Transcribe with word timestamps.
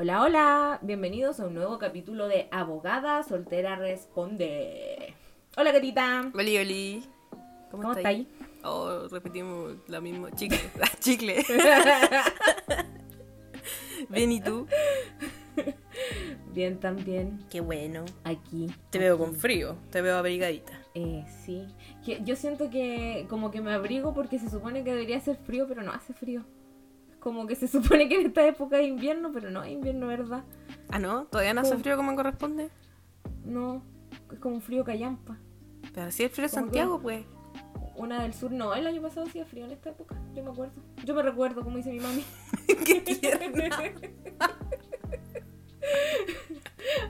Hola, 0.00 0.22
hola, 0.22 0.78
bienvenidos 0.82 1.40
a 1.40 1.48
un 1.48 1.54
nuevo 1.54 1.80
capítulo 1.80 2.28
de 2.28 2.46
Abogada 2.52 3.20
Soltera 3.24 3.74
Responde. 3.74 5.12
Hola, 5.56 5.72
gatita. 5.72 6.30
Oli, 6.34 6.56
oli. 6.56 7.04
¿Cómo, 7.68 7.82
¿Cómo, 7.82 7.94
estáis? 7.94 8.28
Oh, 8.62 9.08
repetimos 9.10 9.74
la 9.88 10.00
misma. 10.00 10.30
Chicle. 10.30 10.60
Chicle. 11.00 11.44
Bien, 14.08 14.30
¿y 14.30 14.40
tú? 14.40 14.68
Bien, 16.52 16.78
también. 16.78 17.44
Qué 17.50 17.60
bueno. 17.60 18.04
Aquí. 18.22 18.72
Te 18.90 19.00
veo 19.00 19.18
con 19.18 19.34
frío. 19.34 19.78
Te 19.90 20.00
veo 20.00 20.16
abrigadita. 20.16 20.80
Eh, 20.94 21.24
sí. 21.44 21.66
Que 22.04 22.22
yo 22.22 22.36
siento 22.36 22.70
que 22.70 23.26
como 23.28 23.50
que 23.50 23.60
me 23.60 23.72
abrigo 23.72 24.14
porque 24.14 24.38
se 24.38 24.48
supone 24.48 24.84
que 24.84 24.92
debería 24.92 25.16
hacer 25.16 25.38
frío, 25.38 25.66
pero 25.66 25.82
no 25.82 25.90
hace 25.90 26.14
frío. 26.14 26.44
Como 27.20 27.46
que 27.46 27.56
se 27.56 27.68
supone 27.68 28.08
que 28.08 28.20
en 28.20 28.26
esta 28.26 28.46
época 28.46 28.78
es 28.78 28.88
invierno, 28.88 29.30
pero 29.32 29.50
no 29.50 29.62
es 29.62 29.72
invierno, 29.72 30.06
¿verdad? 30.06 30.44
Ah, 30.90 30.98
¿no? 30.98 31.24
¿Todavía 31.24 31.54
no 31.54 31.62
hace 31.62 31.76
frío 31.76 31.96
como 31.96 32.14
corresponde? 32.14 32.70
No, 33.44 33.82
es 34.32 34.38
como 34.38 34.56
un 34.56 34.62
frío 34.62 34.84
callampa. 34.84 35.36
Pero 35.94 36.06
así 36.06 36.24
es 36.24 36.32
frío 36.32 36.46
de 36.46 36.50
¿Cómo 36.50 36.66
que? 36.66 36.66
Santiago, 36.66 37.00
pues. 37.00 37.24
Una 37.96 38.22
del 38.22 38.32
sur, 38.32 38.52
no, 38.52 38.74
el 38.74 38.86
año 38.86 39.02
pasado 39.02 39.26
hacía 39.26 39.44
frío 39.44 39.64
en 39.64 39.72
esta 39.72 39.90
época, 39.90 40.14
yo 40.34 40.44
me 40.44 40.50
acuerdo. 40.50 40.80
Yo 41.04 41.14
me 41.14 41.22
recuerdo, 41.22 41.64
como 41.64 41.76
dice 41.76 41.90
mi 41.90 41.98
mami. 41.98 42.24
Qué 42.84 43.00
tierna. 43.00 43.78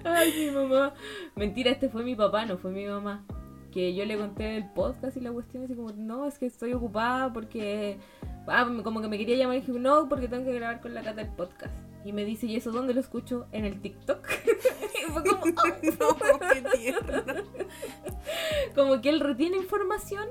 Ay, 0.04 0.32
mi 0.38 0.50
mamá. 0.50 0.94
Mentira, 1.36 1.70
este 1.70 1.88
fue 1.88 2.04
mi 2.04 2.14
papá, 2.14 2.46
no 2.46 2.56
fue 2.56 2.70
mi 2.70 2.86
mamá. 2.86 3.24
Que 3.72 3.94
yo 3.94 4.04
le 4.06 4.16
conté 4.16 4.56
el 4.56 4.68
podcast 4.70 5.16
y 5.16 5.20
la 5.20 5.30
cuestión 5.32 5.64
así 5.64 5.74
como, 5.74 5.90
no, 5.92 6.26
es 6.26 6.38
que 6.38 6.46
estoy 6.46 6.72
ocupada 6.72 7.32
porque... 7.32 7.98
Ah, 8.46 8.66
como 8.82 9.02
que 9.02 9.08
me 9.08 9.18
quería 9.18 9.36
llamar 9.36 9.56
y 9.56 9.60
dije, 9.60 9.72
no, 9.72 10.08
porque 10.08 10.26
tengo 10.26 10.44
que 10.46 10.54
grabar 10.54 10.80
con 10.80 10.94
la 10.94 11.02
cata 11.02 11.20
el 11.20 11.28
podcast. 11.28 11.74
Y 12.04 12.12
me 12.12 12.24
dice, 12.24 12.46
¿y 12.46 12.56
eso 12.56 12.72
dónde 12.72 12.94
lo 12.94 13.00
escucho? 13.00 13.46
En 13.52 13.66
el 13.66 13.80
TikTok. 13.80 14.26
y 15.06 15.10
fue 15.12 15.22
como, 15.22 15.44
no, 15.46 15.62
qué 15.82 16.94
como 18.74 19.00
que 19.02 19.10
él 19.10 19.20
retiene 19.20 19.56
información 19.58 20.26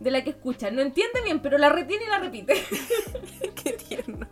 de 0.00 0.10
la 0.10 0.24
que 0.24 0.30
escucha. 0.30 0.70
No 0.70 0.80
entiende 0.80 1.20
bien, 1.22 1.40
pero 1.40 1.58
la 1.58 1.68
retiene 1.68 2.04
y 2.06 2.08
la 2.08 2.18
repite. 2.20 2.54
Qué 3.62 3.72
tierno. 3.72 4.26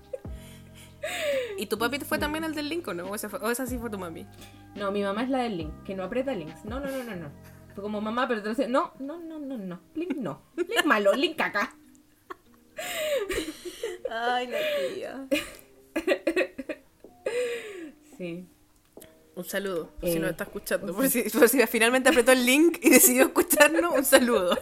¿Y 1.58 1.66
tu 1.66 1.78
papi 1.78 1.98
fue 2.00 2.18
también 2.18 2.44
el 2.44 2.54
del 2.54 2.68
link 2.68 2.86
o 2.88 2.94
no? 2.94 3.04
¿O 3.04 3.14
esa, 3.14 3.28
fue- 3.28 3.40
o 3.40 3.50
esa 3.50 3.66
sí 3.66 3.78
fue 3.78 3.90
tu 3.90 3.98
mami? 3.98 4.26
No, 4.74 4.90
mi 4.90 5.02
mamá 5.02 5.22
es 5.22 5.28
la 5.30 5.38
del 5.38 5.56
link, 5.56 5.82
que 5.84 5.94
no 5.94 6.04
aprieta 6.04 6.34
links. 6.34 6.64
No, 6.64 6.80
no, 6.80 6.86
no, 6.86 7.04
no, 7.04 7.16
no. 7.16 7.28
Como 7.80 8.00
mamá, 8.00 8.26
pero 8.26 8.42
te 8.42 8.48
lo 8.48 8.54
sé. 8.54 8.68
No, 8.68 8.92
no, 8.98 9.18
no, 9.18 9.38
no, 9.38 9.56
no. 9.58 9.80
Link 9.94 10.16
no. 10.16 10.40
Link 10.56 10.84
malo, 10.84 11.12
link 11.14 11.40
acá. 11.40 11.74
Ay, 14.10 14.46
la 14.48 14.58
tía. 14.94 15.26
Sí. 18.16 18.46
Un 19.34 19.44
saludo, 19.44 19.90
por 20.00 20.08
si 20.08 20.16
Eh, 20.16 20.20
nos 20.20 20.30
está 20.30 20.44
escuchando. 20.44 20.94
Por 20.94 21.08
si, 21.10 21.22
por 21.28 21.48
si 21.48 21.64
finalmente 21.66 22.08
apretó 22.08 22.32
el 22.32 22.46
link 22.46 22.78
y 22.82 22.88
decidió 22.88 23.24
escucharnos, 23.24 23.94
un 23.94 24.04
saludo. 24.04 24.56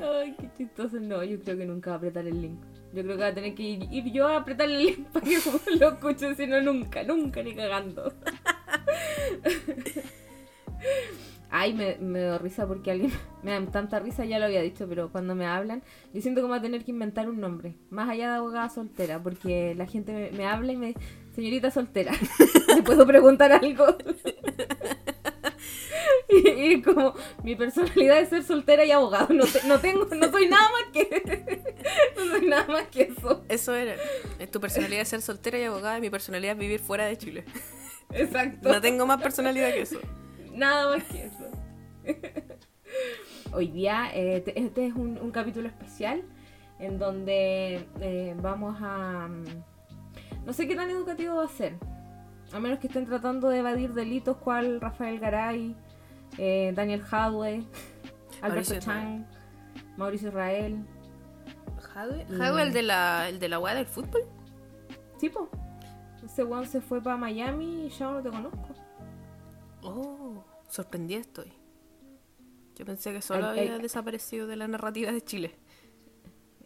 Ay, 0.00 0.34
qué 0.40 0.50
chistoso. 0.58 0.98
No, 0.98 1.22
yo 1.22 1.38
creo 1.40 1.56
que 1.56 1.64
nunca 1.64 1.90
va 1.90 1.94
a 1.94 1.98
apretar 1.98 2.26
el 2.26 2.42
link. 2.42 2.58
Yo 2.92 3.02
creo 3.04 3.16
que 3.16 3.22
va 3.22 3.28
a 3.28 3.34
tener 3.34 3.54
que 3.54 3.62
ir, 3.62 3.88
ir 3.92 4.12
yo 4.12 4.26
a 4.26 4.38
apretar 4.38 4.68
el 4.68 4.78
link 4.78 5.06
para 5.12 5.24
que 5.24 5.38
lo 5.78 5.92
escuche, 5.92 6.34
si 6.34 6.46
no, 6.48 6.60
nunca, 6.60 7.04
nunca, 7.04 7.42
ni 7.42 7.54
cagando. 7.54 8.12
Ay, 11.54 11.74
me, 11.74 11.96
me 12.00 12.20
da 12.20 12.38
risa 12.38 12.66
porque 12.66 12.90
alguien 12.90 13.12
me 13.42 13.50
da 13.50 13.64
tanta 13.70 14.00
risa, 14.00 14.24
ya 14.24 14.38
lo 14.38 14.46
había 14.46 14.62
dicho, 14.62 14.86
pero 14.88 15.10
cuando 15.12 15.34
me 15.34 15.44
hablan, 15.46 15.82
yo 16.14 16.22
siento 16.22 16.40
que 16.40 16.46
voy 16.46 16.56
a 16.58 16.62
tener 16.62 16.82
que 16.84 16.92
inventar 16.92 17.28
un 17.28 17.40
nombre, 17.40 17.74
más 17.90 18.08
allá 18.08 18.30
de 18.30 18.36
abogada 18.36 18.70
soltera, 18.70 19.22
porque 19.22 19.74
la 19.74 19.86
gente 19.86 20.12
me, 20.12 20.30
me 20.30 20.46
habla 20.46 20.72
y 20.72 20.76
me 20.78 20.86
dice, 20.88 21.00
señorita 21.34 21.70
soltera, 21.70 22.12
¿le 22.74 22.82
puedo 22.82 23.06
preguntar 23.06 23.52
algo? 23.52 23.84
y, 26.28 26.48
y 26.48 26.82
como 26.82 27.14
mi 27.44 27.54
personalidad 27.56 28.18
es 28.20 28.30
ser 28.30 28.42
soltera 28.44 28.84
y 28.84 28.90
abogado, 28.90 29.32
no, 29.34 29.44
te- 29.44 29.62
no 29.66 29.78
tengo, 29.78 30.06
no 30.06 30.30
soy 30.30 30.48
nada 30.48 30.68
más 30.70 30.84
que, 30.92 31.66
no 32.16 32.24
soy 32.30 32.46
nada 32.46 32.66
más 32.68 32.84
que 32.88 33.02
eso. 33.02 33.44
Eso 33.48 33.74
era. 33.74 33.96
Es 34.38 34.50
tu 34.50 34.60
personalidad 34.60 35.02
es 35.02 35.08
ser 35.08 35.20
soltera 35.22 35.58
y 35.58 35.64
abogada 35.64 35.98
y 35.98 36.00
mi 36.00 36.10
personalidad 36.10 36.54
es 36.54 36.58
vivir 36.58 36.80
fuera 36.80 37.04
de 37.06 37.18
Chile. 37.18 37.44
Exacto. 38.12 38.68
No 38.72 38.80
tengo 38.80 39.06
más 39.06 39.20
personalidad 39.22 39.70
que 39.72 39.82
eso. 39.82 40.00
Nada 40.52 40.94
más 40.96 41.04
que 41.04 41.24
eso. 41.26 41.50
Hoy 43.54 43.68
día, 43.68 44.10
eh, 44.14 44.40
te- 44.40 44.58
este 44.58 44.86
es 44.86 44.94
un, 44.94 45.18
un 45.18 45.30
capítulo 45.30 45.68
especial 45.68 46.22
en 46.78 46.98
donde 46.98 47.86
eh, 48.00 48.34
vamos 48.40 48.76
a... 48.80 49.28
mm, 49.28 49.44
No 50.46 50.52
sé 50.52 50.66
qué 50.68 50.74
tan 50.74 50.90
educativo 50.90 51.36
va 51.36 51.44
a 51.44 51.48
ser. 51.48 51.74
A 52.52 52.60
menos 52.60 52.78
que 52.80 52.86
estén 52.86 53.06
tratando 53.06 53.48
de 53.48 53.58
evadir 53.60 53.92
delitos 53.94 54.36
cual 54.38 54.80
Rafael 54.80 55.18
Garay, 55.20 55.74
eh, 56.38 56.72
Daniel 56.74 57.02
Hadwe, 57.10 57.64
Alberto 58.42 58.74
Mauricio 58.74 58.80
Chan, 58.80 59.26
Mauricio 59.96 60.28
Israel. 60.28 60.84
¿Jadwe? 61.80 62.24
Mm. 62.28 62.38
¿Jadwe 62.38 62.62
el 62.62 62.72
de 62.72 62.82
la, 62.82 63.28
el 63.28 63.38
de 63.38 63.48
la 63.48 63.58
weá 63.58 63.74
del 63.74 63.86
fútbol? 63.86 64.22
Sí, 65.18 65.28
po. 65.28 65.48
Ese 66.24 66.44
weón 66.44 66.66
se 66.66 66.80
fue 66.80 67.02
para 67.02 67.16
Miami 67.16 67.86
y 67.86 67.88
ya 67.90 68.10
no 68.10 68.22
te 68.22 68.30
conozco. 68.30 68.68
Oh, 69.82 70.44
sorprendida 70.68 71.20
estoy. 71.20 71.52
Yo 72.76 72.84
pensé 72.84 73.12
que 73.12 73.22
solo 73.22 73.48
Ay, 73.48 73.60
ay. 73.60 73.66
había 73.68 73.78
desaparecido 73.78 74.46
de 74.46 74.56
la 74.56 74.66
narrativa 74.68 75.12
de 75.12 75.20
Chile. 75.22 75.54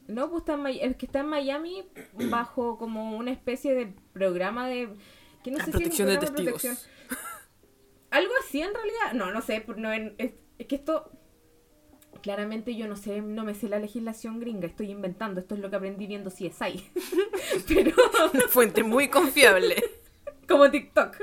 No, 0.07 0.31
pues 0.31 0.43
está 0.43 0.55
en 0.55 0.63
Mi- 0.63 0.81
es 0.81 0.97
que 0.97 1.07
está 1.07 1.21
en 1.21 1.27
Miami 1.27 1.85
bajo 2.31 2.79
como 2.79 3.17
una 3.17 3.33
especie 3.33 3.75
de 3.75 3.93
programa 4.13 4.69
de... 4.69 4.95
Que 5.43 5.51
no 5.51 5.59
sé 5.65 5.71
protección 5.73 6.09
si 6.09 6.17
de 6.17 6.25
es 6.25 6.31
un 6.31 6.37
programa 6.37 6.59
testigos. 6.59 6.63
protección. 6.63 7.19
Algo 8.11 8.33
así 8.41 8.61
en 8.63 8.73
realidad. 8.73 9.13
No, 9.15 9.33
no 9.33 9.43
sé. 9.43 9.65
No, 9.77 9.93
es, 9.93 10.13
es 10.59 10.67
que 10.67 10.77
esto... 10.77 11.11
Claramente 12.23 12.75
yo 12.75 12.89
no 12.89 12.97
sé, 12.97 13.21
no 13.21 13.45
me 13.45 13.55
sé 13.55 13.69
la 13.69 13.79
legislación 13.79 14.41
gringa, 14.41 14.67
estoy 14.67 14.91
inventando, 14.91 15.39
esto 15.41 15.55
es 15.55 15.61
lo 15.61 15.71
que 15.71 15.77
aprendí 15.77 16.07
viendo 16.09 16.31
CSI. 16.31 16.91
Pero 17.69 17.93
Una 18.33 18.43
fuente 18.49 18.83
muy 18.83 19.09
confiable. 19.09 19.77
Como 20.49 20.71
TikTok. 20.71 21.17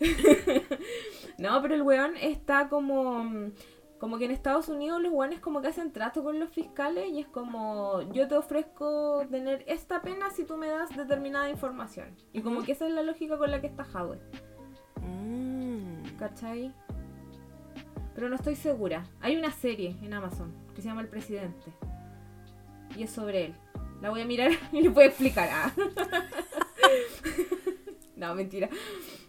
no, 1.38 1.62
pero 1.62 1.74
el 1.74 1.82
weón 1.82 2.16
está 2.16 2.68
como. 2.68 3.50
Como 3.98 4.16
que 4.16 4.24
en 4.24 4.30
Estados 4.30 4.68
Unidos 4.70 5.02
los 5.02 5.12
weones 5.12 5.40
como 5.40 5.60
que 5.60 5.68
hacen 5.68 5.92
trato 5.92 6.24
con 6.24 6.40
los 6.40 6.48
fiscales 6.48 7.10
y 7.10 7.20
es 7.20 7.26
como 7.26 8.00
yo 8.14 8.26
te 8.28 8.34
ofrezco 8.34 9.26
tener 9.30 9.62
esta 9.66 10.00
pena 10.00 10.30
si 10.30 10.44
tú 10.44 10.56
me 10.56 10.68
das 10.68 10.96
determinada 10.96 11.50
información. 11.50 12.16
Y 12.32 12.40
como 12.40 12.62
que 12.62 12.72
esa 12.72 12.86
es 12.86 12.94
la 12.94 13.02
lógica 13.02 13.36
con 13.36 13.50
la 13.50 13.60
que 13.60 13.66
está 13.66 13.82
Hadwe, 13.92 14.18
Mm. 15.02 16.16
¿cachai? 16.18 16.74
Pero 18.14 18.30
no 18.30 18.36
estoy 18.36 18.56
segura. 18.56 19.04
Hay 19.20 19.36
una 19.36 19.50
serie 19.50 19.94
en 20.00 20.14
Amazon 20.14 20.50
que 20.74 20.80
se 20.80 20.88
llama 20.88 21.02
El 21.02 21.08
Presidente. 21.08 21.70
Y 22.96 23.02
es 23.02 23.10
sobre 23.10 23.46
él. 23.46 23.54
La 24.00 24.08
voy 24.08 24.22
a 24.22 24.24
mirar 24.24 24.50
y 24.72 24.80
le 24.80 24.88
voy 24.88 25.04
a 25.04 25.06
explicar. 25.08 25.48
Ah. 25.52 25.72
No, 28.20 28.34
mentira. 28.34 28.68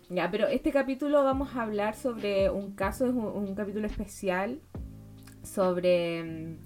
Ya, 0.09 0.29
pero 0.29 0.47
este 0.47 0.71
capítulo 0.71 1.23
vamos 1.23 1.55
a 1.55 1.61
hablar 1.61 1.95
sobre 1.95 2.49
un 2.49 2.73
caso, 2.73 3.05
es 3.05 3.13
un, 3.13 3.55
capítulo 3.55 3.87
especial 3.87 4.59
sobre 5.41 6.23
mm, 6.23 6.57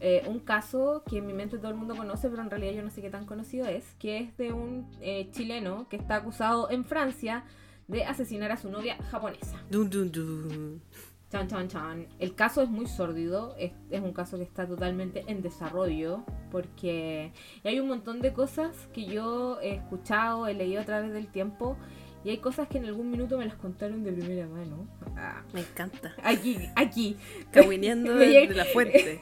eh, 0.00 0.22
un 0.28 0.40
caso 0.40 1.02
que 1.08 1.18
en 1.18 1.26
mi 1.26 1.32
mente 1.32 1.56
todo 1.56 1.70
el 1.70 1.76
mundo 1.78 1.96
conoce, 1.96 2.28
pero 2.28 2.42
en 2.42 2.50
realidad 2.50 2.74
yo 2.74 2.82
no 2.82 2.90
sé 2.90 3.00
qué 3.00 3.08
tan 3.08 3.24
conocido 3.24 3.66
es, 3.66 3.94
que 3.98 4.18
es 4.18 4.36
de 4.36 4.52
un 4.52 4.86
eh, 5.00 5.30
chileno 5.32 5.88
que 5.88 5.96
está 5.96 6.16
acusado 6.16 6.70
en 6.70 6.84
Francia 6.84 7.44
de 7.88 8.04
asesinar 8.04 8.52
a 8.52 8.58
su 8.58 8.70
novia 8.70 8.96
japonesa. 9.10 9.56
Dun, 9.70 9.88
dun, 9.88 10.12
dun. 10.12 10.82
Chan, 11.30 11.46
chan, 11.46 11.68
chan. 11.68 12.06
El 12.18 12.34
caso 12.34 12.60
es 12.62 12.68
muy 12.68 12.86
sórdido, 12.86 13.54
es, 13.56 13.70
es 13.90 14.00
un 14.00 14.12
caso 14.12 14.36
que 14.36 14.42
está 14.42 14.66
totalmente 14.66 15.24
en 15.28 15.42
desarrollo, 15.42 16.24
porque 16.50 17.32
hay 17.62 17.78
un 17.78 17.86
montón 17.86 18.20
de 18.20 18.32
cosas 18.32 18.88
que 18.92 19.06
yo 19.06 19.60
he 19.60 19.74
escuchado, 19.74 20.48
he 20.48 20.54
leído 20.54 20.80
a 20.80 20.84
través 20.84 21.12
del 21.12 21.28
tiempo, 21.28 21.76
y 22.24 22.30
hay 22.30 22.38
cosas 22.38 22.66
que 22.68 22.78
en 22.78 22.84
algún 22.84 23.10
minuto 23.10 23.38
me 23.38 23.46
las 23.46 23.54
contaron 23.54 24.02
de 24.02 24.12
primera 24.12 24.46
mano. 24.46 24.88
Ah, 25.16 25.42
Me 25.54 25.60
encanta. 25.60 26.14
aquí, 26.22 26.58
aquí. 26.74 27.16
Cabineando 27.52 28.14
de, 28.14 28.26
de 28.48 28.54
la 28.54 28.64
fuente. 28.66 29.20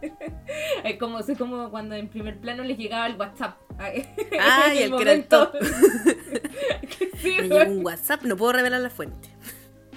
Es 0.84 0.96
como, 0.98 1.18
es 1.18 1.36
como 1.36 1.70
cuando 1.70 1.94
en 1.96 2.08
primer 2.08 2.38
plano 2.38 2.62
les 2.62 2.78
llegaba 2.78 3.06
el 3.06 3.16
WhatsApp. 3.16 3.58
Ah, 3.78 4.72
y 4.72 4.78
el 4.82 5.26
top. 5.26 5.54
Sí, 7.18 7.36
Me 7.40 7.48
llegó 7.48 7.70
un 7.72 7.84
WhatsApp, 7.84 8.22
no 8.22 8.36
puedo 8.36 8.52
revelar 8.52 8.80
la 8.80 8.90
fuente. 8.90 9.28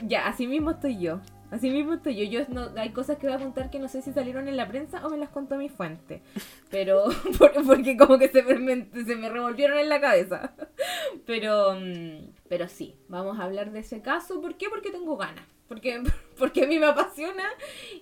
Ya, 0.03 0.27
así 0.27 0.47
mismo 0.47 0.71
estoy 0.71 1.00
yo. 1.00 1.21
Así 1.51 1.69
mismo 1.69 1.94
estoy 1.94 2.15
yo. 2.15 2.24
yo 2.24 2.45
no- 2.50 2.71
hay 2.77 2.89
cosas 2.92 3.18
que 3.18 3.27
voy 3.27 3.36
a 3.36 3.39
contar 3.39 3.69
que 3.69 3.77
no 3.77 3.88
sé 3.89 4.01
si 4.01 4.12
salieron 4.13 4.48
en 4.48 4.57
la 4.57 4.68
prensa 4.68 5.06
o 5.06 5.09
me 5.09 5.18
las 5.18 5.30
contó 5.30 5.57
mi 5.57 5.69
fuente. 5.69 6.21
Pero, 6.69 7.03
por- 7.38 7.53
porque 7.65 7.98
como 7.98 8.18
que 8.18 8.30
se 8.30 8.42
me, 8.42 8.88
se 9.06 9.15
me 9.18 9.30
revolvieron 9.30 9.77
en 9.77 9.89
la 9.89 10.00
cabeza. 10.01 10.53
Pero, 11.25 11.75
mm, 11.75 12.31
pero 12.50 12.68
sí, 12.68 12.95
vamos 13.07 13.39
a 13.39 13.44
hablar 13.44 13.71
de 13.71 13.80
ese 13.80 14.01
caso. 14.01 14.42
¿Por 14.42 14.56
qué? 14.56 14.69
Porque 14.69 14.92
tengo 14.92 15.15
ganas. 15.18 15.44
Porque, 15.68 16.01
porque 16.38 16.63
a 16.63 16.68
mí 16.68 16.80
me 16.80 16.86
apasiona 16.88 17.44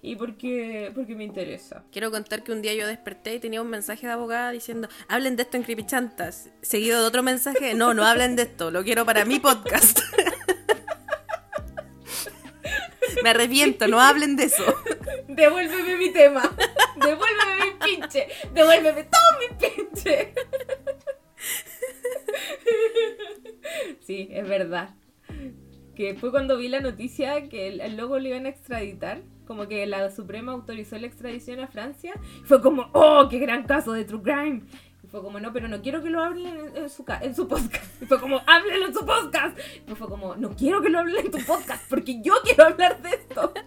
y 0.01 0.15
porque, 0.15 0.91
porque 0.95 1.15
me 1.15 1.23
interesa. 1.23 1.83
Quiero 1.91 2.09
contar 2.11 2.43
que 2.43 2.51
un 2.51 2.61
día 2.61 2.73
yo 2.73 2.87
desperté 2.87 3.35
y 3.35 3.39
tenía 3.39 3.61
un 3.61 3.69
mensaje 3.69 4.07
de 4.07 4.13
abogada 4.13 4.51
diciendo, 4.51 4.87
hablen 5.07 5.35
de 5.35 5.43
esto 5.43 5.57
en 5.57 5.63
Creepychantas. 5.63 6.49
Seguido 6.61 7.01
de 7.01 7.07
otro 7.07 7.21
mensaje, 7.23 7.73
no, 7.75 7.93
no 7.93 8.05
hablen 8.05 8.35
de 8.35 8.43
esto, 8.43 8.71
lo 8.71 8.83
quiero 8.83 9.05
para 9.05 9.25
mi 9.25 9.39
podcast. 9.39 9.99
Me 13.23 13.29
arrepiento, 13.29 13.87
no 13.87 13.99
hablen 13.99 14.35
de 14.35 14.45
eso. 14.45 14.63
Devuélveme 15.27 15.97
mi 15.97 16.11
tema. 16.11 16.43
Devuélveme 16.95 17.65
mi 17.65 17.85
pinche. 17.85 18.27
Devuélveme 18.53 19.03
todo 19.03 19.39
mi 19.39 19.67
pinche. 19.67 20.33
Sí, 24.01 24.27
es 24.31 24.47
verdad. 24.47 24.95
Que 25.95 26.15
fue 26.15 26.31
cuando 26.31 26.57
vi 26.57 26.67
la 26.67 26.79
noticia 26.79 27.49
que 27.49 27.67
el, 27.67 27.81
el 27.81 27.97
loco 27.97 28.19
lo 28.19 28.27
iban 28.27 28.45
a 28.45 28.49
extraditar. 28.49 29.21
Como 29.45 29.67
que 29.67 29.85
la 29.87 30.11
Suprema 30.11 30.51
autorizó 30.51 30.97
la 30.97 31.07
extradición 31.07 31.59
a 31.59 31.67
Francia. 31.67 32.13
Fue 32.43 32.61
como, 32.61 32.89
oh, 32.93 33.27
qué 33.29 33.39
gran 33.39 33.63
caso 33.63 33.93
de 33.93 34.05
True 34.05 34.21
Crime. 34.21 34.61
Fue 35.11 35.21
como, 35.21 35.39
no, 35.39 35.51
pero 35.51 35.67
no 35.67 35.81
quiero 35.81 36.03
que 36.03 36.09
lo 36.09 36.23
hablen 36.23 36.47
en, 36.47 36.77
en 36.77 36.89
su, 36.89 37.03
en 37.21 37.35
su 37.35 37.47
podcast. 37.47 38.01
Y 38.01 38.05
fue 38.05 38.19
como, 38.19 38.41
háblenlo 38.45 38.87
en 38.87 38.93
su 38.93 39.05
podcast. 39.05 39.57
Y 39.87 39.95
fue 39.95 40.07
como, 40.07 40.35
no 40.35 40.55
quiero 40.55 40.81
que 40.81 40.89
lo 40.89 40.99
hablen 40.99 41.25
en 41.25 41.31
tu 41.31 41.43
podcast 41.45 41.83
porque 41.89 42.21
yo 42.21 42.33
quiero 42.43 42.65
hablar 42.65 43.01
de 43.01 43.09
esto. 43.09 43.53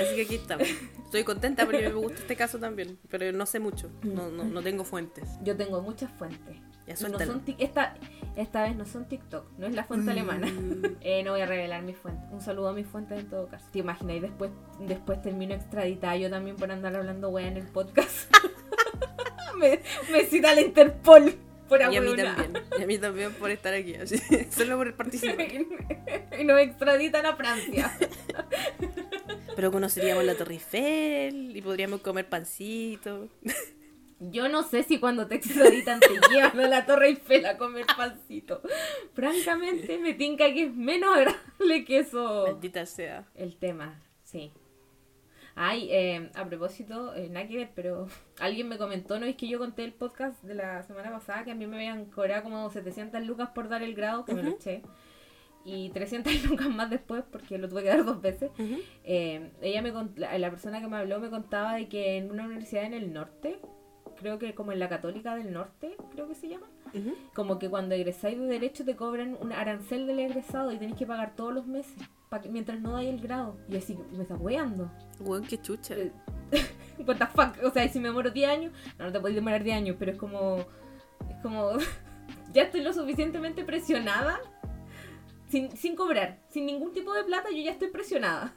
Así 0.00 0.16
que 0.16 0.22
aquí 0.22 0.34
estamos. 0.36 0.66
Estoy 1.04 1.24
contenta 1.24 1.64
porque 1.64 1.88
me 1.88 1.94
gusta 1.94 2.20
este 2.20 2.36
caso 2.36 2.58
también, 2.58 2.98
pero 3.10 3.30
no 3.32 3.46
sé 3.46 3.60
mucho, 3.60 3.90
no, 4.02 4.30
no, 4.30 4.44
no 4.44 4.62
tengo 4.62 4.82
fuentes. 4.82 5.28
Yo 5.42 5.56
tengo 5.56 5.82
muchas 5.82 6.10
fuentes. 6.12 6.56
Ya 6.86 6.94
No 6.94 7.18
son 7.18 7.42
esta, 7.58 7.94
esta 8.34 8.64
vez 8.64 8.74
no 8.74 8.84
son 8.84 9.06
TikTok, 9.06 9.46
no 9.56 9.66
es 9.66 9.74
la 9.74 9.84
fuente 9.84 10.10
alemana. 10.10 10.48
Mm. 10.48 10.82
Eh, 11.00 11.22
no 11.22 11.32
voy 11.32 11.40
a 11.40 11.46
revelar 11.46 11.82
mis 11.82 11.96
fuentes. 11.96 12.24
Un 12.32 12.40
saludo 12.40 12.68
a 12.68 12.72
mis 12.72 12.86
fuentes 12.86 13.20
en 13.20 13.28
todo 13.28 13.46
caso. 13.46 13.66
¿Te 13.72 13.80
imaginas? 13.80 14.16
Y 14.16 14.20
después, 14.20 14.50
después 14.80 15.22
termino 15.22 15.54
extraditada 15.54 16.16
yo 16.16 16.30
también 16.30 16.56
por 16.56 16.70
andar 16.70 16.96
hablando 16.96 17.28
wea 17.28 17.46
en 17.46 17.56
el 17.56 17.66
podcast. 17.66 18.34
me, 19.56 19.80
me 20.10 20.24
cita 20.26 20.54
la 20.54 20.60
Interpol 20.60 21.34
por 21.72 21.80
Y 21.80 21.96
a 21.96 22.00
mí 22.02 22.14
también, 22.14 22.52
y 22.78 22.82
a 22.82 22.86
mí 22.86 22.98
también 22.98 23.32
por 23.32 23.50
estar 23.50 23.72
aquí, 23.72 23.94
así, 23.94 24.18
solo 24.50 24.76
por 24.76 24.94
participar. 24.94 25.46
y 26.38 26.44
nos 26.44 26.60
extraditan 26.60 27.24
a 27.24 27.34
Francia. 27.34 27.98
Pero 29.56 29.72
conoceríamos 29.72 30.24
la 30.24 30.34
Torre 30.34 30.54
Eiffel 30.54 31.56
y 31.56 31.62
podríamos 31.62 32.02
comer 32.02 32.28
pancito. 32.28 33.30
Yo 34.18 34.48
no 34.48 34.62
sé 34.62 34.82
si 34.82 35.00
cuando 35.00 35.26
te 35.26 35.36
extraditan 35.36 35.98
te 36.00 36.08
llevan 36.30 36.60
a 36.60 36.68
la 36.68 36.84
Torre 36.84 37.08
Eiffel 37.08 37.46
a 37.46 37.56
comer 37.56 37.86
pancito. 37.96 38.60
Francamente, 39.14 39.98
me 39.98 40.12
tinca 40.12 40.52
que 40.52 40.64
es 40.64 40.74
menos 40.74 41.16
agradable 41.16 41.84
que 41.86 42.00
eso. 42.00 42.44
Maldita 42.48 42.84
sea. 42.84 43.24
El 43.34 43.56
tema, 43.56 44.02
sí. 44.22 44.52
Ay, 45.54 45.88
eh, 45.90 46.30
a 46.34 46.46
propósito, 46.46 47.14
eh, 47.14 47.28
nada 47.30 47.46
que 47.46 47.56
ver, 47.56 47.70
pero 47.74 48.06
alguien 48.40 48.68
me 48.68 48.78
comentó, 48.78 49.18
¿no? 49.18 49.26
Es 49.26 49.36
que 49.36 49.48
yo 49.48 49.58
conté 49.58 49.84
el 49.84 49.92
podcast 49.92 50.42
de 50.42 50.54
la 50.54 50.82
semana 50.82 51.10
pasada 51.10 51.44
que 51.44 51.50
a 51.50 51.54
mí 51.54 51.66
me 51.66 51.76
habían 51.76 52.06
cobrado 52.06 52.44
como 52.44 52.70
700 52.70 53.22
lucas 53.26 53.50
por 53.54 53.68
dar 53.68 53.82
el 53.82 53.94
grado, 53.94 54.24
que 54.24 54.34
me 54.34 54.42
lo 54.42 54.50
eché. 54.50 54.82
Y 55.64 55.90
300 55.90 56.44
lucas 56.50 56.68
más 56.68 56.90
después 56.90 57.22
porque 57.30 57.58
lo 57.58 57.68
tuve 57.68 57.82
que 57.82 57.88
dar 57.88 58.04
dos 58.04 58.20
veces. 58.20 58.50
Eh, 59.04 59.50
ella 59.60 59.82
me 59.82 59.92
la 60.16 60.50
persona 60.50 60.80
que 60.80 60.88
me 60.88 60.96
habló 60.96 61.20
me 61.20 61.30
contaba 61.30 61.74
de 61.74 61.88
que 61.88 62.16
en 62.16 62.30
una 62.30 62.46
universidad 62.46 62.84
en 62.84 62.94
el 62.94 63.12
norte, 63.12 63.60
creo 64.22 64.38
que 64.38 64.54
como 64.54 64.72
en 64.72 64.78
la 64.78 64.88
Católica 64.88 65.34
del 65.36 65.52
Norte, 65.52 65.96
creo 66.12 66.26
que 66.28 66.34
se 66.34 66.48
llama, 66.48 66.66
como 67.34 67.58
que 67.58 67.68
cuando 67.68 67.94
egresáis 67.94 68.38
de 68.38 68.46
derecho 68.46 68.84
te 68.84 68.96
cobran 68.96 69.36
un 69.40 69.52
arancel 69.52 70.06
del 70.06 70.20
egresado 70.20 70.72
y 70.72 70.78
tenéis 70.78 70.96
que 70.96 71.06
pagar 71.06 71.34
todos 71.36 71.52
los 71.52 71.66
meses 71.66 71.92
que- 72.42 72.48
mientras 72.48 72.80
no 72.80 72.92
dais 72.92 73.08
el 73.10 73.20
grado. 73.20 73.58
Y 73.68 73.76
así, 73.76 73.98
me 74.16 74.22
estás 74.22 74.40
weando. 74.40 74.90
Weón, 75.20 75.44
qué 75.44 75.60
chucha. 75.60 75.94
Eh, 75.96 76.10
What 77.06 77.16
the 77.18 77.26
fuck? 77.26 77.62
O 77.64 77.70
sea, 77.70 77.86
si 77.88 77.98
me 78.00 78.08
demoro 78.08 78.30
10 78.30 78.48
años, 78.48 78.72
no, 78.98 79.04
no 79.06 79.12
te 79.12 79.20
podéis 79.20 79.34
demorar 79.36 79.62
10 79.62 79.76
años, 79.76 79.96
pero 79.98 80.12
es 80.12 80.18
como. 80.18 80.58
Es 81.28 81.36
como. 81.42 81.72
ya 82.54 82.62
estoy 82.62 82.82
lo 82.82 82.92
suficientemente 82.94 83.64
presionada 83.64 84.40
sin, 85.48 85.76
sin 85.76 85.94
cobrar, 85.94 86.38
sin 86.48 86.64
ningún 86.66 86.92
tipo 86.92 87.12
de 87.12 87.24
plata, 87.24 87.50
yo 87.50 87.58
ya 87.62 87.72
estoy 87.72 87.88
presionada. 87.90 88.54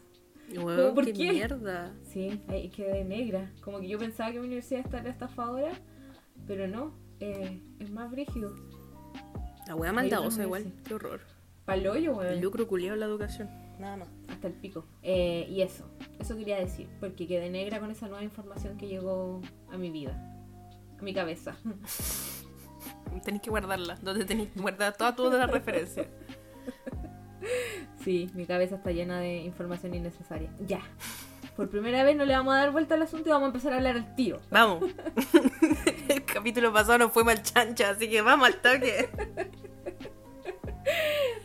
¿Por 0.94 1.06
qué, 1.06 1.14
qué? 1.14 1.32
mierda. 1.32 1.94
Sí, 2.04 2.42
ahí 2.48 2.70
quedé 2.70 3.04
negra. 3.04 3.52
Como 3.62 3.80
que 3.80 3.88
yo 3.88 3.98
pensaba 3.98 4.32
que 4.32 4.40
mi 4.40 4.46
universidad 4.48 4.82
estaría 4.82 5.12
estafadora, 5.12 5.72
pero 6.48 6.68
no, 6.68 6.94
eh, 7.20 7.62
es 7.80 7.90
más 7.90 8.12
brígido. 8.12 8.54
La 9.68 9.76
wea 9.76 9.92
maldadosa 9.92 10.44
igual, 10.44 10.72
qué 10.84 10.94
horror. 10.94 11.22
Paloyo, 11.66 12.22
El 12.22 12.28
weón. 12.28 12.42
lucro 12.42 12.68
culiado 12.68 12.94
en 12.94 13.00
la 13.00 13.08
educación. 13.08 13.50
Nada 13.80 13.98
más. 13.98 14.08
Hasta 14.30 14.48
el 14.48 14.54
pico. 14.54 14.86
Eh, 15.02 15.48
y 15.50 15.62
eso, 15.62 15.90
eso 16.20 16.38
quería 16.38 16.58
decir, 16.58 16.88
porque 17.00 17.28
quedé 17.28 17.50
negra 17.50 17.80
con 17.80 17.90
esa 17.92 18.08
nueva 18.08 18.24
información 18.24 18.78
que 18.78 18.88
llegó 18.88 19.42
a 19.72 19.78
mi 19.78 19.90
vida, 19.90 20.14
a 21.00 21.02
mi 21.02 21.14
cabeza. 21.14 21.58
Tenéis 23.24 23.42
que 23.42 23.50
guardarla, 23.50 23.96
donde 24.02 24.26
tenéis 24.26 24.50
que 24.50 24.60
guardar 24.62 24.96
todas 24.96 25.16
tus 25.16 25.34
las 25.34 25.50
referencias. 25.50 26.08
Sí, 28.06 28.30
mi 28.36 28.46
cabeza 28.46 28.75
está 28.75 28.92
llena 28.92 29.19
de 29.19 29.38
información 29.38 29.96
innecesaria. 29.96 30.48
Ya. 30.68 30.80
Por 31.56 31.72
primera 31.72 32.04
vez 32.04 32.16
no 32.16 32.24
le 32.24 32.34
vamos 32.34 32.54
a 32.54 32.57
dar 32.57 32.72
vuelta 32.72 32.94
al 32.94 33.02
asunto 33.02 33.30
y 33.30 33.31
vamos 33.31 33.48
a 33.48 33.48
empezar 33.48 33.74
a 33.74 33.78
hablar 33.78 33.96
al 33.96 34.16
tiro. 34.16 34.40
Vamos. 34.52 34.84
El 36.07 36.24
capítulo 36.24 36.72
pasado 36.72 37.00
nos 37.00 37.12
fue 37.12 37.24
mal 37.24 37.42
chancha, 37.42 37.90
así 37.90 38.07
que 38.07 38.22
vamos 38.22 38.48
al 38.48 38.62
toque. 38.62 39.10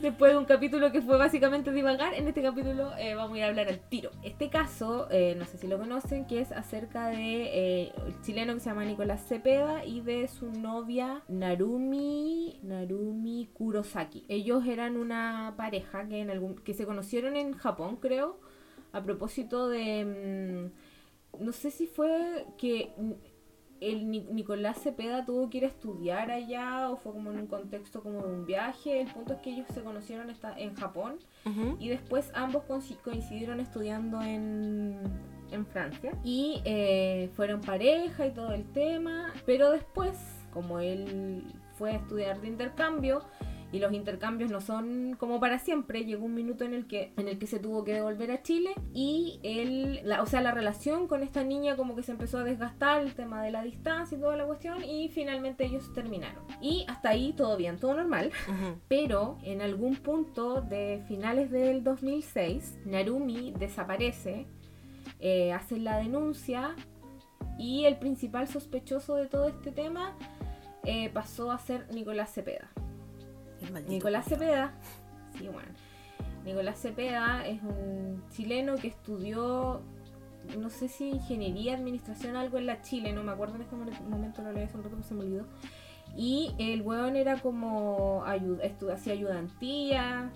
Después 0.00 0.32
de 0.32 0.38
un 0.38 0.46
capítulo 0.46 0.90
que 0.92 1.02
fue 1.02 1.18
básicamente 1.18 1.72
divagar, 1.72 2.14
en 2.14 2.26
este 2.26 2.40
capítulo 2.40 2.96
eh, 2.96 3.14
vamos 3.14 3.34
a 3.34 3.38
ir 3.38 3.44
a 3.44 3.48
hablar 3.48 3.68
al 3.68 3.80
tiro. 3.80 4.10
Este 4.22 4.48
caso, 4.48 5.08
eh, 5.10 5.34
no 5.36 5.44
sé 5.44 5.58
si 5.58 5.66
lo 5.66 5.78
conocen, 5.78 6.26
que 6.26 6.40
es 6.40 6.52
acerca 6.52 7.08
de 7.08 7.18
eh, 7.18 7.92
el 8.06 8.18
chileno 8.22 8.54
que 8.54 8.60
se 8.60 8.70
llama 8.70 8.86
Nicolás 8.86 9.26
Cepeda 9.28 9.84
y 9.84 10.00
de 10.00 10.26
su 10.28 10.52
novia 10.52 11.22
Narumi 11.28 12.60
Narumi 12.62 13.50
Kurosaki. 13.52 14.24
Ellos 14.28 14.64
eran 14.66 14.96
una 14.96 15.52
pareja 15.58 16.08
que 16.08 16.20
en 16.20 16.30
algún 16.30 16.54
que 16.56 16.72
se 16.72 16.86
conocieron 16.86 17.36
en 17.36 17.52
Japón, 17.52 17.96
creo, 17.96 18.40
a 18.92 19.02
propósito 19.02 19.68
de 19.68 20.70
mm, 21.36 21.44
no 21.44 21.52
sé 21.52 21.70
si 21.70 21.86
fue 21.86 22.46
que 22.56 22.92
el 23.80 24.10
Ni- 24.10 24.26
Nicolás 24.30 24.78
Cepeda 24.82 25.24
tuvo 25.24 25.48
que 25.50 25.58
ir 25.58 25.64
a 25.64 25.68
estudiar 25.68 26.30
allá 26.30 26.90
o 26.90 26.96
fue 26.96 27.12
como 27.12 27.30
en 27.30 27.38
un 27.40 27.46
contexto 27.46 28.02
como 28.02 28.22
de 28.22 28.32
un 28.32 28.44
viaje. 28.46 29.00
El 29.00 29.08
punto 29.12 29.32
es 29.34 29.40
que 29.40 29.50
ellos 29.50 29.66
se 29.72 29.82
conocieron 29.82 30.28
en 30.56 30.74
Japón 30.74 31.18
y 31.78 31.88
después 31.88 32.30
ambos 32.34 32.64
coinci- 32.68 32.98
coincidieron 33.02 33.60
estudiando 33.60 34.20
en, 34.22 34.98
en 35.50 35.66
Francia 35.66 36.12
y 36.22 36.60
eh, 36.64 37.30
fueron 37.34 37.60
pareja 37.62 38.26
y 38.26 38.30
todo 38.32 38.52
el 38.52 38.64
tema. 38.72 39.32
Pero 39.46 39.70
después, 39.70 40.16
como 40.52 40.78
él 40.80 41.44
fue 41.78 41.92
a 41.92 41.96
estudiar 41.96 42.40
de 42.40 42.48
intercambio, 42.48 43.22
y 43.72 43.78
los 43.78 43.92
intercambios 43.92 44.50
no 44.50 44.60
son 44.60 45.16
como 45.18 45.40
para 45.40 45.58
siempre. 45.58 46.04
Llegó 46.04 46.26
un 46.26 46.34
minuto 46.34 46.64
en 46.64 46.74
el 46.74 46.86
que, 46.86 47.12
en 47.16 47.28
el 47.28 47.38
que 47.38 47.46
se 47.46 47.58
tuvo 47.58 47.84
que 47.84 47.94
devolver 47.94 48.30
a 48.30 48.42
Chile 48.42 48.70
y 48.92 49.40
él, 49.42 50.00
la, 50.04 50.22
o 50.22 50.26
sea, 50.26 50.40
la 50.40 50.52
relación 50.52 51.06
con 51.06 51.22
esta 51.22 51.44
niña 51.44 51.76
como 51.76 51.94
que 51.94 52.02
se 52.02 52.12
empezó 52.12 52.38
a 52.38 52.44
desgastar, 52.44 53.02
el 53.02 53.14
tema 53.14 53.42
de 53.42 53.50
la 53.50 53.62
distancia 53.62 54.16
y 54.16 54.20
toda 54.20 54.36
la 54.36 54.46
cuestión, 54.46 54.82
y 54.84 55.08
finalmente 55.08 55.64
ellos 55.64 55.92
terminaron. 55.92 56.42
Y 56.60 56.84
hasta 56.88 57.10
ahí 57.10 57.32
todo 57.32 57.56
bien, 57.56 57.78
todo 57.78 57.94
normal. 57.94 58.30
Pero 58.88 59.38
en 59.42 59.62
algún 59.62 59.96
punto 59.96 60.60
de 60.60 61.02
finales 61.06 61.50
del 61.50 61.84
2006, 61.84 62.78
Narumi 62.84 63.52
desaparece, 63.58 64.46
eh, 65.20 65.52
hace 65.52 65.78
la 65.78 65.98
denuncia 65.98 66.74
y 67.58 67.84
el 67.84 67.98
principal 67.98 68.48
sospechoso 68.48 69.16
de 69.16 69.26
todo 69.26 69.48
este 69.48 69.70
tema 69.70 70.16
eh, 70.84 71.10
pasó 71.10 71.52
a 71.52 71.58
ser 71.58 71.86
Nicolás 71.92 72.32
Cepeda. 72.32 72.70
Nicolás. 73.88 74.26
Cepeda, 74.26 74.72
sí, 75.38 75.48
bueno. 75.48 75.68
Nicolás 76.44 76.80
Cepeda 76.80 77.46
es 77.46 77.60
un 77.62 78.22
chileno 78.30 78.76
que 78.76 78.88
estudió, 78.88 79.82
no 80.58 80.70
sé 80.70 80.88
si 80.88 81.10
ingeniería, 81.10 81.74
administración, 81.74 82.36
algo 82.36 82.56
en 82.58 82.66
la 82.66 82.80
Chile, 82.82 83.12
no 83.12 83.22
me 83.22 83.32
acuerdo 83.32 83.56
en 83.56 83.62
este 83.62 83.76
mo- 83.76 83.84
momento, 84.08 84.42
lo 84.42 84.52
leí 84.52 84.64
hace 84.64 84.76
un 84.76 84.84
rato, 84.84 84.96
pero 84.96 85.06
se 85.08 85.14
me 85.14 85.20
olvidó. 85.22 85.44
Y 86.16 86.54
el 86.58 86.82
weón 86.82 87.14
era 87.16 87.36
como, 87.40 88.24
ayu- 88.24 88.60
estu- 88.62 88.90
hacía 88.92 89.12
ayudantía, 89.12 90.30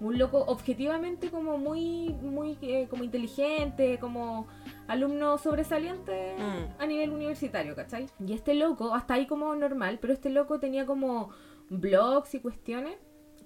un 0.00 0.18
loco 0.18 0.38
objetivamente 0.48 1.30
como 1.30 1.56
muy, 1.56 2.08
muy 2.20 2.58
eh, 2.60 2.88
como 2.90 3.04
inteligente, 3.04 3.98
como 4.00 4.46
alumno 4.88 5.38
sobresaliente 5.38 6.34
Mm. 6.36 6.82
a 6.82 6.86
nivel 6.86 7.10
universitario, 7.10 7.74
¿cachai? 7.76 8.06
Y 8.26 8.32
este 8.34 8.54
loco, 8.54 8.94
hasta 8.94 9.14
ahí 9.14 9.26
como 9.26 9.54
normal, 9.54 9.98
pero 10.00 10.12
este 10.12 10.28
loco 10.28 10.58
tenía 10.58 10.84
como 10.84 11.30
blogs 11.70 12.34
y 12.34 12.40
cuestiones, 12.40 12.96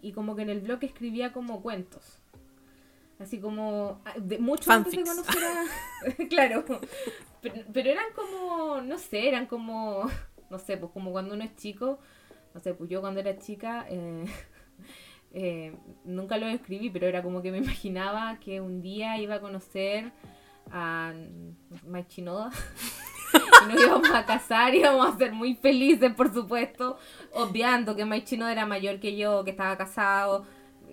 y 0.03 0.13
como 0.13 0.37
que 0.37 0.43
en 0.43 0.51
el 0.51 0.61
blog 0.61 0.83
escribía 0.83 1.33
como 1.33 1.63
cuentos. 1.63 2.21
Así 3.19 3.41
como, 3.41 4.01
ah, 4.05 4.15
de, 4.17 4.39
mucho 4.39 4.71
antes 4.71 4.93
de 4.93 5.05
Fanfics. 5.05 5.27
conocer 5.27 5.45
a... 5.45 6.27
claro, 6.29 6.65
pero, 7.43 7.55
pero 7.73 7.91
eran 7.91 8.07
como, 8.15 8.81
no 8.81 8.97
sé, 8.99 9.29
eran 9.29 9.47
como, 9.47 10.09
no 10.51 10.59
sé, 10.59 10.77
pues 10.77 10.93
como 10.93 11.11
cuando 11.11 11.35
uno 11.35 11.45
es 11.45 11.57
chico, 11.57 11.99
no 12.55 12.61
sé, 12.61 12.75
pues 12.75 12.89
yo 12.91 13.01
cuando 13.01 13.21
era 13.21 13.39
chica... 13.39 13.87
eh, 13.89 14.25
eh, 15.33 15.77
nunca 16.05 16.39
lo 16.39 16.47
escribí, 16.47 16.91
pero 16.91 17.07
era 17.07 17.23
como 17.23 17.43
que 17.43 17.51
me 17.51 17.59
imaginaba 17.59 18.39
que 18.41 18.61
un 18.61 18.81
día 18.81 19.19
iba 19.19 19.37
a 19.37 19.41
conocer 19.41 20.13
a 20.71 21.13
Mike 21.87 22.09
Chinoda. 22.09 22.51
y 23.65 23.73
nos 23.73 23.83
íbamos 23.83 24.11
a 24.11 24.25
casar, 24.25 24.75
íbamos 24.75 25.15
a 25.15 25.19
ser 25.19 25.33
muy 25.33 25.55
felices, 25.55 26.13
por 26.15 26.33
supuesto, 26.33 26.99
obviando 27.33 27.97
que 27.97 28.05
Mike 28.05 28.27
Chinoda 28.27 28.53
era 28.53 28.67
mayor 28.67 29.01
que 29.01 29.17
yo, 29.17 29.45
que 29.45 29.51
estaba 29.51 29.77
casado, 29.77 30.47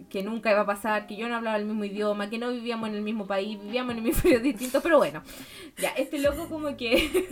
que 0.10 0.24
nunca 0.24 0.52
iba 0.52 0.62
a 0.62 0.66
pasar, 0.66 1.08
que 1.08 1.16
yo 1.16 1.28
no 1.28 1.36
hablaba 1.36 1.58
el 1.58 1.66
mismo 1.66 1.84
idioma, 1.84 2.30
que 2.30 2.38
no 2.38 2.52
vivíamos 2.52 2.90
en 2.90 2.96
el 2.96 3.02
mismo 3.02 3.26
país, 3.28 3.60
vivíamos 3.62 3.94
en 3.94 4.00
hemisferios 4.00 4.42
distintos, 4.44 4.82
pero 4.84 4.98
bueno, 4.98 5.22
ya, 5.78 5.90
este 5.92 6.20
loco 6.20 6.48
como 6.50 6.76
que, 6.78 7.28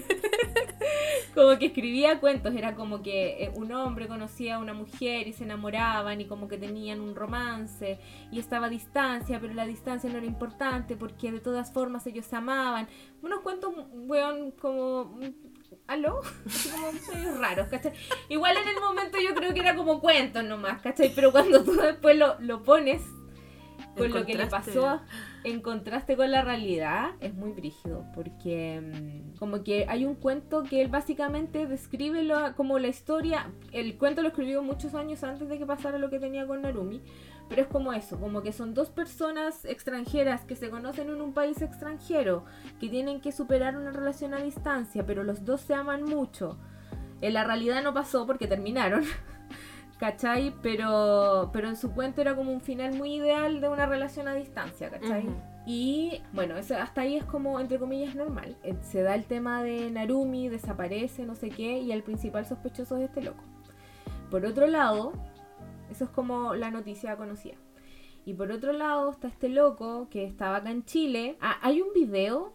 como 1.35 1.57
que 1.57 1.67
escribía 1.67 2.19
cuentos, 2.19 2.53
era 2.55 2.75
como 2.75 3.01
que 3.01 3.43
eh, 3.43 3.51
un 3.55 3.71
hombre 3.71 4.07
conocía 4.07 4.55
a 4.55 4.59
una 4.59 4.73
mujer 4.73 5.27
y 5.27 5.33
se 5.33 5.43
enamoraban 5.43 6.21
y 6.21 6.25
como 6.25 6.47
que 6.47 6.57
tenían 6.57 7.01
un 7.01 7.15
romance 7.15 7.99
y 8.31 8.39
estaba 8.39 8.67
a 8.67 8.69
distancia, 8.69 9.39
pero 9.39 9.53
la 9.53 9.65
distancia 9.65 10.09
no 10.09 10.17
era 10.17 10.27
importante 10.27 10.95
porque 10.95 11.31
de 11.31 11.39
todas 11.39 11.71
formas 11.71 12.05
ellos 12.07 12.25
se 12.25 12.35
amaban. 12.35 12.87
Unos 13.21 13.41
cuentos, 13.41 13.73
weón, 13.93 14.51
como 14.51 15.19
¿aló? 15.87 16.21
Así 16.45 16.69
como 17.11 17.37
raros, 17.39 17.67
¿cachai? 17.67 17.93
Igual 18.29 18.57
en 18.57 18.67
el 18.67 18.79
momento 18.79 19.17
yo 19.19 19.33
creo 19.35 19.53
que 19.53 19.59
era 19.59 19.75
como 19.75 19.99
cuentos 19.99 20.43
nomás, 20.43 20.81
¿cachai? 20.81 21.11
Pero 21.13 21.31
cuando 21.31 21.63
tú 21.63 21.73
después 21.73 22.17
lo, 22.17 22.39
lo 22.39 22.63
pones 22.63 23.01
con 23.97 24.11
lo 24.11 24.25
que 24.25 24.35
le 24.35 24.47
pasó 24.47 25.01
en 25.43 25.61
contraste 25.61 26.15
con 26.15 26.31
la 26.31 26.41
realidad, 26.41 27.11
es 27.19 27.33
muy 27.33 27.51
brígido, 27.51 28.05
porque 28.15 28.81
mm, 28.81 29.37
como 29.37 29.63
que 29.63 29.85
hay 29.87 30.05
un 30.05 30.15
cuento 30.15 30.63
que 30.63 30.81
él 30.81 30.87
básicamente 30.87 31.67
describe 31.67 32.23
lo, 32.23 32.55
como 32.55 32.79
la 32.79 32.87
historia, 32.87 33.51
el 33.71 33.97
cuento 33.97 34.21
lo 34.21 34.29
escribió 34.29 34.63
muchos 34.63 34.95
años 34.95 35.23
antes 35.23 35.47
de 35.49 35.57
que 35.57 35.65
pasara 35.65 35.97
lo 35.97 36.09
que 36.09 36.19
tenía 36.19 36.47
con 36.47 36.61
Narumi, 36.61 37.01
pero 37.49 37.61
es 37.61 37.67
como 37.67 37.93
eso, 37.93 38.19
como 38.19 38.41
que 38.41 38.51
son 38.51 38.73
dos 38.73 38.89
personas 38.89 39.65
extranjeras 39.65 40.41
que 40.41 40.55
se 40.55 40.69
conocen 40.69 41.09
en 41.09 41.21
un 41.21 41.33
país 41.33 41.61
extranjero, 41.61 42.45
que 42.79 42.89
tienen 42.89 43.21
que 43.21 43.31
superar 43.31 43.77
una 43.77 43.91
relación 43.91 44.33
a 44.33 44.41
distancia, 44.41 45.05
pero 45.05 45.23
los 45.23 45.45
dos 45.45 45.61
se 45.61 45.73
aman 45.73 46.03
mucho. 46.03 46.57
En 47.21 47.33
la 47.33 47.43
realidad 47.43 47.83
no 47.83 47.93
pasó 47.93 48.25
porque 48.25 48.47
terminaron. 48.47 49.03
¿Cachai? 49.99 50.53
Pero, 50.61 51.49
pero 51.53 51.69
en 51.69 51.77
su 51.77 51.91
cuento 51.91 52.19
era 52.19 52.35
como 52.35 52.51
un 52.51 52.59
final 52.59 52.93
muy 52.95 53.15
ideal 53.15 53.61
de 53.61 53.69
una 53.69 53.85
relación 53.85 54.27
a 54.27 54.33
distancia, 54.33 54.89
¿cachai? 54.89 55.25
Y 55.65 56.21
bueno, 56.33 56.57
eso, 56.57 56.75
hasta 56.75 57.01
ahí 57.01 57.15
es 57.15 57.23
como, 57.23 57.59
entre 57.59 57.79
comillas, 57.79 58.15
normal. 58.15 58.57
Eh, 58.63 58.75
se 58.81 59.01
da 59.01 59.15
el 59.15 59.23
tema 59.23 59.63
de 59.63 59.89
Narumi, 59.91 60.49
desaparece, 60.49 61.25
no 61.25 61.35
sé 61.35 61.49
qué, 61.49 61.79
y 61.79 61.93
el 61.93 62.03
principal 62.03 62.45
sospechoso 62.45 62.97
es 62.97 63.03
este 63.05 63.21
loco. 63.21 63.43
Por 64.29 64.45
otro 64.45 64.67
lado, 64.67 65.13
eso 65.93 66.05
es 66.05 66.09
como 66.09 66.55
la 66.55 66.71
noticia 66.71 67.15
conocida. 67.15 67.55
Y 68.25 68.33
por 68.33 68.51
otro 68.51 68.73
lado 68.73 69.11
está 69.11 69.27
este 69.27 69.49
loco 69.49 70.07
que 70.09 70.25
estaba 70.25 70.57
acá 70.57 70.71
en 70.71 70.85
Chile. 70.85 71.37
Ah, 71.39 71.57
hay 71.61 71.81
un 71.81 71.93
video 71.93 72.53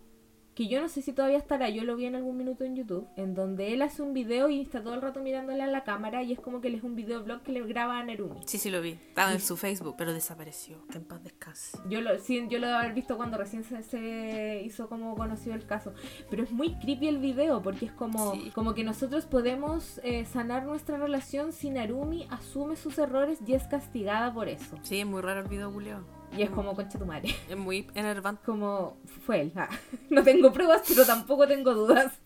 que 0.59 0.67
yo 0.67 0.81
no 0.81 0.89
sé 0.89 1.03
si 1.03 1.13
todavía 1.13 1.39
estará, 1.39 1.69
yo 1.69 1.85
lo 1.85 1.95
vi 1.95 2.07
en 2.07 2.17
algún 2.17 2.37
minuto 2.37 2.65
en 2.65 2.75
YouTube, 2.75 3.07
en 3.15 3.33
donde 3.33 3.73
él 3.75 3.81
hace 3.81 4.03
un 4.03 4.13
video 4.13 4.49
y 4.49 4.61
está 4.61 4.83
todo 4.83 4.95
el 4.95 5.01
rato 5.01 5.21
mirándole 5.21 5.63
a 5.63 5.69
la 5.69 5.85
cámara 5.85 6.25
y 6.25 6.33
es 6.33 6.41
como 6.41 6.61
que 6.61 6.67
él 6.67 6.75
es 6.75 6.83
un 6.83 6.97
videoblog 6.97 7.43
que 7.43 7.53
le 7.53 7.63
graba 7.63 8.01
a 8.01 8.03
Nerumi. 8.03 8.41
Sí, 8.45 8.59
sí 8.59 8.69
lo 8.69 8.83
vi. 8.83 8.99
Estaba 9.11 9.31
en 9.31 9.41
su 9.41 9.57
Facebook, 9.57 9.95
pero 9.97 10.13
desapareció. 10.13 10.79
en 10.93 11.05
paz 11.05 11.23
descanse. 11.23 11.79
Yo 11.89 12.01
lo, 12.01 12.19
sí, 12.19 12.45
yo 12.51 12.59
lo 12.59 12.67
debo 12.67 12.81
haber 12.81 12.93
visto 12.93 13.17
cuando 13.17 13.39
recién 13.39 13.63
se, 13.63 14.63
hizo 14.65 14.89
como 14.89 15.15
conocido 15.15 15.55
el 15.55 15.65
caso. 15.65 15.95
Pero 16.29 16.43
es 16.43 16.51
muy 16.51 16.75
creepy 16.75 17.07
el 17.07 17.19
video 17.19 17.63
porque 17.63 17.87
es 17.87 17.93
como, 17.93 18.33
como 18.53 18.75
que 18.75 18.83
nosotros 18.83 19.27
podemos 19.27 20.01
eh, 20.03 20.25
sanar 20.25 20.65
nuestra 20.65 20.99
relación 20.99 21.53
si 21.53 21.71
Narumi 21.71 22.27
asume 22.31 22.75
sus 22.75 22.99
errores 22.99 23.39
y 23.47 23.53
es 23.53 23.63
castigada 23.69 24.35
por 24.35 24.49
eso. 24.49 24.75
Sí, 24.83 24.99
es 24.99 25.07
muy 25.07 25.23
raro 25.23 25.39
el 25.39 25.47
video, 25.47 25.71
Julio. 25.71 26.18
Y 26.37 26.43
es 26.43 26.51
como 26.51 26.75
concha 26.75 26.99
tu 26.99 27.07
madre. 27.07 27.35
Es 27.49 27.57
muy 27.57 27.87
enervante. 27.95 28.43
Como 28.45 28.99
fue 29.25 29.43
él. 29.43 29.53
Ah, 29.57 29.69
no 30.11 30.23
tengo 30.23 30.53
pruebas, 30.53 30.83
pero 30.87 31.05
tampoco 31.05 31.47
tengo 31.47 31.75
dudas. 31.75 32.21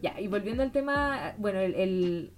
ya, 0.00 0.18
y 0.20 0.28
volviendo 0.28 0.62
al 0.62 0.72
tema, 0.72 1.34
bueno, 1.38 1.58
el, 1.58 2.32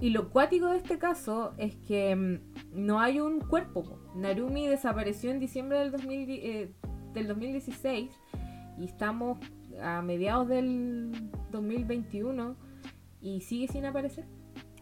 y 0.00 0.10
lo 0.10 0.30
cuático 0.30 0.66
de 0.66 0.78
este 0.78 0.98
caso 0.98 1.54
es 1.58 1.76
que 1.76 2.16
mm, 2.16 2.40
no 2.72 3.00
hay 3.00 3.20
un 3.20 3.40
cuerpo. 3.40 3.98
Narumi 4.14 4.66
desapareció 4.66 5.30
en 5.30 5.38
diciembre 5.38 5.78
del, 5.78 5.92
2000, 5.92 6.30
eh, 6.30 6.72
del 7.14 7.28
2016 7.28 8.10
y 8.78 8.84
estamos 8.84 9.38
a 9.80 10.02
mediados 10.02 10.48
del 10.48 11.30
2021 11.50 12.56
y 13.20 13.40
sigue 13.42 13.68
sin 13.68 13.86
aparecer. 13.86 14.26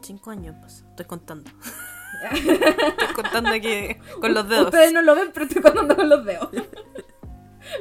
Cinco 0.01 0.31
años, 0.31 0.57
pues, 0.61 0.85
estoy 0.89 1.07
contando. 1.07 1.51
Estoy 2.33 3.15
contando 3.15 3.51
aquí 3.51 3.97
con 4.21 4.35
los 4.35 4.49
dedos. 4.49 4.67
Ustedes 4.67 4.93
no 4.93 5.03
lo 5.03 5.15
ven, 5.15 5.31
pero 5.33 5.47
estoy 5.47 5.63
contando 5.63 5.97
con 5.97 6.09
los 6.09 6.25
dedos. 6.25 6.51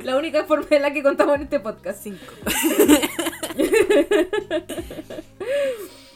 La 0.04 0.18
única 0.18 0.44
forma 0.46 0.68
en 0.70 0.82
la 0.82 0.94
que 0.94 1.04
contamos 1.04 1.36
en 1.36 1.44
este 1.44 1.60
podcast. 1.60 2.04
Cinco. 2.04 2.34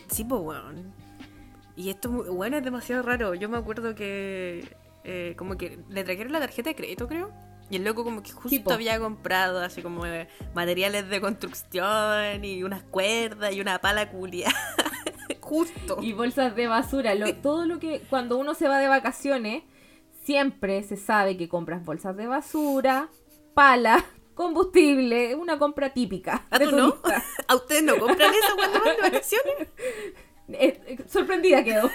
sí, 0.10 0.24
pues, 0.24 0.42
bueno. 0.42 0.94
Y 1.76 1.90
esto, 1.90 2.10
bueno, 2.10 2.58
es 2.58 2.64
demasiado 2.64 3.02
raro. 3.02 3.34
Yo 3.34 3.50
me 3.50 3.58
acuerdo 3.58 3.96
que, 3.96 4.76
eh, 5.04 5.34
como 5.38 5.58
que 5.58 5.80
le 5.90 6.04
trajeron 6.04 6.34
la 6.34 6.40
tarjeta 6.40 6.70
de 6.70 6.76
crédito, 6.76 7.08
creo. 7.08 7.32
Y 7.70 7.78
el 7.78 7.84
loco 7.84 8.04
como 8.04 8.22
que 8.22 8.32
justo 8.32 8.74
había 8.74 9.00
comprado 9.00 9.60
así 9.62 9.82
como 9.82 10.04
materiales 10.54 11.10
de 11.10 11.22
construcción 11.22 12.44
y 12.44 12.64
unas 12.64 12.84
cuerdas 12.84 13.54
y 13.54 13.62
una 13.62 13.80
pala 13.80 14.12
culia. 14.12 14.54
Justo. 15.44 15.98
Y 16.02 16.14
bolsas 16.14 16.56
de 16.56 16.68
basura. 16.68 17.14
todo 17.42 17.66
lo 17.66 17.78
que 17.80 18.02
cuando 18.10 18.38
uno 18.38 18.54
se 18.54 18.70
va 18.70 18.80
de 18.80 18.88
vacaciones, 18.88 19.64
siempre 20.24 20.82
se 20.84 20.96
sabe 20.96 21.36
que 21.36 21.50
compras 21.50 21.84
bolsas 21.84 22.16
de 22.16 22.28
basura, 22.28 23.10
pala, 23.54 24.04
combustible, 24.36 25.36
una 25.36 25.60
compra 25.60 25.94
típica. 25.94 26.46
¿A, 26.50 26.60
no? 26.60 26.96
¿A 27.48 27.56
ustedes 27.56 27.84
no 27.84 27.98
compran 27.98 28.32
eso 28.32 28.56
cuando 28.56 28.80
van 28.80 28.96
de 28.96 29.02
vacaciones? 29.02 29.68
Eh, 30.50 30.78
eh, 30.88 30.98
sorprendida 31.08 31.64
quedó. 31.64 31.90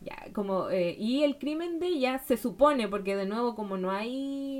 ya, 0.00 0.16
como, 0.32 0.70
eh, 0.70 0.94
y 0.96 1.24
el 1.24 1.38
crimen 1.38 1.80
de 1.80 1.88
ella 1.88 2.20
se 2.20 2.36
supone, 2.36 2.86
porque 2.86 3.16
de 3.16 3.26
nuevo, 3.26 3.56
como 3.56 3.76
no 3.76 3.90
hay 3.90 4.55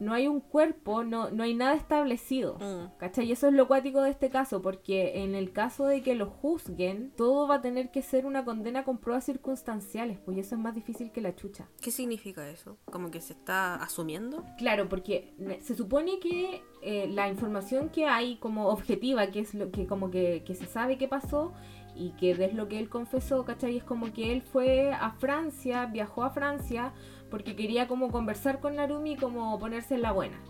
no 0.00 0.14
hay 0.14 0.28
un 0.28 0.40
cuerpo, 0.40 1.04
no, 1.04 1.30
no 1.30 1.42
hay 1.42 1.54
nada 1.54 1.74
establecido. 1.74 2.58
Mm. 2.58 2.98
¿Cachai? 2.98 3.26
Y 3.26 3.32
eso 3.32 3.48
es 3.48 3.54
lo 3.54 3.68
cuático 3.68 4.02
de 4.02 4.10
este 4.10 4.30
caso, 4.30 4.62
porque 4.62 5.22
en 5.22 5.34
el 5.34 5.52
caso 5.52 5.86
de 5.86 6.02
que 6.02 6.14
lo 6.14 6.26
juzguen, 6.26 7.12
todo 7.16 7.48
va 7.48 7.56
a 7.56 7.60
tener 7.60 7.90
que 7.90 8.02
ser 8.02 8.26
una 8.26 8.44
condena 8.44 8.84
con 8.84 8.98
pruebas 8.98 9.24
circunstanciales, 9.24 10.18
pues 10.24 10.38
eso 10.38 10.54
es 10.54 10.60
más 10.60 10.74
difícil 10.74 11.10
que 11.12 11.20
la 11.20 11.34
chucha. 11.34 11.68
¿Qué 11.80 11.90
significa 11.90 12.48
eso? 12.48 12.78
¿Como 12.86 13.10
que 13.10 13.20
se 13.20 13.32
está 13.32 13.76
asumiendo? 13.76 14.44
Claro, 14.56 14.88
porque 14.88 15.34
se 15.60 15.74
supone 15.74 16.20
que 16.20 16.62
eh, 16.82 17.08
la 17.08 17.28
información 17.28 17.88
que 17.90 18.06
hay 18.06 18.36
como 18.36 18.68
objetiva, 18.68 19.30
que 19.30 19.40
es 19.40 19.54
lo 19.54 19.70
que 19.70 19.86
como 19.86 20.10
que, 20.10 20.42
que 20.44 20.54
se 20.54 20.66
sabe 20.66 20.98
qué 20.98 21.08
pasó, 21.08 21.52
y 21.98 22.10
que 22.10 22.30
es 22.30 22.54
lo 22.54 22.68
que 22.68 22.78
él 22.78 22.88
confesó, 22.88 23.44
¿cachai? 23.44 23.76
Es 23.76 23.84
como 23.84 24.12
que 24.12 24.32
él 24.32 24.42
fue 24.42 24.92
a 24.92 25.10
Francia, 25.10 25.86
viajó 25.86 26.22
a 26.22 26.30
Francia 26.30 26.92
porque 27.30 27.56
quería 27.56 27.88
como 27.88 28.10
conversar 28.10 28.60
con 28.60 28.76
Narumi 28.76 29.12
y 29.12 29.16
como 29.16 29.58
ponerse 29.58 29.94
en 29.94 30.02
la 30.02 30.12
buena, 30.12 30.40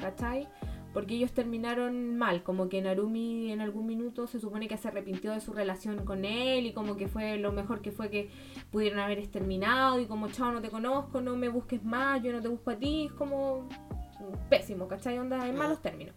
¿cachai? 0.00 0.48
Porque 0.92 1.14
ellos 1.14 1.32
terminaron 1.32 2.16
mal, 2.16 2.42
como 2.42 2.68
que 2.68 2.80
Narumi 2.80 3.52
en 3.52 3.60
algún 3.60 3.86
minuto 3.86 4.26
se 4.26 4.40
supone 4.40 4.68
que 4.68 4.76
se 4.76 4.88
arrepintió 4.88 5.32
de 5.32 5.40
su 5.40 5.52
relación 5.52 6.04
con 6.04 6.24
él 6.24 6.66
y 6.66 6.72
como 6.72 6.96
que 6.96 7.08
fue 7.08 7.36
lo 7.36 7.52
mejor 7.52 7.82
que 7.82 7.92
fue 7.92 8.10
que 8.10 8.30
pudieron 8.70 8.98
haber 8.98 9.18
exterminado 9.18 10.00
y 10.00 10.06
como 10.06 10.28
chao 10.28 10.52
no 10.52 10.62
te 10.62 10.70
conozco, 10.70 11.20
no 11.20 11.36
me 11.36 11.48
busques 11.48 11.84
más, 11.84 12.22
yo 12.22 12.32
no 12.32 12.40
te 12.40 12.48
busco 12.48 12.70
a 12.70 12.76
ti, 12.76 13.06
es 13.06 13.12
como 13.12 13.68
pésimo, 14.48 14.88
¿cachai? 14.88 15.18
Onda 15.18 15.46
en 15.46 15.56
malos 15.56 15.82
términos. 15.82 16.14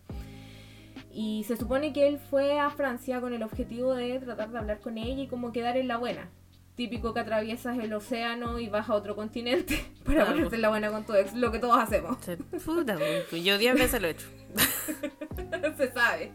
Y 1.14 1.44
se 1.44 1.58
supone 1.58 1.92
que 1.92 2.08
él 2.08 2.20
fue 2.20 2.58
a 2.58 2.70
Francia 2.70 3.20
con 3.20 3.34
el 3.34 3.44
objetivo 3.44 3.94
de 3.94 4.20
tratar 4.20 4.52
de 4.52 4.58
hablar 4.58 4.80
con 4.80 4.98
ella 4.98 5.24
y 5.24 5.28
como 5.28 5.52
quedar 5.52 5.76
en 5.76 5.90
la 5.90 5.98
buena 5.98 6.30
típico 6.76 7.14
que 7.14 7.20
atraviesas 7.20 7.78
el 7.78 7.94
océano 7.94 8.60
y 8.60 8.70
vas 8.70 8.90
a 8.90 8.94
otro 8.94 9.16
continente 9.16 9.80
para 10.06 10.26
ponerte 10.26 10.58
la 10.58 10.70
buena 10.70 10.92
con 10.92 11.06
tu 11.06 11.14
ex, 11.14 11.34
lo 11.34 11.52
que 11.52 11.60
todos 11.60 11.78
hacemos. 11.78 12.18
Puta, 12.66 12.98
yo 13.32 13.58
diez 13.58 13.74
veces 13.74 14.02
lo 14.02 14.08
he 14.08 14.12
hecho. 14.12 14.28
Se 15.78 15.92
sabe. 15.92 16.32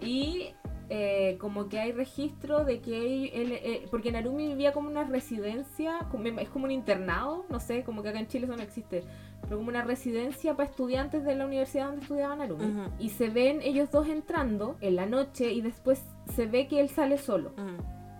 Y 0.00 0.54
eh, 0.94 1.38
como 1.40 1.68
que 1.68 1.80
hay 1.80 1.92
registro 1.92 2.64
de 2.64 2.80
que 2.80 2.98
él, 3.40 3.52
eh, 3.52 3.86
porque 3.90 4.12
Narumi 4.12 4.48
vivía 4.48 4.72
como 4.72 4.88
una 4.88 5.04
residencia, 5.04 6.00
es 6.38 6.48
como 6.50 6.64
un 6.64 6.70
internado, 6.70 7.46
no 7.48 7.60
sé, 7.60 7.82
como 7.82 8.02
que 8.02 8.10
acá 8.10 8.18
en 8.18 8.26
Chile 8.26 8.44
eso 8.44 8.56
no 8.56 8.62
existe, 8.62 9.02
pero 9.42 9.56
como 9.56 9.70
una 9.70 9.82
residencia 9.82 10.54
para 10.54 10.68
estudiantes 10.68 11.24
de 11.24 11.34
la 11.34 11.46
universidad 11.46 11.86
donde 11.86 12.02
estudiaba 12.02 12.36
Narumi. 12.36 12.88
Y 12.98 13.10
se 13.10 13.30
ven 13.30 13.62
ellos 13.62 13.90
dos 13.90 14.08
entrando 14.08 14.76
en 14.80 14.96
la 14.96 15.06
noche 15.06 15.52
y 15.52 15.62
después 15.62 16.02
se 16.34 16.46
ve 16.46 16.68
que 16.68 16.80
él 16.80 16.90
sale 16.90 17.16
solo. 17.16 17.52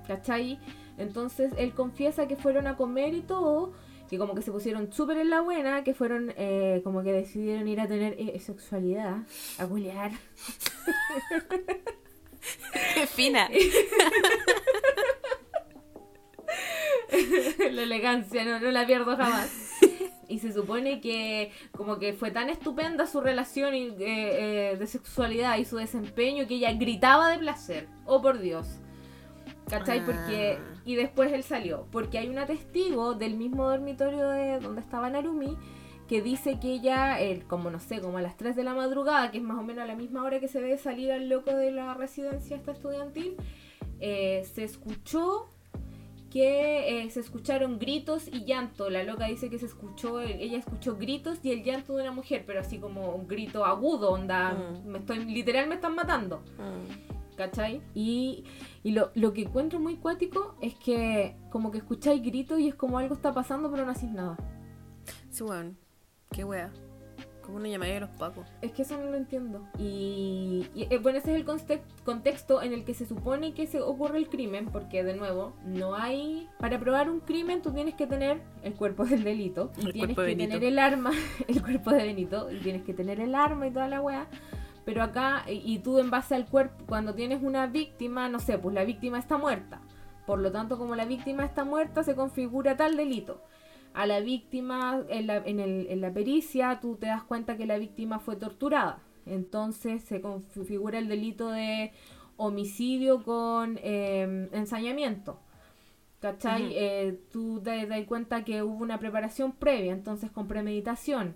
¿Cachai? 0.07 0.59
Entonces 0.99 1.53
él 1.57 1.73
confiesa 1.75 2.29
que 2.29 2.37
fueron 2.37 2.67
a 2.67 2.77
comer 2.77 3.15
y 3.15 3.23
todo, 3.23 3.73
que 4.09 4.19
como 4.19 4.35
que 4.35 4.43
se 4.43 4.53
pusieron 4.53 4.93
súper 4.93 5.17
en 5.19 5.31
la 5.31 5.41
buena, 5.41 5.85
que 5.85 5.95
fueron 5.95 6.35
eh, 6.37 6.81
como 6.85 7.03
que 7.03 7.13
decidieron 7.13 7.67
ir 7.69 7.81
a 7.81 7.89
tener 7.89 8.15
eh, 8.19 8.39
sexualidad, 8.41 9.19
a 9.59 9.67
Qué 12.95 13.07
fina. 13.07 13.49
la 17.59 17.83
elegancia, 17.83 18.45
no, 18.45 18.61
no 18.61 18.71
la 18.71 18.87
pierdo 18.87 19.17
jamás. 19.17 19.51
Y 20.29 20.39
se 20.39 20.53
supone 20.53 21.01
que 21.01 21.53
como 21.73 21.99
que 21.99 22.15
fue 22.15 22.31
tan 22.31 22.49
estupenda 22.49 23.07
su 23.07 23.21
relación 23.21 23.75
eh, 23.75 23.95
eh, 23.99 24.77
de 24.79 24.87
sexualidad 24.87 25.59
y 25.59 25.67
su 25.67 25.77
desempeño 25.77 26.47
que 26.47 26.55
ella 26.55 26.73
gritaba 26.73 27.29
de 27.31 27.39
placer. 27.39 27.89
Oh, 28.07 28.23
por 28.23 28.39
Dios. 28.39 28.82
¿Cachai? 29.69 30.05
Porque... 30.05 30.59
Ah. 30.61 30.81
Y 30.85 30.97
después 30.97 31.33
él 31.33 31.43
salió. 31.45 31.87
Porque 31.93 32.19
hay 32.19 32.29
una 32.29 32.47
testigo 32.47 33.15
del 33.15 33.35
mismo 33.37 33.69
dormitorio 33.69 34.29
de 34.29 34.59
donde 34.61 34.81
estaba 34.81 35.09
Narumi 35.11 35.57
que 36.09 36.21
dice 36.21 36.59
que 36.61 36.73
ella, 36.75 37.21
eh, 37.23 37.43
como 37.49 37.71
no 37.71 37.79
sé, 37.79 38.01
como 38.01 38.19
a 38.19 38.23
las 38.23 38.37
3 38.37 38.55
de 38.57 38.65
la 38.65 38.75
madrugada, 38.75 39.31
que 39.31 39.39
es 39.39 39.45
más 39.45 39.57
o 39.59 39.63
menos 39.63 39.85
a 39.85 39.87
la 39.87 39.95
misma 39.95 40.25
hora 40.25 40.41
que 40.41 40.49
se 40.49 40.61
debe 40.61 40.77
salir 40.77 41.11
al 41.13 41.29
loco 41.29 41.55
de 41.57 41.71
la 41.71 41.95
residencia 41.95 42.57
esta 42.57 42.73
estudiantil, 42.73 43.37
eh, 44.01 44.45
se 44.53 44.65
escuchó 44.65 45.49
que 46.31 47.03
eh, 47.05 47.11
se 47.11 47.21
escucharon 47.21 47.79
gritos 47.79 48.27
y 48.29 48.45
llanto. 48.45 48.91
La 48.91 49.05
loca 49.05 49.27
dice 49.27 49.49
que 49.49 49.59
se 49.59 49.67
escuchó, 49.67 50.21
ella 50.21 50.59
escuchó 50.59 50.97
gritos 50.97 51.39
y 51.43 51.51
el 51.53 51.63
llanto 51.63 51.95
de 51.95 52.03
una 52.03 52.13
mujer, 52.13 52.45
pero 52.47 52.61
así 52.61 52.79
como 52.79 53.15
un 53.15 53.27
grito 53.29 53.65
agudo, 53.65 54.11
onda, 54.11 54.53
Mm. 54.53 54.89
me 54.89 54.99
estoy, 54.99 55.25
literal 55.25 55.67
me 55.69 55.77
están 55.77 55.95
matando. 55.95 56.43
¿Cachai? 57.37 57.81
Y, 57.95 58.45
y 58.83 58.93
lo, 58.93 59.11
lo 59.15 59.33
que 59.33 59.43
encuentro 59.43 59.81
muy 59.81 59.97
cuático 59.97 60.55
es 60.61 60.75
que 60.75 61.37
como 61.51 61.71
que 61.71 61.79
escucháis 61.79 62.23
gritos 62.23 62.61
y 62.61 62.69
es 62.69 62.75
como 62.75 62.99
algo 62.99 63.15
está 63.15 63.33
pasando 63.33 63.71
pero 63.71 63.85
no 63.85 63.93
hacéis 63.93 64.13
nada. 64.13 64.37
Sí, 65.31 65.43
weón. 65.43 65.77
Qué 66.31 66.45
wea. 66.45 66.71
Como 67.43 67.57
una 67.57 67.69
llamadilla 67.69 67.95
de 67.95 68.01
los 68.07 68.11
pacos. 68.11 68.47
Es 68.61 68.71
que 68.71 68.83
eso 68.83 68.97
no 68.97 69.07
lo 69.11 69.17
entiendo. 69.17 69.67
Y, 69.77 70.65
y, 70.77 70.87
eh, 70.91 70.99
bueno, 70.99 71.19
ese 71.19 71.33
es 71.33 71.37
el 71.37 71.45
conte- 71.45 71.83
contexto 72.05 72.63
en 72.63 72.73
el 72.73 72.85
que 72.85 72.95
se 72.95 73.05
supone 73.05 73.53
que 73.53 73.67
se 73.67 73.81
ocurre 73.81 74.19
el 74.19 74.29
crimen, 74.29 74.67
porque 74.67 75.03
de 75.03 75.15
nuevo, 75.15 75.53
no 75.65 75.97
hay... 75.97 76.49
Para 76.61 76.79
probar 76.79 77.11
un 77.11 77.19
crimen 77.19 77.61
tú 77.61 77.73
tienes 77.73 77.95
que 77.95 78.07
tener 78.07 78.41
el 78.63 78.75
cuerpo 78.75 79.05
del 79.05 79.25
delito, 79.25 79.73
y 79.77 79.87
El 79.87 79.93
tienes 79.93 80.17
que 80.17 80.23
de 80.23 80.37
tener 80.37 80.63
el 80.63 80.79
arma, 80.79 81.11
el 81.49 81.61
cuerpo 81.61 81.91
de 81.91 82.05
Benito, 82.05 82.49
y 82.53 82.59
tienes 82.61 82.83
que 82.83 82.95
tener 82.95 83.19
el 83.19 83.35
arma 83.35 83.67
y 83.67 83.73
toda 83.73 83.89
la 83.89 84.01
wea. 84.01 84.29
Pero 84.85 85.03
acá, 85.03 85.45
y 85.49 85.63
y 85.75 85.79
tú 85.79 85.99
en 85.99 86.11
base 86.11 86.35
al 86.35 86.47
cuerpo, 86.47 86.85
cuando 86.89 87.15
tienes 87.15 87.43
una 87.43 87.67
víctima, 87.67 88.29
no 88.29 88.39
sé, 88.41 88.59
pues 88.59 88.75
la 88.75 88.85
víctima 88.85 89.19
está 89.19 89.39
muerta. 89.39 89.81
Por 90.27 90.39
lo 90.41 90.51
tanto, 90.53 90.79
como 90.79 90.95
la 90.97 91.05
víctima 91.05 91.45
está 91.45 91.65
muerta, 91.65 92.03
se 92.03 92.15
configura 92.17 92.77
tal 92.77 92.97
delito. 92.97 93.43
A 93.95 94.07
la 94.07 94.21
víctima, 94.21 95.03
en 95.09 95.27
la, 95.27 95.37
en 95.37 95.61
el- 95.61 95.87
en 95.91 96.01
la 96.01 96.13
pericia, 96.13 96.81
tú 96.81 96.97
te 96.97 97.07
das 97.07 97.23
cuenta 97.25 97.57
que 97.57 97.67
la 97.67 97.79
víctima 97.79 98.19
fue 98.19 98.37
torturada. 98.37 99.01
Entonces 99.27 100.03
se 100.03 100.21
configura 100.21 100.99
el 100.99 101.09
delito 101.09 101.51
de 101.51 101.93
homicidio 102.37 103.23
con 103.23 103.79
eh, 103.83 104.49
ensañamiento. 104.53 105.39
¿Cachai? 106.21 106.73
Eh, 106.77 107.21
tú 107.33 107.61
te 107.63 107.87
das 107.87 108.05
cuenta 108.07 108.45
que 108.45 108.63
hubo 108.63 108.83
una 108.83 108.99
preparación 108.99 109.53
previa, 109.53 109.93
entonces 109.93 110.31
con 110.31 110.47
premeditación. 110.49 111.35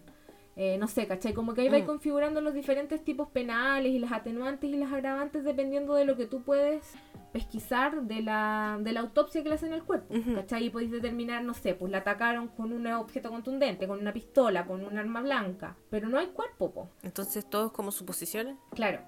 Eh, 0.59 0.79
no 0.79 0.89
sé, 0.89 1.07
¿cachai? 1.07 1.35
Como 1.35 1.53
que 1.53 1.61
ahí 1.61 1.69
vais 1.69 1.85
Mm. 1.85 1.87
configurando 1.87 2.41
los 2.41 2.55
diferentes 2.55 3.05
tipos 3.05 3.29
penales 3.29 3.93
y 3.93 3.99
las 3.99 4.11
atenuantes 4.13 4.71
y 4.71 4.77
las 4.77 4.91
agravantes 4.91 5.45
dependiendo 5.45 5.93
de 5.95 6.07
lo 6.07 6.17
que 6.17 6.25
tú 6.27 6.43
puedes 6.43 6.95
pesquisar 7.31 8.05
de 8.05 8.23
la, 8.23 8.79
de 8.81 8.93
la 8.93 9.01
autopsia 9.01 9.43
que 9.43 9.51
le 9.51 9.57
hacen 9.57 9.75
al 9.75 9.85
cuerpo. 9.85 10.15
¿Cachai? 10.35 10.65
Y 10.65 10.71
podéis 10.71 10.91
determinar, 10.91 11.45
no 11.45 11.53
sé, 11.53 11.75
pues 11.75 11.93
la 11.93 11.99
atacaron 11.99 12.49
con 12.49 12.73
un 12.73 12.87
objeto 12.87 13.29
contundente, 13.29 13.87
con 13.87 14.01
una 14.01 14.15
pistola, 14.15 14.65
con 14.67 14.83
un 14.83 14.97
arma 14.97 15.21
blanca. 15.21 15.77
Pero 15.91 16.09
no 16.09 16.17
hay 16.19 16.29
cuerpo, 16.29 16.71
po. 16.73 16.89
Entonces, 17.03 17.45
todos 17.51 17.71
como 17.73 17.91
suposiciones. 17.93 18.57
Claro. 18.75 19.01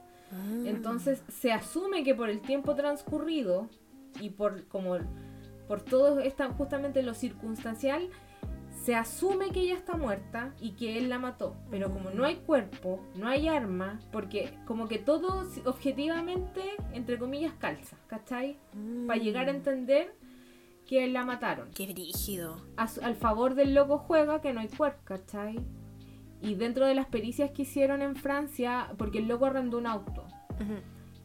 Entonces 0.67 1.23
se 1.29 1.53
asume 1.53 2.05
que 2.05 2.15
por 2.15 2.29
el 2.29 2.43
tiempo 2.43 2.75
transcurrido 2.75 3.71
y 4.21 4.29
por 4.29 4.67
como 4.69 4.99
por 5.67 5.81
todo 5.81 6.21
esta 6.21 6.49
justamente 6.51 7.03
lo 7.03 7.15
circunstancial 7.15 8.11
se 8.89 8.95
asume 8.95 9.51
que 9.51 9.61
ella 9.61 9.75
está 9.75 9.99
muerta 9.99 10.55
y 10.63 10.71
que 10.71 10.97
él 10.97 11.11
la 11.11 11.19
mató, 11.19 11.55
pero 11.71 11.93
como 11.93 12.09
no 12.09 12.25
hay 12.25 12.37
cuerpo, 12.37 13.01
no 13.17 13.29
hay 13.29 13.47
arma, 13.47 14.01
porque 14.11 14.55
como 14.67 14.89
que 14.89 14.99
todo 14.99 15.47
objetivamente 15.67 16.63
entre 16.95 17.19
comillas 17.19 17.53
calza, 17.59 17.99
¿cachai? 18.07 18.57
Para 19.07 19.21
llegar 19.21 19.49
a 19.49 19.51
entender 19.51 20.15
que 20.87 21.07
la 21.07 21.23
mataron. 21.23 21.69
Qué 21.75 21.85
brígido. 21.93 22.63
A 22.79 22.89
su- 22.89 23.03
al 23.03 23.15
favor 23.15 23.55
del 23.55 23.75
loco 23.75 23.99
juega 23.99 24.41
que 24.41 24.55
no 24.55 24.61
hay 24.61 24.69
cuerpo, 24.69 25.03
¿cachai? 25.05 25.59
Y 26.41 26.55
dentro 26.55 26.87
de 26.87 26.95
las 26.95 27.09
pericias 27.09 27.51
que 27.51 27.63
hicieron 27.63 28.01
en 28.01 28.17
Francia, 28.17 28.89
porque 28.97 29.19
el 29.19 29.29
loco 29.29 29.45
arrendó 29.45 29.77
un 29.77 29.87
auto, 29.87 30.25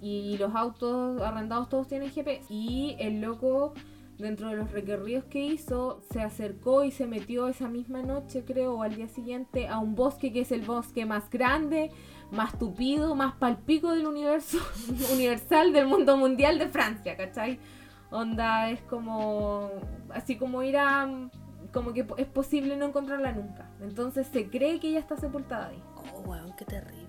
y 0.02 0.38
los 0.38 0.54
autos 0.54 1.22
arrendados 1.22 1.70
todos 1.70 1.88
tienen 1.88 2.12
GPS. 2.12 2.46
Y 2.54 2.98
el 3.00 3.22
loco, 3.22 3.74
dentro 4.18 4.50
de 4.50 4.56
los 4.56 4.72
recorridos 4.72 5.26
que 5.26 5.44
hizo, 5.46 6.02
se 6.12 6.22
acercó 6.22 6.84
y 6.84 6.92
se 6.92 7.08
metió 7.08 7.48
esa 7.48 7.68
misma 7.68 8.02
noche, 8.02 8.44
creo, 8.46 8.76
o 8.76 8.84
al 8.84 8.96
día 8.96 9.08
siguiente, 9.08 9.68
a 9.68 9.80
un 9.80 9.96
bosque 9.96 10.32
que 10.32 10.42
es 10.42 10.52
el 10.52 10.62
bosque 10.62 11.06
más 11.06 11.30
grande, 11.30 11.92
más 12.32 12.58
tupido, 12.58 13.16
más 13.16 13.36
palpico 13.36 13.92
del 13.92 14.08
universo 14.08 14.58
universal, 15.14 15.74
del 15.74 15.88
mundo 15.88 16.18
mundial 16.18 16.60
de 16.60 16.68
Francia, 16.68 17.18
¿cachai? 17.18 17.60
Onda 18.14 18.70
es 18.70 18.82
como. 18.82 19.72
Así 20.10 20.36
como 20.38 20.62
ir 20.62 20.78
a. 20.78 21.10
Como 21.74 21.94
que 21.94 22.06
es 22.18 22.28
posible 22.28 22.78
no 22.78 22.86
encontrarla 22.86 23.32
nunca. 23.32 23.72
Entonces 23.82 24.28
se 24.28 24.48
cree 24.50 24.80
que 24.80 24.90
ella 24.90 25.00
está 25.00 25.18
sepultada 25.18 25.70
ahí. 25.70 25.82
Oh, 25.96 26.30
weón, 26.30 26.54
qué 26.56 26.66
terrible. 26.66 27.03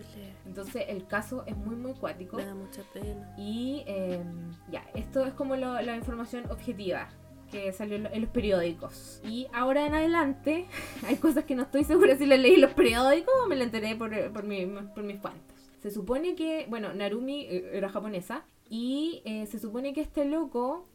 Entonces 0.54 0.84
el 0.88 1.04
caso 1.08 1.42
es 1.46 1.56
muy, 1.56 1.74
muy 1.74 1.94
cuático. 1.94 2.36
Me 2.36 2.44
da 2.44 2.54
mucha 2.54 2.82
pena. 2.92 3.34
Y 3.36 3.82
eh, 3.88 4.22
ya, 4.70 4.84
esto 4.94 5.24
es 5.26 5.34
como 5.34 5.56
lo- 5.56 5.80
la 5.82 5.96
información 5.96 6.48
objetiva 6.48 7.08
que 7.50 7.72
salió 7.72 7.96
en 7.96 8.04
lo- 8.04 8.10
en 8.12 8.20
los 8.22 8.30
periódicos. 8.30 9.20
Y 9.24 9.48
ahora 9.52 9.84
en 9.84 9.94
adelante 9.96 10.66
hay 11.08 11.16
cosas 11.16 11.42
que 11.42 11.56
no 11.56 11.64
estoy 11.64 11.82
segura 11.82 12.16
si 12.16 12.24
las 12.26 12.38
leí 12.38 12.54
en 12.54 12.60
los 12.60 12.72
periódicos 12.72 13.34
o 13.44 13.48
me 13.48 13.56
las 13.56 13.66
enteré 13.66 13.96
por, 13.96 14.10
por, 14.32 14.44
mi- 14.44 14.64
por 14.94 15.02
mis 15.02 15.18
fuentes. 15.20 15.42
Se 15.80 15.90
supone 15.90 16.36
que, 16.36 16.66
bueno, 16.70 16.94
Narumi 16.94 17.46
eh, 17.46 17.70
era 17.72 17.88
japonesa 17.88 18.44
y 18.70 19.22
eh, 19.24 19.46
se 19.46 19.58
supone 19.58 19.92
que 19.92 20.02
este 20.02 20.24
loco 20.24 20.86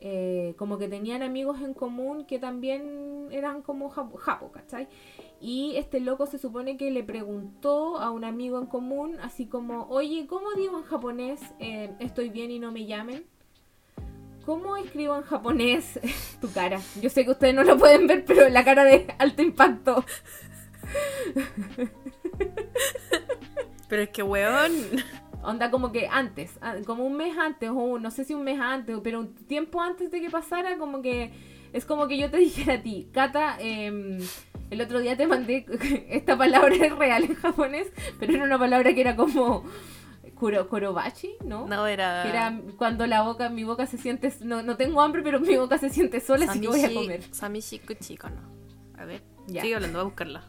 eh, 0.00 0.54
como 0.58 0.78
que 0.78 0.88
tenían 0.88 1.22
amigos 1.22 1.60
en 1.62 1.74
común 1.74 2.26
que 2.26 2.40
también 2.40 3.28
eran 3.30 3.62
como 3.62 3.88
japo, 3.88 4.18
japo, 4.18 4.50
¿cachai? 4.50 4.88
Y 5.40 5.76
este 5.76 6.00
loco 6.00 6.26
se 6.26 6.38
supone 6.38 6.76
que 6.76 6.90
le 6.90 7.04
preguntó 7.04 7.98
a 7.98 8.10
un 8.10 8.24
amigo 8.24 8.58
en 8.58 8.66
común, 8.66 9.18
así 9.20 9.46
como, 9.46 9.86
oye, 9.88 10.26
¿cómo 10.26 10.52
digo 10.54 10.78
en 10.78 10.84
japonés 10.84 11.40
eh, 11.58 11.94
estoy 12.00 12.30
bien 12.30 12.50
y 12.50 12.58
no 12.58 12.72
me 12.72 12.86
llamen? 12.86 13.24
¿Cómo 14.46 14.76
escribo 14.76 15.16
en 15.16 15.22
japonés 15.22 16.00
tu 16.40 16.50
cara? 16.52 16.80
Yo 17.00 17.10
sé 17.10 17.24
que 17.24 17.32
ustedes 17.32 17.54
no 17.54 17.64
lo 17.64 17.76
pueden 17.76 18.06
ver, 18.06 18.24
pero 18.24 18.48
la 18.48 18.64
cara 18.64 18.84
de 18.84 19.06
alto 19.18 19.42
impacto. 19.42 20.04
Pero 23.88 24.02
es 24.02 24.08
que, 24.10 24.22
weón. 24.22 24.72
Onda 25.42 25.70
como 25.70 25.92
que 25.92 26.08
antes, 26.08 26.58
ah, 26.60 26.74
como 26.84 27.04
un 27.04 27.16
mes 27.16 27.38
antes, 27.38 27.70
o 27.72 28.00
no 28.00 28.10
sé 28.10 28.24
si 28.24 28.34
un 28.34 28.42
mes 28.42 28.58
antes, 28.60 28.98
pero 29.04 29.20
un 29.20 29.32
tiempo 29.32 29.80
antes 29.80 30.10
de 30.10 30.20
que 30.20 30.28
pasara, 30.28 30.76
como 30.76 31.02
que 31.02 31.32
es 31.72 31.84
como 31.84 32.08
que 32.08 32.18
yo 32.18 32.28
te 32.30 32.36
dijera 32.38 32.74
a 32.74 32.82
ti, 32.82 33.08
Kata, 33.12 33.56
em, 33.60 34.18
el 34.70 34.80
otro 34.80 35.00
día 35.00 35.16
te 35.16 35.26
mandé, 35.26 35.66
esta 36.08 36.36
palabra 36.36 36.74
es 36.74 36.96
real 36.96 37.24
en 37.24 37.34
japonés, 37.34 37.88
pero 38.18 38.34
era 38.34 38.44
una 38.44 38.58
palabra 38.58 38.94
que 38.94 39.00
era 39.00 39.16
como 39.16 39.64
kuro, 40.34 40.68
korobachi, 40.68 41.34
¿no? 41.44 41.66
No, 41.66 41.86
era. 41.86 42.22
Que 42.22 42.28
era 42.30 42.60
cuando 42.76 43.06
la 43.06 43.22
boca, 43.22 43.48
mi 43.48 43.64
boca 43.64 43.86
se 43.86 43.98
siente, 43.98 44.32
no, 44.40 44.62
no 44.62 44.76
tengo 44.76 45.00
hambre, 45.00 45.22
pero 45.22 45.40
mi 45.40 45.56
boca 45.56 45.78
se 45.78 45.90
siente 45.90 46.20
sola, 46.20 46.46
así 46.48 46.60
que 46.60 46.68
voy 46.68 46.84
a 46.84 46.92
comer. 46.92 47.22
Samishi 47.32 47.78
Kuchiko, 47.78 48.28
¿no? 48.28 48.42
A 48.98 49.04
ver. 49.04 49.22
Ya. 49.48 49.62
Sigue 49.62 49.76
hablando, 49.76 49.98
voy 49.98 50.02
a 50.02 50.08
buscarla. 50.08 50.44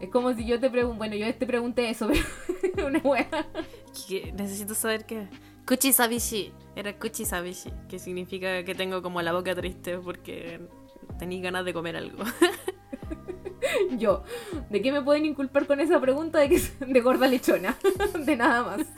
Es 0.00 0.10
como 0.10 0.32
si 0.34 0.46
yo 0.46 0.60
te 0.60 0.70
pregunto, 0.70 0.98
bueno, 0.98 1.16
yo 1.16 1.34
te 1.34 1.46
pregunté 1.46 1.90
eso, 1.90 2.08
pero 2.74 2.86
una 2.86 3.00
wea. 3.00 3.28
Necesito 4.34 4.74
saber 4.74 5.04
qué. 5.06 5.28
Kuchi 5.66 5.92
Sabishi. 5.92 6.52
Era 6.76 6.96
Kuchi 6.96 7.24
Sabishi. 7.24 7.70
Que 7.88 7.98
significa 7.98 8.64
que 8.64 8.74
tengo 8.74 9.02
como 9.02 9.20
la 9.22 9.32
boca 9.32 9.54
triste 9.54 9.98
porque 9.98 10.60
tenía 11.18 11.42
ganas 11.42 11.64
de 11.64 11.72
comer 11.72 11.96
algo. 11.96 12.22
Yo, 13.98 14.22
¿de 14.70 14.82
qué 14.82 14.92
me 14.92 15.02
pueden 15.02 15.26
inculpar 15.26 15.66
con 15.66 15.80
esa 15.80 16.00
pregunta 16.00 16.38
de 16.38 16.48
que 16.48 16.54
es 16.56 16.78
de 16.80 17.00
gorda 17.00 17.26
lechona? 17.26 17.76
De 18.24 18.36
nada 18.36 18.62
más. 18.62 18.86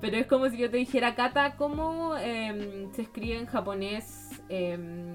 Pero 0.00 0.16
es 0.16 0.26
como 0.26 0.48
si 0.48 0.58
yo 0.58 0.70
te 0.70 0.76
dijera, 0.76 1.14
Kata, 1.14 1.56
¿cómo 1.56 2.16
em, 2.16 2.92
se 2.92 3.02
escribe 3.02 3.38
en 3.38 3.46
japonés? 3.46 4.28
em, 4.48 5.14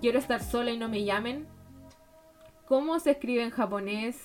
quiero 0.00 0.18
estar 0.18 0.42
sola 0.42 0.70
y 0.70 0.78
no 0.78 0.88
me 0.88 1.04
llamen. 1.04 1.46
¿Cómo 2.66 2.98
se 3.00 3.12
escribe 3.12 3.42
en 3.42 3.50
japonés? 3.50 4.16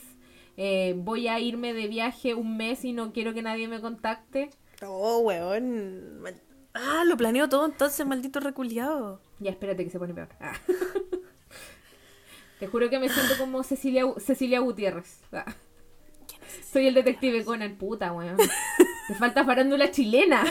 eh, 0.57 0.93
voy 0.97 1.27
a 1.27 1.39
irme 1.39 1.73
de 1.73 1.87
viaje 1.87 2.35
un 2.35 2.57
mes 2.57 2.85
y 2.85 2.93
no 2.93 3.11
quiero 3.11 3.33
que 3.33 3.41
nadie 3.41 3.67
me 3.67 3.81
contacte. 3.81 4.49
Oh, 4.85 5.19
weón. 5.19 6.23
Ah, 6.73 7.03
lo 7.05 7.17
planeo 7.17 7.49
todo 7.49 7.65
entonces, 7.65 8.05
maldito 8.05 8.39
reculiado. 8.39 9.19
Ya, 9.43 9.51
espérate 9.51 9.83
que 9.83 9.89
se 9.89 9.99
pone 9.99 10.13
peor. 10.13 10.29
Ah. 10.39 10.53
Te 12.59 12.67
juro 12.67 12.89
que 12.89 12.97
me 12.97 13.09
siento 13.09 13.37
como 13.37 13.61
Cecilia, 13.63 14.05
Cecilia 14.17 14.59
Gutiérrez. 14.59 15.21
Ah. 15.33 15.53
Soy 16.71 16.87
el 16.87 16.93
detective 16.93 17.43
Conan, 17.43 17.75
puta, 17.75 18.13
weón. 18.13 18.37
Te 18.37 19.15
falta 19.15 19.43
farándula 19.43 19.91
chilena. 19.91 20.45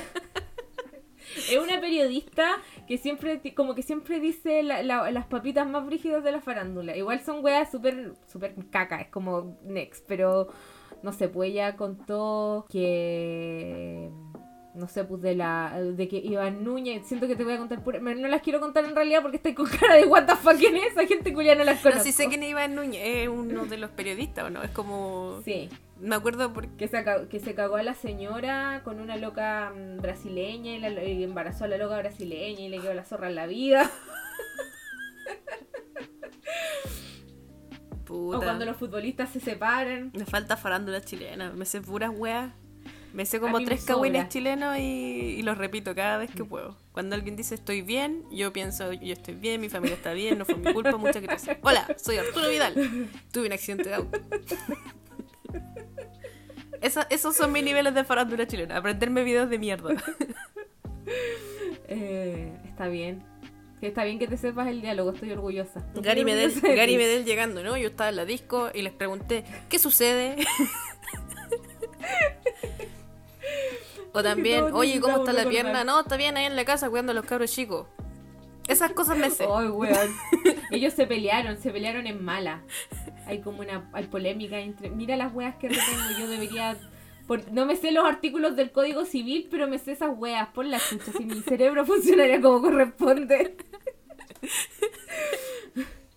es 1.51 1.59
una 1.59 1.81
periodista 1.81 2.59
que 2.87 2.99
siempre, 2.99 3.41
como 3.55 3.75
que 3.75 3.83
siempre 3.83 4.21
dice 4.21 4.63
las 4.63 5.27
papitas 5.27 5.67
más 5.67 5.87
brígidas 5.87 6.23
de 6.23 6.33
la 6.33 6.41
farándula. 6.41 6.97
Igual 6.97 7.25
son 7.25 7.43
weas 7.43 7.71
súper, 7.71 8.13
súper 8.31 8.55
caca, 8.71 9.01
es 9.01 9.09
como 9.09 9.59
next, 9.65 10.05
pero 10.07 10.49
no 11.03 11.13
sé, 11.13 11.29
pues 11.29 11.51
ella 11.51 11.77
contó 11.77 12.67
que 12.69 14.11
no 14.75 14.89
sé, 14.89 15.05
pues 15.05 15.21
de 15.21 15.35
la 15.35 15.79
de 15.81 16.09
que 16.09 16.17
Iván 16.17 16.65
Núñez, 16.65 17.07
siento 17.07 17.27
que 17.27 17.37
te 17.37 17.45
voy 17.45 17.55
a 17.55 17.59
contar 17.59 17.85
pura, 17.85 17.99
no 18.01 18.29
las 18.29 18.41
quiero 18.43 18.59
contar 18.61 18.85
en 18.85 18.95
realidad 18.95 19.21
porque 19.21 19.37
estoy 19.37 19.55
con 19.55 19.67
cara 19.67 19.97
de 19.97 20.07
what 20.07 20.25
the 20.25 20.35
fuck 20.37 20.57
quién 20.57 20.77
es, 20.77 20.93
esa 20.93 21.07
gente 21.07 21.35
cuya 21.35 21.55
no 21.55 21.65
las 21.65 21.81
conozco. 21.81 21.99
No, 21.99 22.05
si 22.05 22.13
sé 22.13 22.29
quién 22.29 22.43
es 22.43 22.51
Iván 22.51 22.75
Núñez, 22.75 23.03
es 23.05 23.29
uno 23.29 23.67
de 23.67 23.77
los 23.77 23.91
periodistas, 23.91 24.47
¿o 24.47 24.51
no? 24.51 24.63
Es 24.63 24.71
como 24.71 25.41
Sí. 25.45 25.69
Me 26.01 26.17
acuerdo 26.17 26.53
porque 26.53 26.75
que 26.77 26.89
se, 26.89 27.05
cagó, 27.05 27.29
que 27.29 27.39
se 27.39 27.55
cagó 27.55 27.77
a 27.77 27.83
la 27.85 27.95
señora 27.95 28.81
con 28.83 28.99
una 28.99 29.17
loca 29.17 29.73
mm, 29.73 29.99
brasileña 29.99 30.73
y, 30.73 30.81
la, 30.81 31.05
y 31.05 31.23
embarazó 31.23 31.65
a 31.65 31.69
la 31.69 31.77
loca 31.77 31.97
brasileña 31.99 32.61
y 32.63 32.69
le 32.69 32.81
quedó 32.81 32.93
la 32.95 33.05
zorra 33.05 33.29
en 33.29 33.37
la 33.37 33.47
vida. 33.47 33.89
Puta. 38.05 38.39
O 38.39 38.41
cuando 38.41 38.65
los 38.65 38.77
futbolistas 38.77 39.31
se 39.31 39.39
separan. 39.39 40.11
Me 40.15 40.25
falta 40.25 40.57
farándula 40.57 41.01
chilena, 41.03 41.53
me 41.53 41.65
sé 41.67 41.81
puras 41.81 42.11
weas. 42.13 42.53
Me 43.13 43.27
sé 43.27 43.41
como 43.41 43.63
tres 43.63 43.85
cagüines 43.85 44.29
chilenos 44.29 44.79
y, 44.79 45.43
los 45.43 45.59
repito 45.59 45.95
cada 45.95 46.19
vez 46.19 46.31
que 46.31 46.45
puedo. 46.45 46.77
Cuando 46.93 47.15
alguien 47.15 47.37
dice 47.37 47.55
estoy 47.55 47.83
bien, 47.83 48.25
yo 48.31 48.53
pienso 48.53 48.93
yo 48.93 49.13
estoy 49.13 49.35
bien, 49.35 49.61
mi 49.61 49.69
familia 49.69 49.97
está 49.97 50.13
bien, 50.13 50.39
no 50.39 50.45
fue 50.45 50.57
mi 50.57 50.73
culpa, 50.73 50.97
muchas 50.97 51.23
gracias. 51.23 51.59
Hola, 51.63 51.87
soy 51.97 52.17
Arturo 52.17 52.49
Vidal. 52.49 53.09
Tuve 53.33 53.47
un 53.47 53.53
accidente 53.53 53.89
de 53.89 53.95
auto. 53.95 54.19
esos 57.11 57.37
son 57.37 57.53
mis 57.53 57.65
niveles 57.65 57.95
de 57.95 58.05
farándula 58.05 58.47
chilena, 58.47 58.77
aprenderme 58.77 59.25
videos 59.25 59.51
de 59.51 59.59
mierda. 59.59 59.95
Eh, 61.95 62.51
está 62.65 62.89
bien. 62.89 63.23
Está 63.83 64.05
bien 64.05 64.19
que 64.19 64.27
te 64.27 64.39
sepas 64.39 64.69
el 64.69 64.81
diálogo, 64.81 65.11
estoy 65.11 65.33
orgullosa. 65.33 65.85
Gary 65.97 66.25
Medel, 66.25 66.59
Gary 66.63 66.97
Medel 66.97 67.27
llegando, 67.27 67.63
¿no? 67.63 67.77
Yo 67.77 67.89
estaba 67.89 68.09
en 68.09 68.17
la 68.17 68.25
disco 68.25 68.71
y 68.73 68.81
les 68.81 68.95
pregunté, 68.95 69.45
¿qué 69.69 69.79
sucede? 69.79 70.37
O 74.13 74.23
también, 74.23 74.65
oye, 74.73 75.01
¿cómo 75.01 75.19
está 75.19 75.33
la 75.33 75.49
pierna? 75.49 75.85
No, 75.85 76.01
está 76.01 76.17
bien 76.17 76.37
ahí 76.37 76.45
en 76.45 76.57
la 76.57 76.65
casa 76.65 76.91
cuidando 76.91 77.13
a 77.13 77.15
los 77.15 77.25
cabros 77.25 77.51
chicos. 77.51 77.87
Esas 78.69 78.93
cosas 78.93 79.19
me 79.19 79.31
sé. 79.31 79.47
Ay, 79.51 79.69
weón. 79.69 80.11
Ellos 80.71 80.93
se 80.95 81.07
pelearon, 81.07 81.59
se 81.59 81.71
pelearon 81.71 82.07
en 82.07 82.25
mala. 82.25 82.63
Hay 83.27 83.41
como 83.41 83.61
una 83.61 83.89
hay 83.93 84.07
polémica 84.07 84.59
entre. 84.59 84.91
Mira 84.91 85.17
las 85.17 85.35
weas 85.35 85.57
que 85.57 85.69
retengo. 85.69 86.19
Yo 86.19 86.29
debería. 86.29 86.77
no 87.53 87.67
me 87.67 87.77
sé 87.77 87.91
los 87.91 88.05
artículos 88.05 88.55
del 88.55 88.71
Código 88.71 89.05
Civil, 89.05 89.49
pero 89.51 89.67
me 89.67 89.79
sé 89.79 89.93
esas 89.93 90.17
weas. 90.17 90.49
Por 90.49 90.67
la 90.67 90.79
chucha, 90.79 91.13
si 91.17 91.25
mi 91.25 91.41
cerebro 91.41 91.85
funcionaría 91.87 92.41
como 92.41 92.61
corresponde. 92.61 93.57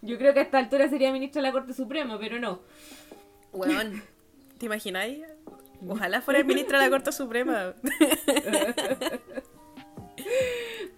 Yo 0.01 0.17
creo 0.17 0.33
que 0.33 0.39
a 0.39 0.43
esta 0.43 0.59
altura 0.59 0.87
sería 0.87 1.11
ministro 1.11 1.41
de 1.41 1.47
la 1.47 1.51
Corte 1.51 1.73
Suprema, 1.73 2.19
pero 2.19 2.39
no. 2.39 2.59
Weón, 3.51 4.03
¿te 4.59 4.67
imagináis? 4.67 5.23
Ojalá 5.87 6.21
fuera 6.21 6.39
el 6.39 6.45
ministro 6.45 6.77
de 6.77 6.85
la 6.85 6.89
Corte 6.89 7.11
Suprema. 7.11 7.73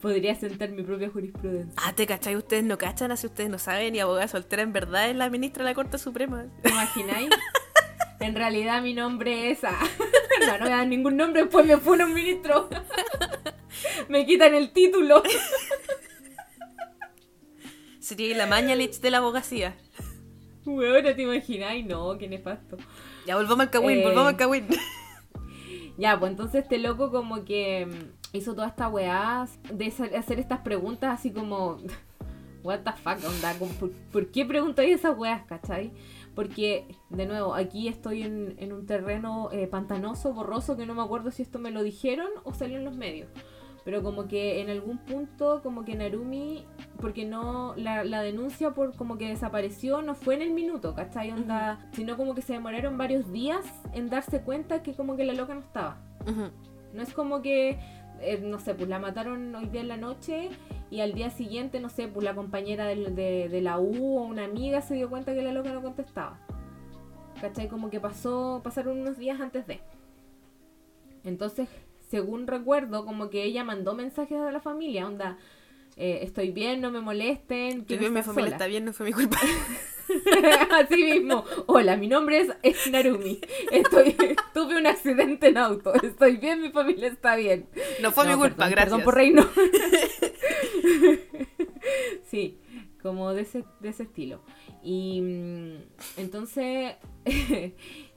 Podría 0.02 0.36
sentar 0.36 0.70
mi 0.70 0.84
propia 0.84 1.10
jurisprudencia. 1.10 1.74
Ah, 1.84 1.94
¿te 1.94 2.06
cachai? 2.06 2.36
Ustedes 2.36 2.64
no 2.64 2.78
cachan, 2.78 3.12
así 3.12 3.26
ustedes 3.28 3.50
no 3.50 3.58
saben, 3.58 3.96
y 3.96 4.00
abogada 4.00 4.28
soltera 4.28 4.62
en 4.62 4.72
verdad 4.72 5.10
es 5.10 5.16
la 5.16 5.30
ministra 5.30 5.64
de 5.64 5.72
la 5.72 5.76
Corte 5.76 5.98
Suprema. 5.98 6.46
¿Te 6.62 6.70
imagináis? 6.70 7.30
en 8.20 8.36
realidad 8.36 8.82
mi 8.82 8.94
nombre 8.94 9.52
es... 9.52 9.64
Ah, 9.64 9.80
no, 10.48 10.58
no 10.60 10.66
a 10.66 10.70
dar 10.70 10.88
ningún 10.88 11.18
nombre, 11.18 11.42
después 11.44 11.66
me 11.66 11.78
pone 11.78 12.06
un 12.06 12.14
ministro. 12.14 12.70
me 14.10 14.26
quitan 14.26 14.54
el 14.54 14.72
título. 14.72 15.24
Sería 18.00 18.38
la 18.38 18.46
Mañalich 18.46 19.02
de 19.02 19.12
la 19.12 19.18
abogacía. 19.18 19.76
Bueno, 20.64 21.16
¿te 21.16 21.22
imagináis? 21.22 21.86
No, 21.86 22.18
qué 22.18 22.28
nefasto. 22.28 22.78
Ya, 23.28 23.36
volvamos 23.36 23.60
al 23.60 23.70
Kawin, 23.70 24.04
volvamos 24.04 24.30
al 24.30 24.36
eh, 24.36 24.38
Kawin. 24.38 24.68
Ya, 25.98 26.18
pues 26.18 26.30
entonces 26.32 26.62
este 26.62 26.78
loco 26.78 27.12
como 27.12 27.44
que 27.44 27.88
mm, 27.88 28.38
hizo 28.38 28.54
toda 28.54 28.68
esta 28.68 28.88
weá 28.88 29.48
de 29.74 29.88
hacer 29.88 30.40
estas 30.40 30.60
preguntas 30.60 31.14
así 31.14 31.32
como... 31.32 31.78
What 32.64 32.82
the 32.82 32.92
fuck, 32.92 33.18
onda, 33.26 33.56
¿por, 34.12 34.28
qué 34.32 34.46
preguntáis 34.46 34.96
esas 34.96 35.18
weas, 35.18 35.46
cachai? 35.46 35.92
Porque, 36.36 36.86
de 37.10 37.26
nuevo, 37.26 37.56
aquí 37.56 37.88
estoy 37.88 38.24
en, 38.24 38.74
un 38.74 38.86
terreno 38.86 39.50
eh, 39.54 39.68
pantanoso, 39.68 40.34
borroso, 40.34 40.76
que 40.76 40.86
no 40.86 40.94
me 40.94 41.02
acuerdo 41.02 41.32
si 41.32 41.44
esto 41.44 41.60
me 41.60 41.72
lo 41.72 41.82
dijeron 41.82 42.28
o 42.44 42.54
salió 42.54 42.78
en 42.78 42.86
los 42.86 42.96
medios 42.96 43.30
pero 43.88 44.04
como 44.04 44.28
que 44.28 44.60
en 44.60 44.70
algún 44.70 44.98
punto 44.98 45.62
como 45.64 45.86
que 45.86 45.96
Narumi 45.96 46.66
porque 47.00 47.24
no 47.24 47.74
la, 47.78 48.04
denuncia 48.22 48.72
por 48.72 48.94
como 48.98 49.18
que 49.18 49.30
desapareció 49.30 50.02
no 50.02 50.14
fue 50.14 50.36
en 50.36 50.42
el 50.42 50.50
minuto 50.52 50.94
¿cachai? 50.94 51.32
Onda, 51.32 51.80
sino 51.94 52.18
como 52.18 52.36
que 52.36 52.42
se 52.42 52.52
demoraron 52.52 52.98
varios 52.98 53.32
días 53.32 53.66
en 53.94 54.10
darse 54.10 54.42
cuenta 54.42 54.84
que 54.84 54.94
como 54.94 55.16
que 55.16 55.24
la 55.24 55.34
loca 55.34 55.54
no 55.54 55.62
estaba 55.62 56.02
no 56.94 57.02
es 57.02 57.14
como 57.14 57.42
que 57.42 57.80
eh, 58.20 58.42
no 58.44 58.60
sé, 58.60 58.74
pues 58.76 58.90
la 58.90 59.00
mataron 59.00 59.56
hoy 59.56 59.68
día 59.68 59.80
en 59.80 59.88
la 59.88 59.96
noche 59.96 60.50
y 60.92 61.00
al 61.00 61.14
día 61.14 61.30
siguiente, 61.30 61.80
no 61.80 61.88
sé, 61.88 62.10
pues 62.10 62.26
la 62.26 62.36
compañera 62.36 62.88
de, 62.88 63.48
de, 63.48 63.62
la 63.62 63.80
U 63.80 64.18
o 64.18 64.24
una 64.24 64.44
amiga 64.44 64.82
se 64.82 64.96
dio 64.96 65.10
cuenta 65.10 65.34
que 65.34 65.44
la 65.44 65.54
loca 65.54 65.72
no 65.72 65.84
contestaba. 65.84 66.40
¿Cachai? 67.40 67.68
Como 67.68 67.92
que 67.92 68.00
pasó, 68.00 68.62
pasaron 68.64 69.02
unos 69.02 69.20
días 69.20 69.40
antes 69.40 69.68
de. 69.68 69.82
Entonces, 71.24 71.70
según 72.10 72.48
recuerdo, 72.48 73.06
como 73.06 73.30
que 73.30 73.44
ella 73.44 73.64
mandó 73.64 73.94
mensajes 73.94 74.38
a 74.38 74.52
la 74.52 74.62
familia, 74.62 75.08
onda, 75.08 75.38
eh, 75.98 76.20
estoy 76.22 76.52
bien, 76.52 76.80
no 76.80 76.92
me 76.92 77.02
molesten. 77.02 77.80
Estoy 77.80 77.98
bien, 77.98 78.14
mi 78.14 78.22
familia 78.22 78.52
está 78.52 78.68
bien, 78.68 78.86
no 78.86 78.94
fue 78.94 79.08
mi 79.08 79.14
culpa. 79.14 79.38
Así 80.72 81.04
mismo. 81.04 81.44
Hola, 81.66 81.98
mi 81.98 82.08
nombre 82.08 82.48
es, 82.62 82.92
Narumi. 82.92 83.42
Estoy, 83.72 84.16
tuve 84.54 84.78
un 84.78 84.86
accidente 84.86 85.48
en 85.48 85.58
auto. 85.58 85.94
Estoy 85.96 86.38
bien, 86.38 86.62
mi 86.62 86.70
familia 86.70 87.08
está 87.08 87.36
bien. 87.36 87.68
No 88.02 88.12
fue 88.12 88.28
mi 88.28 88.36
culpa, 88.36 88.70
gracias. 88.70 88.86
Perdón 88.86 89.04
por 89.04 89.16
reino. 89.16 89.50
sí, 92.30 92.60
como 93.02 93.34
de 93.34 93.42
ese, 93.42 93.64
de 93.80 93.90
ese 93.90 94.04
estilo. 94.04 94.42
Y 94.84 95.22
mm, 95.22 95.78
entonces 96.18 96.96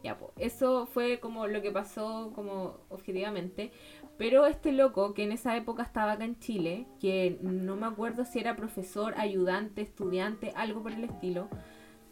ya, 0.02 0.18
pues, 0.18 0.32
eso 0.38 0.86
fue 0.86 1.20
como 1.20 1.46
lo 1.46 1.62
que 1.62 1.70
pasó 1.70 2.32
como 2.34 2.78
objetivamente. 2.88 3.72
Pero 4.16 4.46
este 4.46 4.72
loco, 4.72 5.14
que 5.14 5.24
en 5.24 5.32
esa 5.32 5.56
época 5.56 5.82
estaba 5.82 6.12
acá 6.12 6.24
en 6.24 6.38
Chile, 6.38 6.86
que 7.00 7.38
no 7.42 7.76
me 7.76 7.86
acuerdo 7.86 8.24
si 8.24 8.38
era 8.38 8.56
profesor, 8.56 9.14
ayudante, 9.16 9.80
estudiante, 9.80 10.52
algo 10.56 10.82
por 10.82 10.92
el 10.92 11.04
estilo, 11.04 11.48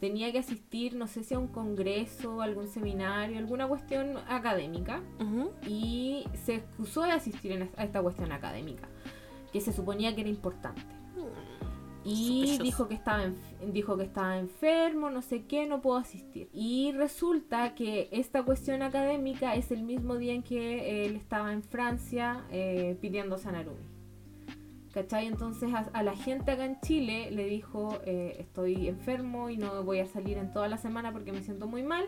tenía 0.00 0.32
que 0.32 0.38
asistir, 0.38 0.94
no 0.94 1.06
sé 1.06 1.24
si 1.24 1.34
a 1.34 1.38
un 1.38 1.48
congreso, 1.48 2.40
algún 2.40 2.68
seminario, 2.68 3.38
alguna 3.38 3.66
cuestión 3.66 4.16
académica, 4.28 5.02
y 5.66 6.24
se 6.34 6.56
excusó 6.56 7.02
de 7.02 7.12
asistir 7.12 7.68
a 7.76 7.84
esta 7.84 8.00
cuestión 8.00 8.32
académica, 8.32 8.88
que 9.52 9.60
se 9.60 9.72
suponía 9.72 10.14
que 10.14 10.22
era 10.22 10.30
importante. 10.30 10.82
Y 12.08 12.58
dijo 12.62 12.88
que, 12.88 12.94
estaba 12.94 13.24
dijo 13.72 13.96
que 13.96 14.04
estaba 14.04 14.38
enfermo, 14.38 15.10
no 15.10 15.20
sé 15.20 15.44
qué, 15.44 15.66
no 15.66 15.82
puedo 15.82 15.98
asistir. 15.98 16.48
Y 16.52 16.92
resulta 16.92 17.74
que 17.74 18.08
esta 18.12 18.42
cuestión 18.44 18.82
académica 18.82 19.54
es 19.54 19.70
el 19.70 19.82
mismo 19.82 20.16
día 20.16 20.32
en 20.32 20.42
que 20.42 21.04
él 21.04 21.16
estaba 21.16 21.52
en 21.52 21.62
Francia 21.62 22.44
eh, 22.50 22.96
pidiendo 23.00 23.36
Sanarumi. 23.36 23.84
¿Cachai? 24.92 25.26
Entonces 25.26 25.70
a, 25.74 26.02
la 26.02 26.16
gente 26.16 26.50
acá 26.50 26.64
en 26.64 26.80
Chile 26.80 27.30
le 27.30 27.44
dijo, 27.44 28.00
eh, 28.06 28.36
estoy 28.38 28.88
enfermo 28.88 29.50
y 29.50 29.58
no 29.58 29.84
voy 29.84 30.00
a 30.00 30.06
salir 30.06 30.38
en 30.38 30.50
toda 30.50 30.66
la 30.66 30.78
semana 30.78 31.12
porque 31.12 31.30
me 31.30 31.42
siento 31.42 31.66
muy 31.66 31.82
mal. 31.82 32.06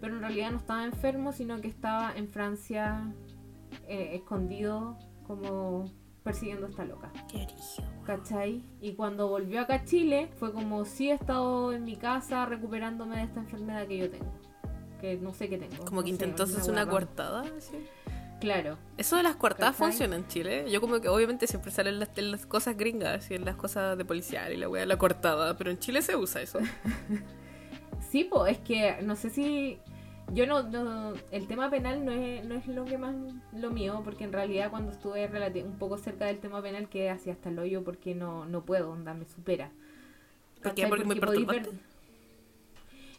Pero 0.00 0.16
en 0.16 0.20
realidad 0.20 0.50
no 0.50 0.58
estaba 0.58 0.84
enfermo, 0.84 1.32
sino 1.32 1.60
que 1.60 1.68
estaba 1.68 2.12
en 2.14 2.28
Francia 2.28 3.12
eh, 3.88 4.10
escondido 4.14 4.98
como 5.26 5.86
persiguiendo 6.22 6.66
a 6.66 6.70
esta 6.70 6.84
loca. 6.84 7.12
Qué 7.30 7.46
¿Cachai? 8.04 8.62
Y 8.80 8.94
cuando 8.94 9.28
volvió 9.28 9.60
acá 9.60 9.74
a 9.74 9.84
Chile, 9.84 10.30
fue 10.38 10.52
como 10.52 10.84
si 10.84 11.10
he 11.10 11.14
estado 11.14 11.72
en 11.72 11.84
mi 11.84 11.96
casa 11.96 12.46
recuperándome 12.46 13.16
de 13.16 13.22
esta 13.24 13.40
enfermedad 13.40 13.86
que 13.86 13.98
yo 13.98 14.10
tengo. 14.10 14.32
Que 15.00 15.16
no 15.16 15.32
sé 15.34 15.48
qué 15.48 15.58
tengo. 15.58 15.84
Como 15.84 16.02
que 16.02 16.10
intentó 16.10 16.44
hacer 16.44 16.70
una, 16.70 16.86
coartada, 16.86 17.44
Claro. 18.40 18.76
Eso 18.96 19.16
de 19.16 19.22
las 19.22 19.36
coartadas 19.36 19.76
funciona 19.76 20.16
en 20.16 20.26
Chile. 20.26 20.68
Yo 20.68 20.80
como 20.80 21.00
que 21.00 21.08
obviamente 21.08 21.46
siempre 21.46 21.70
salen 21.70 22.00
las, 22.00 22.10
las 22.16 22.44
cosas 22.44 22.76
gringas 22.76 23.30
y 23.30 23.34
en 23.34 23.44
las 23.44 23.54
cosas 23.54 23.96
de 23.96 24.04
policial 24.04 24.52
y 24.52 24.56
la 24.56 24.68
wea 24.68 24.84
la 24.84 24.98
cortada, 24.98 25.56
pero 25.56 25.70
en 25.70 25.78
Chile 25.78 26.02
se 26.02 26.16
usa 26.16 26.42
eso. 26.42 26.58
sí, 28.10 28.24
pues 28.24 28.52
es 28.52 28.58
que 28.58 29.00
no 29.02 29.14
sé 29.14 29.30
si 29.30 29.78
yo 30.32 30.46
no, 30.46 31.14
el 31.30 31.46
tema 31.46 31.70
penal 31.70 32.04
no 32.04 32.12
es, 32.12 32.44
no 32.44 32.54
es 32.54 32.66
lo 32.66 32.84
que 32.84 32.96
más 32.96 33.14
lo 33.52 33.70
mío, 33.70 34.00
porque 34.04 34.24
en 34.24 34.32
realidad 34.32 34.70
cuando 34.70 34.92
estuve 34.92 35.28
un 35.62 35.78
poco 35.78 35.98
cerca 35.98 36.26
del 36.26 36.38
tema 36.38 36.62
penal 36.62 36.88
quedé 36.88 37.10
así 37.10 37.30
hasta 37.30 37.50
el 37.50 37.58
hoyo 37.58 37.84
porque 37.84 38.14
no, 38.14 38.46
no 38.46 38.64
puedo, 38.64 38.90
onda, 38.90 39.14
me 39.14 39.26
supera. 39.26 39.70
¿Por 40.62 40.74
qué? 40.74 40.86
Porque, 40.86 41.04
muy 41.04 41.20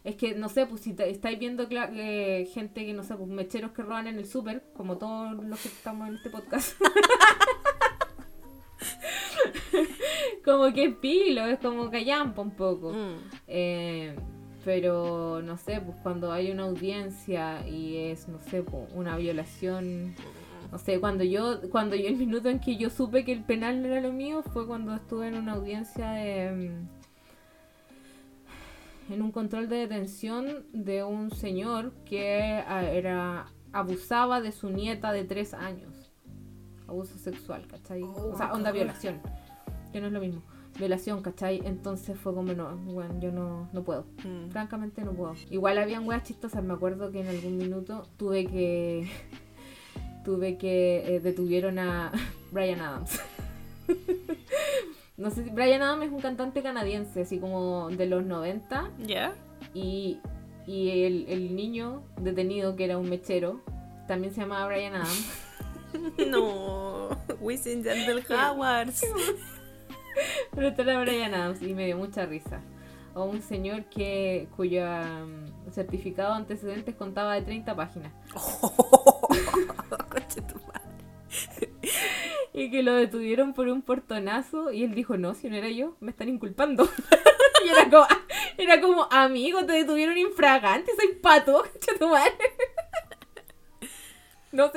Es 0.04 0.16
que, 0.16 0.34
no 0.34 0.50
sé, 0.50 0.66
pues 0.66 0.82
si 0.82 0.96
estáis 0.98 1.38
viendo 1.38 1.68
eh, 1.70 2.50
gente 2.52 2.86
que, 2.86 2.94
no 2.94 3.04
sé, 3.04 3.16
pues 3.16 3.30
mecheros 3.30 3.72
que 3.72 3.84
roban 3.84 4.08
en 4.08 4.18
el 4.18 4.26
súper, 4.26 4.64
como 4.76 4.98
todos 4.98 5.34
los 5.44 5.60
que 5.60 5.68
estamos 5.68 6.08
en 6.08 6.16
este 6.16 6.30
podcast. 6.30 6.82
como 10.46 10.74
que 10.74 10.90
pilo, 10.90 11.46
es 11.46 11.60
como 11.60 11.92
callampa 11.92 12.42
un 12.42 12.52
poco. 12.52 12.92
Mm. 12.92 13.16
Eh, 13.48 14.16
pero 14.64 15.42
no 15.42 15.58
sé, 15.58 15.82
pues 15.82 15.98
cuando 16.04 16.32
hay 16.32 16.52
una 16.52 16.64
audiencia 16.64 17.68
y 17.68 17.98
es, 17.98 18.28
no 18.28 18.40
sé, 18.42 18.64
pues, 18.64 18.88
una 18.94 19.18
violación, 19.18 20.16
no 20.72 20.78
sé, 20.78 21.00
cuando 21.00 21.24
yo, 21.24 21.70
cuando 21.70 21.96
yo 21.96 22.08
el 22.08 22.16
minuto 22.16 22.50
en 22.50 22.60
que 22.60 22.78
yo 22.78 22.90
supe 22.90 23.26
que 23.26 23.34
el 23.34 23.44
penal 23.44 23.82
no 23.82 23.88
era 23.88 24.02
lo 24.02 24.14
mío 24.14 24.44
fue 24.44 24.66
cuando 24.66 24.96
estuve 24.96 25.28
en 25.28 25.36
una 25.36 25.54
audiencia 25.54 26.12
de 26.12 26.52
mm, 26.52 27.04
en 29.14 29.22
un 29.22 29.32
control 29.32 29.68
de 29.68 29.78
detención 29.78 30.66
de 30.72 31.04
un 31.04 31.32
señor 31.32 31.94
que 32.06 32.64
ah, 32.66 32.84
era 32.84 33.48
abusaba 33.74 34.40
de 34.40 34.52
su 34.52 34.70
nieta 34.70 35.12
de 35.12 35.26
tres 35.26 35.54
años. 35.54 36.12
Abuso 36.88 37.18
sexual, 37.18 37.68
¿cachai? 37.68 38.04
Oh, 38.04 38.32
o 38.34 38.38
sea, 38.38 38.48
my 38.48 38.54
onda 38.54 38.70
God. 38.70 38.78
violación. 38.78 39.22
Que 39.92 40.00
no 40.00 40.08
es 40.08 40.14
lo 40.14 40.20
mismo. 40.20 40.44
Violación, 40.78 41.22
¿cachai? 41.22 41.62
Entonces 41.66 42.18
fue 42.18 42.34
como, 42.34 42.54
no, 42.54 42.76
bueno, 42.78 43.20
yo 43.20 43.32
no, 43.32 43.70
no 43.74 43.84
puedo. 43.84 44.06
Mm. 44.24 44.50
Francamente 44.50 45.04
no 45.04 45.12
puedo. 45.12 45.36
Igual 45.50 45.78
habían 45.78 46.08
weas 46.08 46.24
chistosas. 46.24 46.64
Me 46.64 46.74
acuerdo 46.74 47.12
que 47.12 47.22
en 47.22 47.28
algún 47.28 47.58
minuto 47.58 48.08
tuve 48.18 48.46
que. 48.46 49.08
tuve 50.26 50.58
que. 50.58 51.16
eh, 51.16 51.20
detuvieron 51.20 51.78
a 51.78 52.12
Brian 52.52 52.82
Adams. 52.82 53.20
no 55.18 55.30
sé 55.30 55.44
si. 55.44 55.50
Brian 55.52 55.82
Adams 55.84 56.06
es 56.06 56.12
un 56.12 56.22
cantante 56.22 56.64
canadiense, 56.64 57.22
así 57.22 57.40
como 57.40 57.90
de 57.90 58.08
los 58.08 58.26
90. 58.26 58.92
¿Ya? 59.06 59.36
Y, 59.76 60.20
y 60.66 61.04
el, 61.04 61.26
el 61.30 61.56
niño 61.56 62.02
detenido, 62.20 62.76
que 62.76 62.86
era 62.86 62.98
un 62.98 63.10
mechero, 63.10 63.62
también 64.08 64.34
se 64.34 64.42
llamaba 64.42 64.68
Brian 64.68 64.96
Adams. 64.96 65.44
No. 66.28 67.10
Wisin 67.40 67.84
Yandel 67.84 68.24
Howards. 68.28 69.04
Pero 70.56 70.68
este 70.68 70.82
era 70.82 71.00
Brian 71.02 71.34
Adams 71.34 71.62
y 71.62 71.74
me 71.74 71.86
dio 71.86 71.98
mucha 71.98 72.26
risa. 72.26 72.62
O 73.16 73.26
un 73.26 73.42
señor 73.42 73.86
que 73.86 74.48
cuyo 74.56 74.86
mm, 74.86 75.72
certificado 75.72 76.32
de 76.32 76.38
antecedentes 76.38 76.96
contaba 76.96 77.36
de 77.36 77.44
30 77.44 77.76
páginas. 77.76 78.14
Conche 80.10 80.42
tu 80.42 80.56
madre. 80.66 81.74
Y 82.54 82.70
que 82.70 82.84
lo 82.84 82.94
detuvieron 82.94 83.54
por 83.54 83.68
un 83.68 83.82
portonazo 83.82 84.72
y 84.72 84.84
él 84.84 84.94
dijo, 84.94 85.18
no, 85.18 85.34
si 85.34 85.50
no 85.50 85.56
era 85.56 85.70
yo, 85.70 85.96
me 86.00 86.12
están 86.12 86.30
inculpando. 86.30 86.88
y 87.66 87.70
era 87.70 87.90
como, 87.90 88.06
era 88.58 88.82
como, 88.82 89.08
amigo, 89.12 89.66
te 89.66 89.74
detuvieron 89.74 90.18
infragante, 90.18 90.92
soy 90.96 91.16
pato, 91.16 91.64
tu 92.00 92.08
madre. 92.08 92.34
No. 94.54 94.72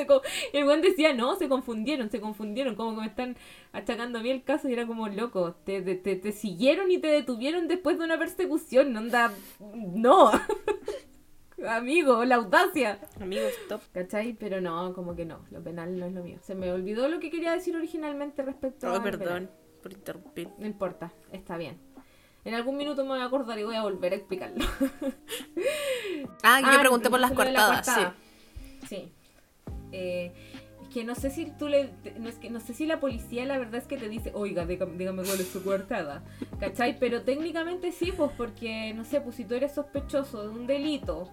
Y 0.52 0.56
el 0.56 0.64
buen 0.64 0.80
decía, 0.82 1.12
no, 1.12 1.36
se 1.36 1.48
confundieron, 1.48 2.10
se 2.10 2.20
confundieron, 2.20 2.74
como 2.74 2.94
que 2.96 3.02
me 3.02 3.06
están 3.06 3.36
achacando 3.72 4.18
a 4.18 4.22
mí 4.22 4.30
el 4.30 4.42
caso 4.42 4.68
y 4.68 4.72
era 4.72 4.86
como 4.86 5.06
loco. 5.08 5.52
Te, 5.64 5.82
te, 5.82 5.94
te, 5.94 6.16
te 6.16 6.32
siguieron 6.32 6.90
y 6.90 6.98
te 6.98 7.08
detuvieron 7.08 7.68
después 7.68 7.98
de 7.98 8.04
una 8.04 8.18
persecución, 8.18 8.92
no 8.92 8.98
anda. 9.00 9.32
No. 9.60 10.30
Amigo, 11.68 12.24
la 12.24 12.34
audacia. 12.36 13.00
Amigos, 13.20 13.52
stop. 13.62 13.80
¿Cachai? 13.92 14.34
Pero 14.34 14.60
no, 14.60 14.92
como 14.94 15.16
que 15.16 15.24
no, 15.24 15.40
lo 15.50 15.62
penal 15.62 15.98
no 15.98 16.04
es 16.06 16.12
lo 16.12 16.22
mío. 16.22 16.38
Se 16.42 16.54
me 16.54 16.70
olvidó 16.70 17.08
lo 17.08 17.18
que 17.18 17.30
quería 17.30 17.52
decir 17.52 17.74
originalmente 17.74 18.42
respecto 18.42 18.90
Oh, 18.90 18.96
al 18.96 19.02
perdón 19.02 19.26
penal. 19.26 19.50
por 19.82 19.92
interrumpir. 19.92 20.48
No 20.58 20.66
importa, 20.66 21.12
está 21.32 21.56
bien. 21.56 21.78
En 22.44 22.54
algún 22.54 22.76
minuto 22.76 23.02
me 23.02 23.10
voy 23.10 23.20
a 23.20 23.24
acordar 23.24 23.58
y 23.58 23.64
voy 23.64 23.74
a 23.74 23.82
volver 23.82 24.12
a 24.12 24.16
explicarlo. 24.16 24.64
Ah, 26.42 26.60
yo 26.60 26.66
Ah, 26.70 26.78
pregunté 26.80 27.10
por 27.10 27.20
las 27.20 27.30
de 27.30 27.36
la 27.36 27.44
cortadas, 27.44 27.86
coartada. 27.86 28.14
Sí. 28.88 29.12
Eh, 29.92 30.32
es 30.82 30.88
que 30.88 31.04
no 31.04 31.14
sé 31.14 31.30
si 31.30 31.46
tú 31.58 31.68
le. 31.68 31.90
No, 32.18 32.28
es 32.28 32.36
que, 32.36 32.50
no 32.50 32.60
sé 32.60 32.74
si 32.74 32.86
la 32.86 33.00
policía 33.00 33.44
la 33.44 33.58
verdad 33.58 33.76
es 33.76 33.86
que 33.86 33.96
te 33.96 34.08
dice, 34.08 34.30
oiga, 34.34 34.66
dígame, 34.66 34.96
dígame 34.96 35.22
cuál 35.24 35.40
es 35.40 35.48
su 35.48 35.62
coartada. 35.62 36.22
¿Cachai? 36.60 36.98
Pero 36.98 37.22
técnicamente 37.22 37.92
sí, 37.92 38.12
pues 38.16 38.30
porque, 38.36 38.92
no 38.94 39.04
sé, 39.04 39.20
pues 39.20 39.36
si 39.36 39.44
tú 39.44 39.54
eres 39.54 39.72
sospechoso 39.74 40.42
de 40.42 40.48
un 40.48 40.66
delito 40.66 41.30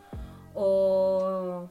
o. 0.53 1.69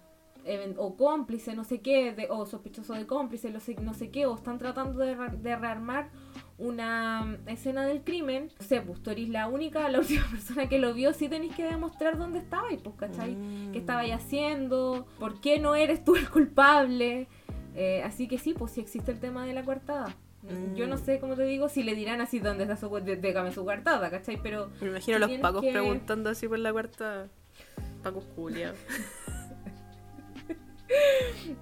O 0.76 0.96
cómplice, 0.96 1.54
no 1.54 1.62
sé 1.62 1.80
qué, 1.82 2.12
de- 2.14 2.26
o 2.28 2.44
sospechoso 2.46 2.94
de 2.94 3.06
cómplice, 3.06 3.48
no 3.50 3.60
sé, 3.60 3.76
no 3.80 3.94
sé 3.94 4.10
qué, 4.10 4.26
o 4.26 4.34
están 4.34 4.58
tratando 4.58 4.98
de, 4.98 5.14
de 5.14 5.54
rearmar 5.56 6.10
una 6.58 7.22
mm, 7.24 7.48
escena 7.48 7.84
del 7.86 8.02
crimen, 8.02 8.50
no 8.60 8.66
sé, 8.66 8.80
pues 8.80 9.02
tú 9.02 9.10
eres 9.10 9.28
la 9.28 9.48
única, 9.48 9.88
la 9.88 9.98
última 10.00 10.24
persona 10.30 10.68
que 10.68 10.78
lo 10.78 10.94
vio, 10.94 11.12
sí 11.12 11.28
tenéis 11.28 11.54
que 11.54 11.64
demostrar 11.64 12.18
dónde 12.18 12.38
estaba 12.38 12.72
y 12.72 12.76
pues, 12.76 12.94
¿cachai? 12.96 13.34
Mm. 13.36 13.72
qué 13.72 13.78
estabais 13.78 14.12
haciendo, 14.12 15.06
por 15.18 15.40
qué 15.40 15.58
no 15.58 15.74
eres 15.74 16.04
tú 16.04 16.16
el 16.16 16.28
culpable. 16.30 17.28
Eh, 17.74 18.02
así 18.04 18.28
que 18.28 18.36
sí, 18.38 18.52
pues 18.54 18.72
sí 18.72 18.80
existe 18.80 19.10
el 19.12 19.18
tema 19.18 19.46
de 19.46 19.54
la 19.54 19.62
coartada. 19.64 20.14
Mm. 20.42 20.74
Yo 20.74 20.86
no 20.86 20.98
sé, 20.98 21.18
cómo 21.20 21.36
te 21.36 21.44
digo, 21.44 21.68
si 21.68 21.82
le 21.82 21.94
dirán 21.94 22.20
así 22.20 22.38
dónde 22.38 22.64
está 22.64 22.76
su, 22.76 22.88
de- 23.00 23.16
déjame 23.16 23.50
su 23.52 23.64
coartada, 23.64 24.10
¿cachai? 24.10 24.38
Pero 24.42 24.70
Me 24.80 24.88
imagino 24.88 25.18
los 25.20 25.30
pacos 25.38 25.62
que- 25.62 25.70
preguntando 25.72 26.30
así 26.30 26.48
por 26.48 26.58
la 26.58 26.72
cuarta. 26.72 27.28
Pacos 28.02 28.24
Julia. 28.36 28.74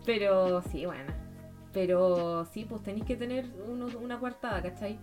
Pero 0.06 0.62
sí, 0.70 0.86
bueno. 0.86 1.12
Pero 1.72 2.44
sí, 2.52 2.64
pues 2.64 2.82
tenéis 2.82 3.04
que 3.04 3.16
tener 3.16 3.46
uno- 3.68 3.86
una 4.00 4.18
coartada, 4.18 4.62
¿cachai? 4.62 4.98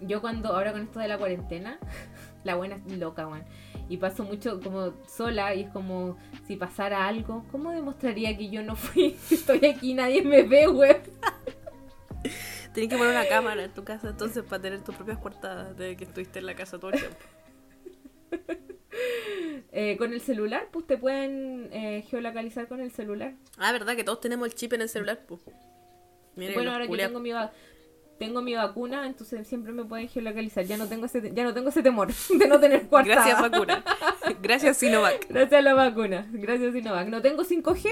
Yo 0.00 0.20
cuando, 0.20 0.50
ahora 0.54 0.72
con 0.72 0.82
esto 0.82 1.00
de 1.00 1.08
la 1.08 1.18
cuarentena, 1.18 1.78
la 2.44 2.54
buena 2.54 2.76
es 2.86 2.98
loca, 2.98 3.26
weón. 3.26 3.44
Y 3.88 3.96
paso 3.96 4.22
mucho 4.22 4.60
como 4.60 4.92
sola 5.08 5.54
y 5.54 5.62
es 5.62 5.70
como 5.70 6.16
si 6.46 6.56
pasara 6.56 7.06
algo, 7.08 7.44
¿cómo 7.50 7.70
demostraría 7.72 8.36
que 8.36 8.50
yo 8.50 8.62
no 8.62 8.76
fui? 8.76 9.16
Estoy 9.30 9.64
aquí, 9.66 9.94
nadie 9.94 10.22
me 10.22 10.42
ve, 10.42 10.68
weón. 10.68 10.98
Tienes 12.74 12.90
que 12.92 12.98
poner 12.98 13.12
una 13.12 13.26
cámara 13.26 13.64
en 13.64 13.72
tu 13.72 13.82
casa 13.82 14.10
entonces 14.10 14.44
para 14.44 14.62
tener 14.62 14.82
tus 14.84 14.94
propias 14.94 15.18
cuartadas 15.18 15.76
de 15.76 15.96
que 15.96 16.04
estuviste 16.04 16.38
en 16.38 16.46
la 16.46 16.54
casa 16.54 16.78
todo 16.78 16.90
el 16.92 16.98
tiempo. 17.00 17.16
Eh, 19.80 19.96
con 19.96 20.12
el 20.12 20.20
celular, 20.20 20.66
pues 20.72 20.86
te 20.88 20.96
pueden 20.98 21.68
eh, 21.72 22.04
geolocalizar 22.10 22.66
con 22.66 22.80
el 22.80 22.90
celular. 22.90 23.34
Ah, 23.58 23.70
verdad 23.70 23.94
que 23.94 24.02
todos 24.02 24.20
tenemos 24.20 24.48
el 24.48 24.54
chip 24.54 24.72
en 24.72 24.82
el 24.82 24.88
celular, 24.88 25.20
pues. 25.28 25.40
Bueno, 26.34 26.72
ahora 26.72 26.84
yo 26.84 26.88
culiados. 26.88 27.10
tengo 27.12 27.20
mi, 27.20 27.30
va- 27.30 27.52
tengo 28.18 28.42
mi 28.42 28.54
vacuna, 28.54 29.06
entonces 29.06 29.46
siempre 29.46 29.72
me 29.72 29.84
pueden 29.84 30.08
geolocalizar. 30.08 30.64
Ya 30.64 30.76
no 30.76 30.88
tengo 30.88 31.06
ese, 31.06 31.32
ya 31.32 31.44
no 31.44 31.54
tengo 31.54 31.68
ese 31.68 31.82
temor 31.84 32.08
de 32.38 32.48
no 32.48 32.58
tener 32.58 32.88
coartada. 32.88 33.14
Gracias, 33.24 33.40
vacuna. 33.50 33.84
Gracias, 34.42 34.76
Sinovac. 34.78 35.28
Gracias 35.28 35.52
a 35.60 35.62
la 35.62 35.74
vacuna. 35.74 36.26
Gracias, 36.32 36.72
Sinovac. 36.72 37.06
No 37.08 37.22
tengo 37.22 37.44
5G, 37.44 37.88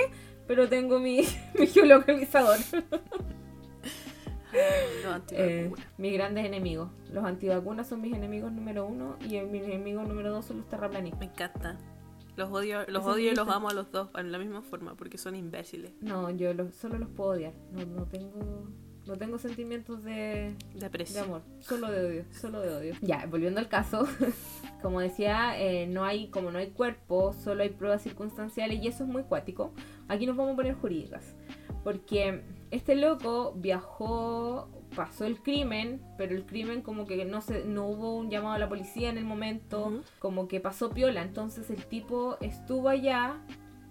pero 0.48 0.68
tengo 0.68 0.98
mi, 0.98 1.24
mi 1.58 1.66
geolocalizador. 1.68 2.58
Eh, 4.52 5.06
antivacunas. 5.06 5.86
mis 5.98 6.12
grandes 6.12 6.44
enemigos. 6.46 6.90
Los 7.12 7.24
antivacunas 7.24 7.86
son 7.88 8.00
mis 8.00 8.14
enemigos 8.14 8.52
número 8.52 8.86
uno 8.86 9.16
y 9.20 9.40
mis 9.40 9.62
enemigos 9.64 10.06
número 10.08 10.30
dos 10.30 10.44
son 10.44 10.58
los 10.58 10.68
terraplanistas. 10.68 11.20
Me 11.20 11.26
encanta. 11.26 11.76
Los 12.36 12.50
odio, 12.50 12.80
los 12.88 13.02
Eso 13.02 13.12
odio 13.12 13.32
y 13.32 13.34
los 13.34 13.48
amo 13.48 13.70
a 13.70 13.74
los 13.74 13.90
dos 13.90 14.08
en 14.16 14.30
la 14.30 14.38
misma 14.38 14.62
forma 14.62 14.94
porque 14.94 15.16
son 15.18 15.34
imbéciles. 15.36 15.92
No, 16.00 16.30
yo 16.30 16.52
los- 16.54 16.74
solo 16.74 16.98
los 16.98 17.08
puedo 17.08 17.30
odiar. 17.30 17.54
No, 17.72 17.84
no 17.86 18.04
tengo 18.06 18.68
no 19.06 19.16
tengo 19.16 19.38
sentimientos 19.38 20.02
de, 20.02 20.56
De 20.74 20.88
de 20.88 21.20
amor, 21.20 21.42
solo 21.60 21.90
de 21.92 22.04
odio, 22.04 22.24
solo 22.32 22.60
de 22.60 22.74
odio. 22.74 22.94
Ya, 23.02 23.24
volviendo 23.26 23.60
al 23.60 23.68
caso, 23.68 24.04
como 24.82 24.98
decía, 25.00 25.56
eh, 25.60 25.86
no 25.86 26.04
hay, 26.04 26.28
como 26.28 26.50
no 26.50 26.58
hay 26.58 26.70
cuerpo, 26.70 27.32
solo 27.32 27.62
hay 27.62 27.68
pruebas 27.68 28.02
circunstanciales 28.02 28.82
y 28.82 28.88
eso 28.88 29.04
es 29.04 29.08
muy 29.08 29.22
cuático. 29.22 29.72
Aquí 30.08 30.26
nos 30.26 30.36
vamos 30.36 30.54
a 30.54 30.56
poner 30.56 30.74
jurídicas. 30.74 31.36
Porque 31.84 32.42
este 32.70 32.94
loco 32.96 33.54
viajó, 33.56 34.68
pasó 34.94 35.24
el 35.24 35.40
crimen, 35.42 36.02
pero 36.18 36.34
el 36.34 36.46
crimen 36.46 36.82
como 36.82 37.06
que 37.06 37.24
no 37.24 37.40
se, 37.40 37.64
no 37.64 37.86
hubo 37.86 38.16
un 38.16 38.30
llamado 38.30 38.54
a 38.54 38.58
la 38.58 38.68
policía 38.68 39.10
en 39.10 39.18
el 39.18 39.24
momento, 39.24 40.02
como 40.18 40.48
que 40.48 40.60
pasó 40.60 40.90
piola. 40.90 41.22
Entonces 41.22 41.70
el 41.70 41.84
tipo 41.86 42.36
estuvo 42.40 42.88
allá, 42.88 43.40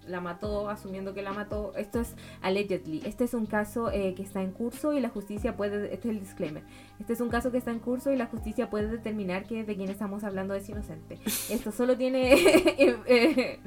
la 0.06 0.20
mató, 0.20 0.68
asumiendo 0.68 1.14
que 1.14 1.22
la 1.22 1.32
mató. 1.32 1.72
Esto 1.76 2.00
es 2.00 2.14
allegedly. 2.40 3.02
Este 3.04 3.24
es 3.24 3.34
un 3.34 3.46
caso 3.46 3.90
eh, 3.90 4.14
que 4.14 4.22
está 4.22 4.42
en 4.42 4.52
curso 4.52 4.92
y 4.92 5.00
la 5.00 5.08
justicia 5.08 5.56
puede. 5.56 5.92
Este 5.92 6.08
es 6.08 6.14
el 6.14 6.20
disclaimer. 6.20 6.62
Este 7.00 7.12
es 7.12 7.20
un 7.20 7.28
caso 7.28 7.50
que 7.50 7.58
está 7.58 7.70
en 7.70 7.78
curso 7.80 8.12
y 8.12 8.16
la 8.16 8.26
justicia 8.26 8.70
puede 8.70 8.88
determinar 8.88 9.46
que 9.46 9.64
de 9.64 9.76
quien 9.76 9.90
estamos 9.90 10.24
hablando 10.24 10.54
es 10.54 10.68
inocente. 10.68 11.18
Esto 11.50 11.72
solo 11.72 11.96
tiene 11.96 12.32
eh, 12.34 12.96
eh, 13.06 13.60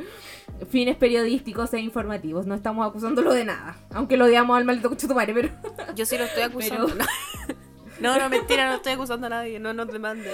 fines 0.70 0.96
periodísticos 0.98 1.74
e 1.74 1.80
informativos. 1.80 2.46
No 2.46 2.56
estamos 2.56 2.88
acusándolo 2.88 3.34
de 3.34 3.46
nada. 3.46 3.78
Aunque 3.92 4.18
lo 4.18 4.26
odiamos 4.26 4.58
al 4.58 4.66
maldito 4.66 4.90
madre, 5.14 5.34
pero. 5.34 5.50
Yo 5.96 6.06
sí 6.06 6.18
lo 6.18 6.24
estoy 6.26 6.44
acusando. 6.44 6.88
Pero- 6.88 7.06
No, 8.00 8.18
no, 8.18 8.30
mentira, 8.30 8.70
no 8.70 8.76
estoy 8.76 8.94
acusando 8.94 9.28
a 9.28 9.30
nadie. 9.30 9.60
No 9.60 9.74
nos 9.74 9.88
demanden. 9.90 10.32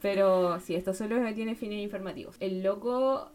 Pero 0.00 0.60
sí, 0.60 0.74
esto 0.74 0.94
solo 0.94 1.16
tiene 1.34 1.54
fines 1.54 1.82
informativos. 1.82 2.36
El 2.40 2.62
loco 2.62 3.32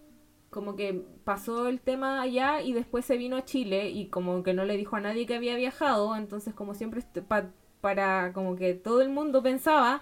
como 0.50 0.76
que 0.76 1.06
pasó 1.24 1.68
el 1.68 1.80
tema 1.80 2.22
allá 2.22 2.62
y 2.62 2.74
después 2.74 3.06
se 3.06 3.18
vino 3.18 3.38
a 3.38 3.46
Chile 3.46 3.90
y 3.90 4.08
como 4.08 4.44
que 4.44 4.54
no 4.54 4.66
le 4.66 4.78
dijo 4.78 4.96
a 4.96 5.02
nadie 5.02 5.26
que 5.26 5.36
había 5.36 5.56
viajado, 5.56 6.16
entonces 6.16 6.54
como 6.54 6.74
siempre 6.74 7.00
est- 7.02 7.20
pa- 7.28 7.52
para 7.82 8.34
como 8.34 8.56
que 8.56 8.74
todo 8.74 9.02
el 9.02 9.10
mundo 9.10 9.42
pensaba 9.44 10.02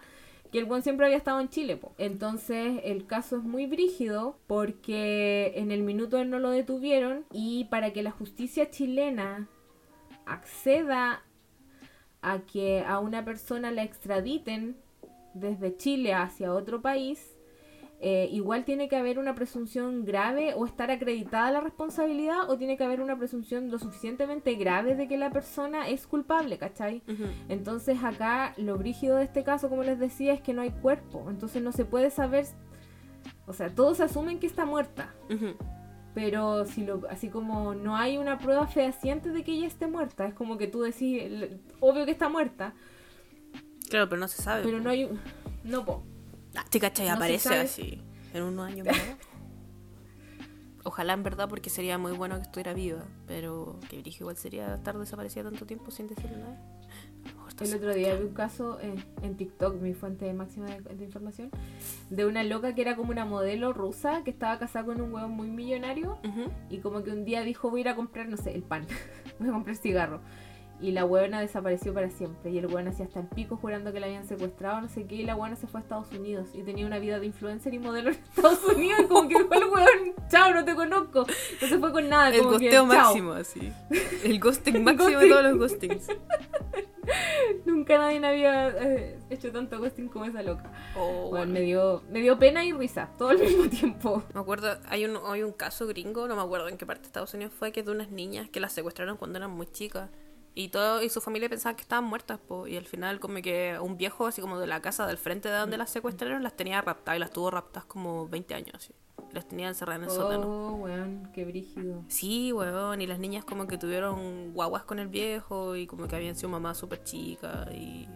que 0.51 0.59
el 0.59 0.65
buen 0.65 0.81
siempre 0.81 1.05
había 1.05 1.17
estado 1.17 1.39
en 1.41 1.49
Chile. 1.49 1.75
po. 1.77 1.93
Entonces 1.97 2.79
el 2.85 3.05
caso 3.05 3.37
es 3.37 3.43
muy 3.43 3.65
brígido 3.67 4.37
porque 4.47 5.51
en 5.55 5.71
el 5.71 5.83
minuto 5.83 6.19
él 6.19 6.29
no 6.29 6.39
lo 6.39 6.49
detuvieron 6.51 7.25
y 7.33 7.65
para 7.65 7.91
que 7.91 8.01
la 8.03 8.11
justicia 8.11 8.71
chilena 8.71 9.47
acceda 10.25 11.23
a 12.21 12.39
que 12.39 12.83
a 12.85 12.99
una 12.99 13.23
persona 13.23 13.71
la 13.71 13.83
extraditen 13.83 14.77
desde 15.33 15.75
Chile 15.77 16.13
hacia 16.13 16.53
otro 16.53 16.81
país, 16.81 17.36
eh, 17.99 18.29
igual 18.31 18.63
tiene 18.63 18.87
que 18.87 18.95
haber 18.95 19.17
una 19.17 19.33
presunción 19.33 20.05
grave 20.05 20.53
o 20.53 20.67
estar 20.67 20.91
acreditada 20.91 21.49
la 21.51 21.61
responsabilidad 21.61 22.47
o 22.47 22.55
tiene 22.55 22.77
que 22.77 22.83
haber 22.83 23.01
una 23.01 23.17
presunción 23.17 23.71
lo 23.71 23.79
suficientemente 23.79 24.53
grave 24.53 24.93
de 24.95 25.07
que 25.07 25.17
la 25.17 25.31
persona 25.31 25.89
es 25.89 26.05
culpable, 26.05 26.59
¿cachai? 26.59 27.01
Entonces 27.49 28.03
acá 28.03 28.53
lo 28.57 28.77
brígido 28.77 29.17
de 29.17 29.23
este 29.23 29.43
caso, 29.43 29.67
como 29.67 29.81
les 29.81 29.97
decía, 29.97 30.33
es 30.33 30.41
que 30.41 30.53
no 30.53 30.61
hay 30.61 30.69
cuerpo, 30.69 31.25
entonces 31.27 31.63
no 31.63 31.71
se 31.71 31.85
puede 31.85 32.11
saber, 32.11 32.45
o 33.47 33.53
sea, 33.53 33.73
todos 33.73 33.99
asumen 33.99 34.39
que 34.39 34.45
está 34.45 34.65
muerta. 34.65 35.15
Pero 36.13 36.65
si 36.65 36.85
lo, 36.85 37.01
así 37.09 37.29
como 37.29 37.73
no 37.73 37.95
hay 37.95 38.17
una 38.17 38.37
prueba 38.37 38.67
fehaciente 38.67 39.31
de 39.31 39.43
que 39.43 39.53
ella 39.53 39.67
esté 39.67 39.87
muerta, 39.87 40.27
es 40.27 40.35
como 40.35 40.59
que 40.59 40.67
tú 40.67 40.81
decís, 40.81 41.23
obvio 41.79 42.05
que 42.05 42.11
está 42.11 42.29
muerta. 42.29 42.75
Claro, 43.89 44.07
pero 44.07 44.19
no 44.19 44.27
se 44.27 44.41
sabe. 44.41 44.61
Pero 44.63 44.79
no 44.79 44.89
hay 44.91 45.09
no 45.63 45.83
po. 45.83 46.03
Ah, 46.57 46.65
¿Te 46.69 46.79
cachai? 46.79 47.07
aparece 47.07 47.55
así 47.55 48.01
en 48.33 48.43
unos 48.43 48.67
años 48.67 48.87
más. 48.87 48.97
Ojalá 50.83 51.13
en 51.13 51.23
verdad 51.23 51.49
porque 51.49 51.69
sería 51.69 51.97
muy 51.97 52.13
bueno 52.13 52.35
que 52.37 52.43
estuviera 52.43 52.73
viva, 52.73 53.03
pero 53.27 53.79
que 53.89 54.01
dije 54.01 54.19
igual 54.21 54.37
sería 54.37 54.75
estar 54.75 54.97
desaparecida 54.97 55.43
tanto 55.43 55.65
tiempo 55.65 55.91
sin 55.91 56.07
decirle 56.07 56.37
nada. 56.37 56.57
El 57.59 57.73
otro 57.73 57.93
día 57.93 58.13
vi 58.15 58.25
un 58.25 58.33
caso 58.33 58.77
en, 58.79 59.35
TikTok, 59.35 59.81
mi 59.81 59.93
fuente 59.95 60.31
máxima 60.31 60.67
de, 60.67 61.03
información, 61.03 61.49
de 62.09 62.25
una 62.25 62.43
loca 62.43 62.75
que 62.75 62.81
era 62.81 62.95
como 62.95 63.11
una 63.11 63.25
modelo 63.25 63.73
rusa 63.73 64.23
que 64.23 64.29
estaba 64.29 64.59
casada 64.59 64.85
con 64.85 65.01
un 65.01 65.11
huevo 65.11 65.27
muy 65.27 65.49
millonario 65.49 66.19
y 66.69 66.77
como 66.77 67.03
que 67.03 67.09
un 67.09 67.25
día 67.25 67.41
dijo 67.41 67.71
voy 67.71 67.79
a 67.79 67.81
ir 67.81 67.89
a 67.89 67.95
comprar, 67.95 68.29
no 68.29 68.37
sé, 68.37 68.53
el 68.53 68.61
pan, 68.61 68.85
voy 69.39 69.49
a 69.49 69.51
comprar 69.51 69.75
cigarro. 69.75 70.21
Y 70.79 70.91
la 70.91 71.05
huevona 71.05 71.41
desapareció 71.41 71.93
para 71.93 72.09
siempre. 72.09 72.51
Y 72.51 72.59
el 72.59 72.67
huevón 72.67 72.87
hacía 72.87 73.05
hasta 73.05 73.19
el 73.19 73.27
pico 73.27 73.57
jurando 73.57 73.91
que 73.91 73.99
la 73.99 74.05
habían 74.05 74.27
secuestrado, 74.27 74.81
no 74.81 74.89
sé 74.89 75.05
qué. 75.05 75.15
Y 75.15 75.23
la 75.23 75.35
huevona 75.35 75.55
se 75.55 75.67
fue 75.67 75.79
a 75.79 75.83
Estados 75.83 76.11
Unidos. 76.11 76.49
Y 76.53 76.63
tenía 76.63 76.85
una 76.85 76.99
vida 76.99 77.19
de 77.19 77.25
influencer 77.25 77.73
y 77.73 77.79
modelo 77.79 78.09
en 78.09 78.15
Estados 78.15 78.63
Unidos. 78.75 78.99
Y 79.03 79.07
como 79.07 79.27
que 79.27 79.43
fue 79.45 79.57
el 79.57 79.63
huevón, 79.63 80.15
chao, 80.29 80.53
no 80.53 80.63
te 80.63 80.75
conozco. 80.75 81.25
No 81.61 81.67
se 81.67 81.79
fue 81.79 81.91
con 81.91 82.09
nada. 82.09 82.29
El 82.29 82.43
gosteo 82.43 82.85
máximo, 82.85 83.31
así. 83.33 83.71
El 84.23 84.39
ghosting 84.39 84.83
máximo 84.83 85.19
de 85.19 85.29
todos 85.29 85.43
los 85.43 85.57
ghostings. 85.57 86.07
Nunca 87.65 87.97
nadie 87.97 88.25
había 88.25 88.69
eh, 88.69 89.19
hecho 89.29 89.51
tanto 89.51 89.79
ghosting 89.79 90.09
como 90.09 90.25
esa 90.25 90.43
loca. 90.43 90.71
Oh, 90.97 91.29
bueno, 91.29 91.51
me 91.51 91.61
dio, 91.61 92.03
me 92.09 92.21
dio 92.21 92.37
pena 92.37 92.65
y 92.65 92.73
risa, 92.73 93.09
todo 93.17 93.29
al 93.29 93.39
mismo 93.39 93.69
tiempo. 93.69 94.23
Me 94.33 94.41
acuerdo, 94.41 94.77
hay 94.87 95.05
un, 95.05 95.17
hay 95.25 95.43
un 95.43 95.53
caso 95.53 95.87
gringo, 95.87 96.27
no 96.27 96.35
me 96.35 96.41
acuerdo 96.41 96.67
en 96.67 96.77
qué 96.77 96.85
parte 96.85 97.03
de 97.03 97.07
Estados 97.07 97.33
Unidos 97.33 97.53
fue, 97.57 97.71
que 97.71 97.81
es 97.81 97.85
de 97.85 97.91
unas 97.91 98.11
niñas 98.11 98.49
que 98.49 98.59
las 98.59 98.73
secuestraron 98.73 99.17
cuando 99.17 99.37
eran 99.37 99.51
muy 99.51 99.67
chicas. 99.67 100.09
Y 100.57 100.69
todo 100.69 101.03
y 101.03 101.09
su 101.09 101.21
familia 101.21 101.49
pensaban 101.49 101.75
que 101.75 101.83
estaban 101.83 102.05
muertas, 102.05 102.39
y 102.65 102.77
al 102.77 102.85
final 102.85 103.19
como 103.19 103.43
que 103.43 103.77
un 103.79 103.95
viejo 103.95 104.25
así 104.25 104.41
como 104.41 104.57
de 104.57 104.65
la 104.65 104.81
casa 104.81 105.05
del 105.05 105.19
frente 105.19 105.49
de 105.49 105.55
donde 105.55 105.77
las 105.77 105.91
secuestraron 105.91 106.41
las 106.41 106.57
tenía 106.57 106.81
raptadas 106.81 107.17
y 107.17 107.19
las 107.19 107.29
tuvo 107.29 107.51
raptadas 107.51 107.85
como 107.85 108.27
20 108.27 108.55
años 108.55 108.71
así. 108.73 108.91
Las 109.33 109.47
tenía 109.47 109.67
encerradas 109.67 110.01
en 110.01 110.03
el 110.05 110.09
sótano. 110.09 110.47
Oh, 110.47 110.71
weón, 110.77 111.29
qué 111.31 111.45
brígido. 111.45 112.03
Sí, 112.07 112.51
weón, 112.53 112.99
y 113.03 113.05
las 113.05 113.19
niñas 113.19 113.45
como 113.45 113.67
que 113.67 113.77
tuvieron 113.77 114.51
guaguas 114.53 114.81
con 114.81 114.97
el 114.97 115.09
viejo 115.09 115.75
y 115.75 115.85
como 115.85 116.07
que 116.07 116.15
habían 116.15 116.35
sido 116.35 116.49
mamás 116.49 116.79
súper 116.79 117.03
chicas 117.03 117.71
y 117.71 118.07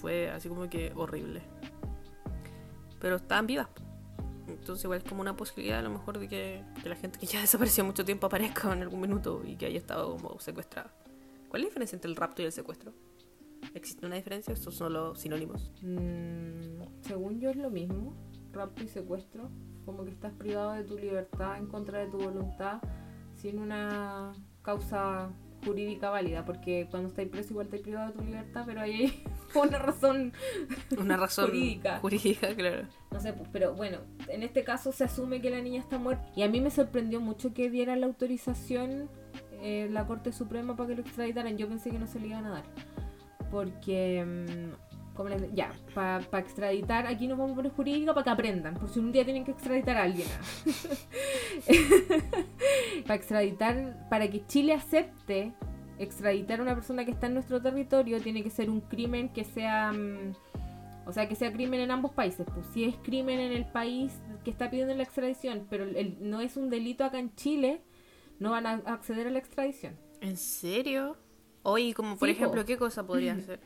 fue 0.00 0.28
así 0.30 0.48
como 0.48 0.68
que 0.68 0.92
horrible. 0.96 1.40
Pero 2.98 3.14
estaban 3.14 3.46
vivas. 3.46 3.68
Entonces 4.48 4.82
igual 4.82 4.98
es 4.98 5.08
como 5.08 5.20
una 5.20 5.36
posibilidad 5.36 5.78
a 5.78 5.82
lo 5.82 5.90
mejor 5.90 6.18
de 6.18 6.26
que, 6.26 6.64
que 6.82 6.88
la 6.88 6.96
gente 6.96 7.20
que 7.20 7.26
ya 7.26 7.40
desapareció 7.42 7.84
mucho 7.84 8.04
tiempo 8.04 8.26
aparezca 8.26 8.72
en 8.72 8.82
algún 8.82 9.00
minuto 9.00 9.42
y 9.46 9.54
que 9.54 9.66
haya 9.66 9.78
estado 9.78 10.16
como 10.16 10.40
secuestrada. 10.40 10.90
¿Cuál 11.48 11.62
es 11.62 11.66
la 11.66 11.68
diferencia 11.70 11.96
entre 11.96 12.10
el 12.10 12.16
rapto 12.16 12.42
y 12.42 12.44
el 12.46 12.52
secuestro? 12.52 12.92
¿Existe 13.74 14.06
una 14.06 14.16
diferencia 14.16 14.52
o 14.52 14.56
son 14.56 14.72
solo 14.72 15.14
sinónimos? 15.14 15.72
Mm, 15.82 16.82
según 17.02 17.40
yo 17.40 17.50
es 17.50 17.56
lo 17.56 17.70
mismo, 17.70 18.14
rapto 18.52 18.82
y 18.82 18.88
secuestro. 18.88 19.50
Como 19.84 20.04
que 20.04 20.10
estás 20.10 20.32
privado 20.32 20.72
de 20.72 20.84
tu 20.84 20.98
libertad 20.98 21.58
en 21.58 21.66
contra 21.66 22.00
de 22.00 22.06
tu 22.06 22.18
voluntad 22.18 22.80
sin 23.36 23.58
una 23.58 24.32
causa 24.62 25.30
jurídica 25.64 26.10
válida, 26.10 26.44
porque 26.44 26.86
cuando 26.90 27.08
estás 27.08 27.26
preso 27.26 27.50
igual 27.50 27.66
estás 27.66 27.80
privado 27.80 28.12
de 28.12 28.18
tu 28.18 28.24
libertad, 28.24 28.64
pero 28.66 28.80
hay 28.80 29.24
una 29.54 29.78
razón, 29.78 30.32
una 30.96 31.16
razón 31.16 31.46
jurídica. 31.46 31.98
Jurídica, 32.00 32.54
claro. 32.54 32.88
No 33.10 33.20
sé, 33.20 33.32
pues, 33.32 33.48
pero 33.52 33.74
bueno, 33.74 33.98
en 34.28 34.42
este 34.42 34.64
caso 34.64 34.92
se 34.92 35.04
asume 35.04 35.40
que 35.40 35.50
la 35.50 35.60
niña 35.60 35.80
está 35.80 35.98
muerta. 35.98 36.26
Y 36.36 36.42
a 36.42 36.48
mí 36.48 36.60
me 36.60 36.70
sorprendió 36.70 37.20
mucho 37.20 37.52
que 37.52 37.70
diera 37.70 37.96
la 37.96 38.06
autorización 38.06 39.08
eh, 39.68 39.88
la 39.90 40.06
Corte 40.06 40.30
Suprema 40.30 40.76
para 40.76 40.90
que 40.90 40.94
lo 40.94 41.00
extraditaran. 41.00 41.58
Yo 41.58 41.66
pensé 41.66 41.90
que 41.90 41.98
no 41.98 42.06
se 42.06 42.20
le 42.20 42.28
iban 42.28 42.46
a 42.46 42.50
dar. 42.50 42.62
Porque, 43.50 44.24
mm, 44.24 45.16
como 45.16 45.28
les, 45.28 45.52
ya, 45.54 45.72
para 45.92 46.20
extraditar, 46.38 47.08
aquí 47.08 47.26
nos 47.26 47.36
vamos 47.36 47.54
a 47.54 47.56
poner 47.56 47.72
jurídico 47.72 48.14
para 48.14 48.22
que 48.22 48.30
aprendan. 48.30 48.74
Por 48.74 48.88
si 48.88 49.00
un 49.00 49.10
día 49.10 49.24
tienen 49.24 49.44
que 49.44 49.50
extraditar 49.50 49.96
a 49.96 50.04
alguien. 50.04 50.28
para 53.02 53.14
extraditar, 53.16 54.06
para 54.08 54.30
que 54.30 54.46
Chile 54.46 54.72
acepte 54.72 55.52
extraditar 55.98 56.60
a 56.60 56.62
una 56.62 56.74
persona 56.76 57.04
que 57.04 57.10
está 57.10 57.26
en 57.26 57.34
nuestro 57.34 57.60
territorio, 57.60 58.20
tiene 58.20 58.44
que 58.44 58.50
ser 58.50 58.70
un 58.70 58.80
crimen 58.82 59.30
que 59.30 59.42
sea. 59.42 59.90
Mm, 59.90 60.32
o 61.06 61.12
sea, 61.12 61.28
que 61.28 61.34
sea 61.34 61.52
crimen 61.52 61.80
en 61.80 61.90
ambos 61.90 62.12
países. 62.12 62.46
Pues 62.54 62.66
si 62.72 62.84
es 62.84 62.94
crimen 63.02 63.40
en 63.40 63.50
el 63.50 63.64
país 63.64 64.12
que 64.44 64.50
está 64.52 64.70
pidiendo 64.70 64.94
la 64.94 65.02
extradición, 65.02 65.66
pero 65.68 65.82
el, 65.82 66.18
no 66.20 66.40
es 66.40 66.56
un 66.56 66.70
delito 66.70 67.04
acá 67.04 67.18
en 67.18 67.34
Chile, 67.34 67.80
no 68.38 68.50
van 68.50 68.66
a 68.66 68.74
acceder 68.86 69.26
a 69.26 69.30
la 69.30 69.38
extradición. 69.38 69.96
¿En 70.20 70.36
serio? 70.36 71.16
Oye, 71.62 71.94
como 71.94 72.16
por 72.16 72.28
ejemplo, 72.28 72.64
¿qué 72.64 72.76
cosa 72.76 73.06
podría 73.06 73.32
hacer? 73.38 73.60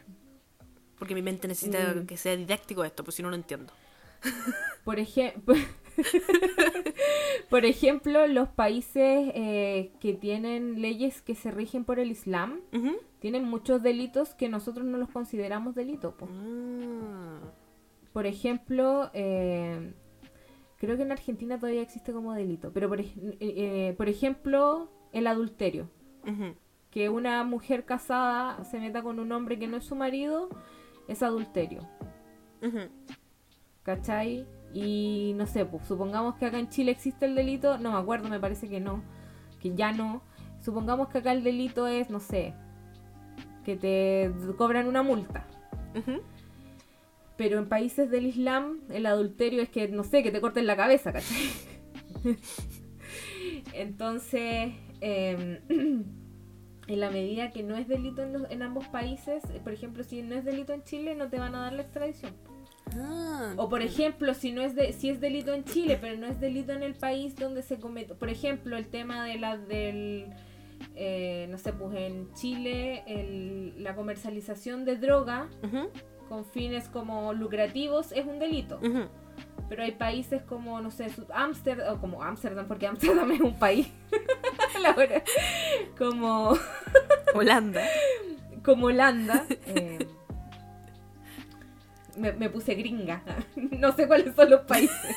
Porque 0.98 1.14
mi 1.14 1.22
mente 1.22 1.48
necesita 1.48 1.94
mm. 1.94 2.06
que 2.06 2.16
sea 2.16 2.36
didáctico 2.36 2.84
esto, 2.84 3.04
pues 3.04 3.14
si 3.14 3.22
no, 3.22 3.30
no 3.30 3.36
entiendo. 3.36 3.72
Por 4.84 4.98
ejemplo, 4.98 5.54
por 7.50 7.64
ejemplo, 7.64 8.26
los 8.26 8.48
países 8.48 9.30
eh, 9.34 9.92
que 10.00 10.14
tienen 10.14 10.80
leyes 10.80 11.22
que 11.22 11.34
se 11.34 11.50
rigen 11.50 11.84
por 11.84 11.98
el 11.98 12.10
Islam 12.10 12.60
tienen 13.18 13.44
muchos 13.44 13.82
delitos 13.82 14.34
que 14.34 14.48
nosotros 14.48 14.86
no 14.86 14.98
los 14.98 15.10
consideramos 15.10 15.74
delitos. 15.74 16.14
Ah. 16.20 17.40
Por 18.12 18.26
ejemplo, 18.26 19.10
eh, 19.14 19.92
Creo 20.80 20.96
que 20.96 21.02
en 21.02 21.12
Argentina 21.12 21.58
todavía 21.58 21.82
existe 21.82 22.10
como 22.10 22.32
delito. 22.32 22.72
Pero 22.72 22.88
por, 22.88 23.00
eh, 23.02 23.94
por 23.98 24.08
ejemplo, 24.08 24.88
el 25.12 25.26
adulterio. 25.26 25.90
Que 26.90 27.08
una 27.10 27.44
mujer 27.44 27.84
casada 27.84 28.64
se 28.64 28.80
meta 28.80 29.02
con 29.02 29.20
un 29.20 29.30
hombre 29.30 29.58
que 29.58 29.68
no 29.68 29.76
es 29.76 29.84
su 29.84 29.94
marido 29.94 30.48
es 31.06 31.22
adulterio. 31.22 31.86
¿Cachai? 33.82 34.46
Y 34.72 35.34
no 35.36 35.46
sé, 35.46 35.66
pues 35.66 35.84
supongamos 35.86 36.36
que 36.36 36.46
acá 36.46 36.58
en 36.58 36.70
Chile 36.70 36.92
existe 36.92 37.26
el 37.26 37.34
delito. 37.34 37.76
No 37.76 37.92
me 37.92 37.98
acuerdo, 37.98 38.30
me 38.30 38.40
parece 38.40 38.68
que 38.68 38.80
no. 38.80 39.02
Que 39.60 39.74
ya 39.74 39.92
no. 39.92 40.22
Supongamos 40.62 41.08
que 41.08 41.18
acá 41.18 41.32
el 41.32 41.44
delito 41.44 41.86
es, 41.86 42.08
no 42.08 42.20
sé, 42.20 42.54
que 43.64 43.76
te 43.76 44.32
cobran 44.56 44.86
una 44.86 45.02
multa. 45.02 45.46
Pero 47.40 47.58
en 47.58 47.70
países 47.70 48.10
del 48.10 48.26
Islam, 48.26 48.80
el 48.90 49.06
adulterio 49.06 49.62
es 49.62 49.70
que, 49.70 49.88
no 49.88 50.04
sé, 50.04 50.22
que 50.22 50.30
te 50.30 50.42
corten 50.42 50.66
la 50.66 50.76
cabeza, 50.76 51.10
¿cachai? 51.10 51.38
Entonces, 53.72 54.74
em, 55.00 55.58
en 56.86 57.00
la 57.00 57.08
medida 57.08 57.50
que 57.50 57.62
no 57.62 57.76
es 57.76 57.88
delito 57.88 58.22
en, 58.22 58.62
ambos 58.62 58.88
países, 58.88 59.42
eh, 59.54 59.60
por 59.64 59.72
ejemplo, 59.72 60.04
si 60.04 60.20
no 60.20 60.34
es 60.34 60.44
delito 60.44 60.74
en 60.74 60.82
Chile, 60.82 61.14
no 61.14 61.30
te 61.30 61.38
van 61.38 61.54
a 61.54 61.60
dar 61.60 61.72
la 61.72 61.80
extradición. 61.80 62.34
Ah, 62.94 63.54
o 63.56 63.70
por 63.70 63.80
ejemplo, 63.80 64.34
si 64.34 64.52
no 64.52 64.60
es 64.60 64.74
de, 64.74 64.92
si 64.92 65.08
es 65.08 65.18
delito 65.18 65.54
en 65.54 65.64
Chile, 65.64 65.96
pero 65.98 66.18
no 66.18 66.26
es 66.26 66.38
delito 66.40 66.72
en 66.72 66.82
el 66.82 66.92
país 66.92 67.36
donde 67.36 67.62
se 67.62 67.78
comete, 67.78 68.14
por 68.14 68.28
ejemplo, 68.28 68.76
el 68.76 68.88
tema 68.88 69.24
de 69.24 69.38
la 69.38 69.56
del 69.56 70.26
eh, 70.94 71.46
no 71.48 71.56
sé, 71.56 71.72
pues 71.72 71.96
en 71.96 72.34
Chile 72.34 73.74
la 73.78 73.94
comercialización 73.94 74.84
de 74.84 74.96
droga 74.96 75.48
con 76.30 76.44
fines 76.44 76.88
como 76.88 77.32
lucrativos 77.32 78.12
es 78.12 78.24
un 78.24 78.38
delito. 78.38 78.78
Pero 79.68 79.82
hay 79.82 79.90
países 79.90 80.42
como, 80.42 80.80
no 80.80 80.92
sé, 80.92 81.08
Ámsterdam, 81.34 81.92
o 81.92 82.00
como 82.00 82.22
Ámsterdam, 82.22 82.68
porque 82.68 82.86
Ámsterdam 82.86 83.30
es 83.32 83.40
un 83.40 83.58
país. 83.58 83.88
como 85.98 86.56
Holanda. 87.34 87.82
Como 88.64 88.86
Holanda. 88.86 89.44
Eh, 89.66 90.06
me, 92.16 92.48
puse 92.48 92.76
gringa. 92.76 93.22
no 93.56 93.90
sé 93.92 94.06
cuáles 94.06 94.32
son 94.36 94.50
los 94.50 94.60
países. 94.60 95.16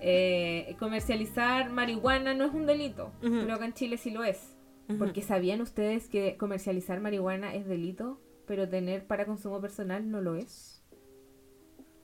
Eh, 0.00 0.76
comercializar 0.78 1.70
marihuana 1.70 2.34
no 2.34 2.44
es 2.44 2.52
un 2.52 2.66
delito, 2.66 3.12
pero 3.20 3.54
acá 3.54 3.64
en 3.64 3.72
Chile 3.72 3.96
sí 3.96 4.10
lo 4.10 4.24
es. 4.24 4.59
Porque 4.98 5.22
sabían 5.22 5.60
ustedes 5.60 6.08
que 6.08 6.36
comercializar 6.36 7.00
marihuana 7.00 7.54
es 7.54 7.66
delito, 7.66 8.20
pero 8.46 8.68
tener 8.68 9.06
para 9.06 9.26
consumo 9.26 9.60
personal 9.60 10.10
no 10.10 10.20
lo 10.20 10.36
es. 10.36 10.82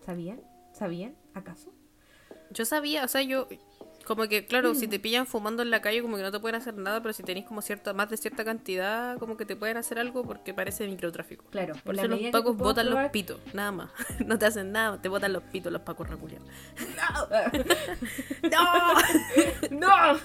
¿Sabían? 0.05 0.41
¿Sabían? 0.73 1.17
¿Acaso? 1.35 1.73
Yo 2.51 2.65
sabía, 2.65 3.05
o 3.05 3.09
sea, 3.09 3.23
yo 3.23 3.49
Como 4.05 4.29
que, 4.29 4.47
claro, 4.47 4.75
si 4.77 4.87
te 4.87 5.01
pillan 5.01 5.27
fumando 5.27 5.65
en 5.65 5.71
la 5.71 5.83
calle, 5.83 6.01
como 6.01 6.17
que 6.17 6.23
no 6.23 6.31
te 6.31 6.39
pueden 6.39 6.55
hacer 6.55 6.75
nada, 6.77 7.03
pero 7.03 7.13
si 7.13 7.25
tenéis 7.25 7.45
como 7.45 7.61
cierta, 7.61 7.93
más 7.93 8.09
de 8.09 8.17
cierta 8.17 8.45
cantidad, 8.45 9.19
como 9.19 9.37
que 9.37 9.45
te 9.45 9.57
pueden 9.57 9.77
hacer 9.79 9.99
algo 9.99 10.23
porque 10.23 10.55
parece 10.55 10.87
microtráfico. 10.87 11.45
Claro. 11.51 11.75
Por 11.85 11.97
eso 11.97 12.07
los 12.07 12.21
pacos 12.31 12.57
botan 12.57 12.89
los 12.89 13.11
pitos, 13.11 13.41
nada 13.53 13.73
más. 13.73 13.91
No 14.25 14.39
te 14.39 14.47
hacen 14.47 14.71
nada, 14.71 15.03
te 15.03 15.09
botan 15.09 15.33
los 15.33 15.43
pitos 15.43 15.73
los 15.73 15.83
pacos 15.83 16.09
reculiados. 16.09 16.47
¡No! 18.53 18.95
¡No! 19.81 20.21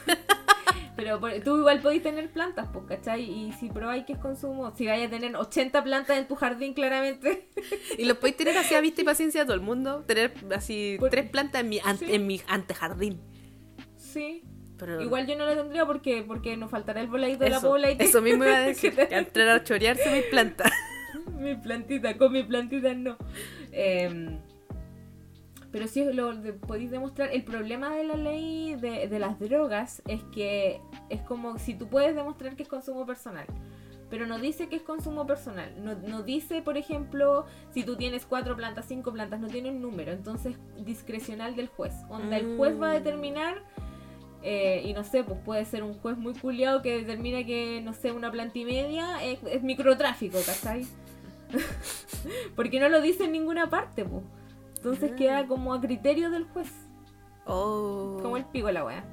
Pero 0.95 1.19
por- 1.19 1.31
tú 1.41 1.57
igual 1.57 1.79
podéis 1.81 2.03
tener 2.03 2.29
plantas, 2.31 2.67
pues, 2.73 2.85
¿cachai? 2.87 3.23
Y 3.23 3.51
si 3.53 3.69
probáis 3.69 4.05
que 4.05 4.13
es 4.13 4.19
consumo, 4.19 4.73
si 4.75 4.85
vais 4.87 5.07
a 5.07 5.09
tener 5.09 5.35
80 5.35 5.83
plantas 5.83 6.17
en 6.17 6.27
tu 6.27 6.35
jardín, 6.35 6.73
claramente. 6.73 7.47
Y 7.97 8.05
los 8.05 8.17
podéis 8.17 8.37
tener 8.37 8.57
así 8.57 8.75
a 8.75 8.81
vista 8.81 9.01
y 9.01 9.03
paciencia 9.05 9.43
a 9.43 9.45
todo 9.45 9.55
el 9.55 9.61
mundo. 9.61 10.03
Tener 10.05 10.33
así 10.55 10.97
Por- 10.99 11.09
tres 11.09 11.29
plantas 11.29 11.61
en 11.61 11.69
mi, 11.69 11.79
an- 11.83 11.97
Sí. 11.97 12.05
en 12.13 12.27
mi 12.27 12.41
antejardín. 12.47 13.19
Sí. 13.95 14.43
Pero 14.77 14.99
Igual 15.01 15.27
yo 15.27 15.37
no 15.37 15.45
lo 15.45 15.55
tendría 15.55 15.85
porque, 15.85 16.23
porque 16.27 16.57
nos 16.57 16.71
faltará 16.71 17.01
el 17.01 17.07
voladito 17.07 17.43
de 17.43 17.51
la 17.51 17.59
bola 17.59 17.91
y 17.91 17.97
que- 17.97 18.05
eso 18.05 18.21
mismo 18.21 18.43
iba 18.43 18.57
a 18.57 18.61
decir. 18.61 18.93
que 19.09 19.15
entrar 19.15 19.47
a 19.49 19.63
chorearse 19.63 20.11
mis 20.11 20.25
plantas. 20.25 20.71
mi 21.37 21.55
plantita, 21.55 22.17
con 22.17 22.31
mi 22.33 22.43
plantita 22.43 22.93
no. 22.95 23.15
Em, 23.71 24.39
pero 25.71 25.87
sí 25.87 26.03
lo 26.13 26.35
de- 26.35 26.53
podéis 26.53 26.91
demostrar. 26.91 27.29
El 27.31 27.43
problema 27.43 27.95
de 27.95 28.03
la 28.03 28.15
ley 28.15 28.75
de, 28.75 29.07
de 29.07 29.19
las 29.19 29.39
drogas 29.39 30.01
es 30.07 30.21
que 30.33 30.81
es 31.09 31.21
como 31.21 31.57
si 31.57 31.73
tú 31.75 31.87
puedes 31.87 32.15
demostrar 32.15 32.55
que 32.55 32.63
es 32.63 32.69
consumo 32.69 33.05
personal. 33.05 33.45
Pero 34.09 34.25
no 34.27 34.39
dice 34.39 34.67
que 34.67 34.75
es 34.75 34.81
consumo 34.81 35.25
personal. 35.25 35.73
No, 35.81 35.95
no 35.95 36.21
dice, 36.23 36.61
por 36.61 36.75
ejemplo, 36.75 37.45
si 37.73 37.83
tú 37.83 37.95
tienes 37.95 38.25
cuatro 38.25 38.57
plantas, 38.57 38.85
cinco 38.85 39.13
plantas, 39.13 39.39
no 39.39 39.47
tiene 39.47 39.69
un 39.69 39.81
número. 39.81 40.11
Entonces, 40.11 40.57
discrecional 40.79 41.55
del 41.55 41.67
juez. 41.69 41.93
Onda, 42.09 42.35
el 42.35 42.57
juez 42.57 42.79
va 42.81 42.89
a 42.89 42.91
Mm. 42.91 43.03
determinar 43.03 43.63
eh, 44.43 44.81
y 44.83 44.93
no 44.93 45.03
sé, 45.05 45.23
pues 45.23 45.39
puede 45.45 45.63
ser 45.63 45.83
un 45.83 45.93
juez 45.93 46.17
muy 46.17 46.33
culiado 46.33 46.81
que 46.81 46.97
determina 46.97 47.45
que, 47.45 47.79
no 47.81 47.93
sé, 47.93 48.11
una 48.11 48.29
planta 48.31 48.57
y 48.59 48.65
media 48.65 49.23
es, 49.23 49.39
es 49.43 49.63
microtráfico, 49.63 50.39
¿cachai? 50.45 50.85
Porque 52.55 52.79
no 52.79 52.89
lo 52.89 53.01
dice 53.01 53.25
en 53.25 53.31
ninguna 53.31 53.69
parte, 53.69 54.03
pues. 54.05 54.23
Entonces 54.81 55.11
Ah. 55.13 55.15
queda 55.15 55.47
como 55.47 55.73
a 55.75 55.79
criterio 55.81 56.31
del 56.31 56.45
juez, 56.45 56.71
Oh, 57.45 58.17
como 58.21 58.37
el 58.37 58.45
pico 58.45 58.71
la 58.71 58.83
weá. 58.83 59.03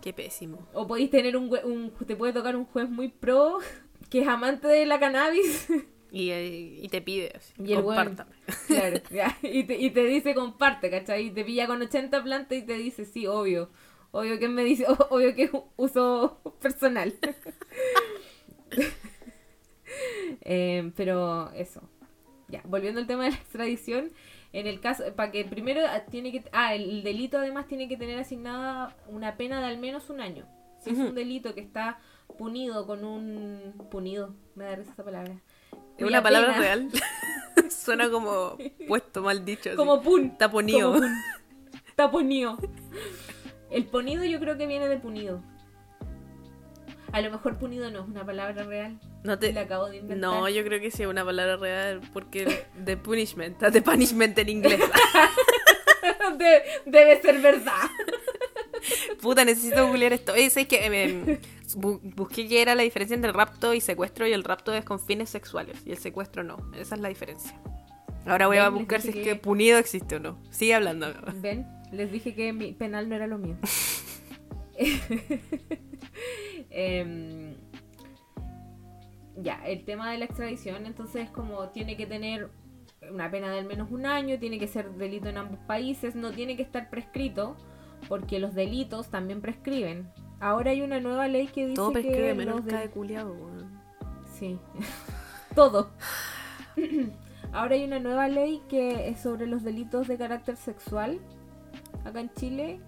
qué 0.00 0.12
pésimo. 0.12 0.66
O 0.72 0.86
podéis 0.86 1.10
tener 1.10 1.36
un, 1.36 1.50
un- 1.64 1.90
te 2.06 2.14
puede 2.14 2.32
tocar 2.32 2.54
un 2.54 2.64
juez 2.66 2.88
muy 2.88 3.08
pro 3.08 3.58
que 4.10 4.20
es 4.22 4.28
amante 4.28 4.68
de 4.68 4.86
la 4.86 4.98
cannabis. 5.00 5.68
Y, 6.10 6.30
eh, 6.30 6.78
y 6.80 6.88
te 6.88 7.02
pide 7.02 7.32
así, 7.36 7.52
Y 7.58 7.74
compártame. 7.74 8.30
Claro, 8.66 8.96
ya, 9.10 9.36
y, 9.42 9.64
te, 9.64 9.76
y 9.76 9.90
te 9.90 10.04
dice 10.06 10.34
comparte, 10.34 10.88
¿cachai? 10.90 11.26
Y 11.26 11.30
te 11.32 11.44
pilla 11.44 11.66
con 11.66 11.82
80 11.82 12.24
plantas 12.24 12.56
y 12.56 12.62
te 12.62 12.72
dice, 12.78 13.04
sí, 13.04 13.26
obvio. 13.26 13.68
Obvio 14.12 14.38
que 14.38 14.48
me 14.48 14.64
dice, 14.64 14.86
obvio 15.10 15.34
que 15.34 15.42
es 15.42 15.50
uso 15.76 16.40
personal. 16.62 17.12
Eh, 20.40 20.92
pero 20.96 21.50
eso. 21.52 21.82
Ya, 22.48 22.62
volviendo 22.64 23.00
al 23.00 23.06
tema 23.06 23.24
de 23.24 23.32
la 23.32 23.36
extradición, 23.36 24.10
en 24.52 24.66
el 24.66 24.80
caso, 24.80 25.04
para 25.14 25.30
que 25.30 25.44
primero 25.44 25.82
ah, 25.86 26.04
tiene 26.10 26.32
que, 26.32 26.44
ah, 26.52 26.74
el 26.74 27.02
delito 27.02 27.38
además 27.38 27.66
tiene 27.66 27.88
que 27.88 27.96
tener 27.96 28.18
asignada 28.18 28.96
una 29.06 29.36
pena 29.36 29.60
de 29.60 29.66
al 29.66 29.78
menos 29.78 30.08
un 30.10 30.20
año. 30.20 30.46
Si 30.80 30.90
es 30.90 30.98
un 30.98 31.14
delito 31.14 31.54
que 31.54 31.60
está 31.60 31.98
punido 32.38 32.86
con 32.86 33.04
un, 33.04 33.74
punido, 33.90 34.34
me 34.54 34.64
da 34.64 34.76
risa 34.76 34.92
esa 34.92 35.04
palabra. 35.04 35.34
Es 35.96 36.06
una 36.06 36.22
palabra 36.22 36.52
pena- 36.52 36.60
real. 36.60 36.88
Suena 37.70 38.08
como 38.10 38.56
puesto, 38.86 39.22
mal 39.22 39.44
dicho. 39.44 39.70
así. 39.70 39.76
Como 39.76 40.00
pun. 40.00 40.38
Taponío. 40.38 40.92
Como 40.92 41.00
pun. 41.00 41.12
Taponío. 41.96 42.58
El 43.70 43.86
ponido 43.86 44.24
yo 44.24 44.38
creo 44.38 44.56
que 44.56 44.66
viene 44.66 44.88
de 44.88 44.98
punido. 44.98 45.42
A 47.12 47.20
lo 47.22 47.30
mejor 47.30 47.58
punido 47.58 47.90
no 47.90 48.00
es 48.00 48.06
una 48.08 48.24
palabra 48.26 48.62
real. 48.64 48.98
No 49.24 49.38
te... 49.38 49.52
La 49.52 49.62
acabo 49.62 49.88
de 49.88 49.96
inventar. 49.96 50.18
No, 50.18 50.48
yo 50.48 50.62
creo 50.64 50.78
que 50.80 50.90
sí 50.90 51.02
es 51.04 51.08
una 51.08 51.24
palabra 51.24 51.56
real 51.56 52.00
porque 52.12 52.66
de 52.76 52.96
punishment, 52.96 53.58
de 53.62 53.82
punishment 53.82 54.38
en 54.38 54.48
inglés. 54.48 54.80
De- 56.38 56.62
debe 56.86 57.20
ser 57.22 57.40
verdad. 57.40 57.72
Puta, 59.22 59.44
necesito 59.44 59.86
googlear 59.86 60.12
esto. 60.12 60.32
Oye, 60.32 60.50
¿sabes 60.50 60.68
qué? 60.68 60.86
Eh, 60.86 61.40
bu- 61.74 62.00
busqué 62.14 62.46
qué 62.46 62.62
era 62.62 62.74
la 62.74 62.82
diferencia 62.82 63.14
entre 63.14 63.32
rapto 63.32 63.72
y 63.74 63.80
secuestro 63.80 64.26
y 64.26 64.32
el 64.32 64.44
rapto 64.44 64.72
es 64.74 64.84
con 64.84 65.00
fines 65.00 65.30
sexuales 65.30 65.78
y 65.86 65.90
el 65.92 65.98
secuestro 65.98 66.44
no. 66.44 66.56
Esa 66.76 66.94
es 66.94 67.00
la 67.00 67.08
diferencia. 67.08 67.58
Ahora 68.26 68.46
voy 68.46 68.58
a 68.58 68.68
buscar 68.68 69.00
si 69.00 69.08
es 69.08 69.14
que 69.14 69.22
que- 69.22 69.36
punido 69.36 69.78
existe 69.78 70.16
o 70.16 70.20
no. 70.20 70.38
Sigue 70.50 70.74
hablando. 70.74 71.12
Ven, 71.36 71.66
les 71.90 72.12
dije 72.12 72.34
que 72.34 72.52
mi 72.52 72.72
penal 72.72 73.08
no 73.08 73.14
era 73.16 73.26
lo 73.26 73.38
mío. 73.38 73.56
Em, 76.80 77.56
ya, 79.36 79.60
el 79.66 79.84
tema 79.84 80.12
de 80.12 80.18
la 80.18 80.26
extradición, 80.26 80.86
entonces 80.86 81.28
como 81.28 81.70
tiene 81.70 81.96
que 81.96 82.06
tener 82.06 82.50
una 83.10 83.28
pena 83.32 83.50
de 83.50 83.58
al 83.58 83.66
menos 83.66 83.90
un 83.90 84.06
año, 84.06 84.38
tiene 84.38 84.60
que 84.60 84.68
ser 84.68 84.92
delito 84.92 85.28
en 85.28 85.38
ambos 85.38 85.58
países, 85.66 86.14
no 86.14 86.30
tiene 86.30 86.56
que 86.56 86.62
estar 86.62 86.88
prescrito, 86.88 87.56
porque 88.08 88.38
los 88.38 88.54
delitos 88.54 89.08
también 89.08 89.40
prescriben. 89.40 90.08
Ahora 90.38 90.70
hay 90.70 90.82
una 90.82 91.00
nueva 91.00 91.26
ley 91.26 91.48
que 91.48 91.64
dice 91.66 91.74
Todo 91.74 91.88
que 91.88 92.00
prescribe 92.00 92.34
menos 92.34 92.56
los 92.56 92.64
de- 92.66 92.70
cada 92.70 92.88
culiado. 92.92 93.34
Sí, 94.38 94.56
todo. 95.56 95.90
Ahora 97.52 97.74
hay 97.74 97.82
una 97.82 97.98
nueva 97.98 98.28
ley 98.28 98.62
que 98.68 99.08
es 99.08 99.18
sobre 99.18 99.48
los 99.48 99.64
delitos 99.64 100.06
de 100.06 100.16
carácter 100.16 100.56
sexual 100.56 101.18
acá 102.04 102.20
en 102.20 102.32
Chile 102.34 102.78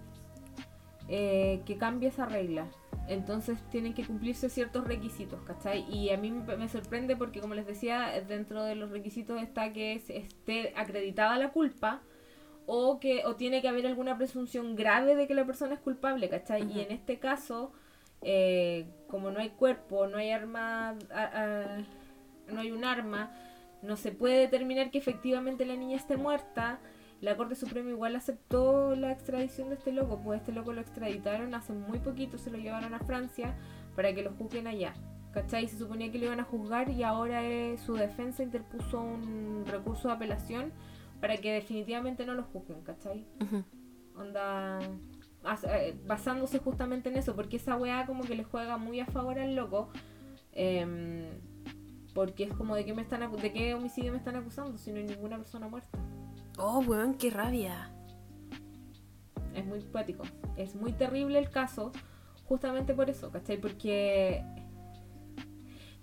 eh, 1.09 1.61
que 1.65 1.77
cambia 1.77 2.07
esa 2.07 2.25
regla. 2.25 2.67
Entonces 3.11 3.59
tienen 3.69 3.93
que 3.93 4.05
cumplirse 4.05 4.49
ciertos 4.49 4.85
requisitos, 4.87 5.41
¿cachai? 5.43 5.85
Y 5.93 6.11
a 6.11 6.17
mí 6.17 6.31
me 6.31 6.69
sorprende 6.69 7.17
porque, 7.17 7.41
como 7.41 7.55
les 7.55 7.65
decía, 7.67 8.09
dentro 8.25 8.63
de 8.63 8.75
los 8.75 8.89
requisitos 8.89 9.41
está 9.41 9.73
que 9.73 9.93
esté 10.07 10.73
acreditada 10.77 11.37
la 11.37 11.49
culpa 11.51 12.01
o 12.67 12.99
que 13.01 13.25
o 13.25 13.35
tiene 13.35 13.61
que 13.61 13.67
haber 13.67 13.85
alguna 13.85 14.17
presunción 14.17 14.75
grave 14.77 15.15
de 15.15 15.27
que 15.27 15.33
la 15.35 15.45
persona 15.45 15.73
es 15.73 15.81
culpable, 15.81 16.29
¿cachai? 16.29 16.71
Y 16.71 16.79
en 16.79 16.91
este 16.91 17.19
caso, 17.19 17.73
eh, 18.21 18.85
como 19.09 19.29
no 19.31 19.39
hay 19.39 19.49
cuerpo, 19.49 20.07
no 20.07 20.17
hay 20.17 20.31
arma, 20.31 20.89
a- 21.13 21.31
a- 21.43 21.77
no 22.53 22.61
hay 22.61 22.71
un 22.71 22.85
arma, 22.85 23.31
no 23.81 23.97
se 23.97 24.11
puede 24.11 24.37
determinar 24.39 24.89
que 24.91 24.99
efectivamente 24.99 25.65
la 25.65 25.75
niña 25.75 25.97
esté 25.97 26.15
muerta. 26.17 26.79
La 27.21 27.37
Corte 27.37 27.55
Suprema 27.55 27.89
igual 27.89 28.15
aceptó 28.15 28.95
la 28.95 29.11
extradición 29.11 29.69
de 29.69 29.75
este 29.75 29.91
loco, 29.93 30.19
pues 30.23 30.39
este 30.41 30.51
loco 30.51 30.73
lo 30.73 30.81
extraditaron 30.81 31.53
hace 31.53 31.71
muy 31.71 31.99
poquito, 31.99 32.37
se 32.37 32.49
lo 32.51 32.57
llevaron 32.57 32.93
a 32.95 32.99
Francia 32.99 33.55
para 33.95 34.13
que 34.13 34.23
lo 34.23 34.31
juzguen 34.33 34.67
allá. 34.67 34.93
¿Cachai? 35.31 35.67
Se 35.69 35.77
suponía 35.77 36.11
que 36.11 36.17
lo 36.19 36.25
iban 36.25 36.39
a 36.41 36.43
juzgar 36.43 36.89
y 36.89 37.03
ahora 37.03 37.43
eh, 37.45 37.77
su 37.77 37.93
defensa 37.93 38.43
interpuso 38.43 38.99
un 39.01 39.63
recurso 39.65 40.09
de 40.09 40.15
apelación 40.15 40.73
para 41.21 41.37
que 41.37 41.53
definitivamente 41.53 42.25
no 42.25 42.33
lo 42.33 42.43
juzguen, 42.43 42.81
¿cachai? 42.81 43.25
Onda 44.17 44.79
eh, 45.69 45.95
basándose 46.05 46.59
justamente 46.59 47.09
en 47.09 47.15
eso, 47.17 47.33
porque 47.35 47.55
esa 47.57 47.77
weá 47.77 48.05
como 48.07 48.23
que 48.23 48.35
le 48.35 48.43
juega 48.43 48.77
muy 48.77 48.99
a 48.99 49.05
favor 49.05 49.39
al 49.39 49.55
loco. 49.55 49.89
em, 50.53 51.27
porque 52.13 52.43
es 52.43 52.53
como 52.53 52.75
de 52.75 52.83
qué 52.83 52.93
me 52.93 53.01
están 53.03 53.21
acu- 53.21 53.39
de 53.39 53.53
qué 53.53 53.73
homicidio 53.73 54.11
me 54.11 54.17
están 54.17 54.35
acusando 54.35 54.77
si 54.77 54.91
no 54.91 54.97
hay 54.97 55.05
ninguna 55.05 55.37
persona 55.37 55.69
muerta. 55.69 55.97
Oh, 56.63 56.79
weón, 56.85 57.15
qué 57.15 57.29
rabia. 57.31 57.89
Es 59.55 59.65
muy 59.65 59.81
cuático. 59.81 60.23
Es 60.55 60.75
muy 60.75 60.93
terrible 60.93 61.39
el 61.39 61.49
caso, 61.49 61.91
justamente 62.45 62.93
por 62.93 63.09
eso, 63.09 63.31
¿cachai? 63.31 63.57
Porque 63.57 64.43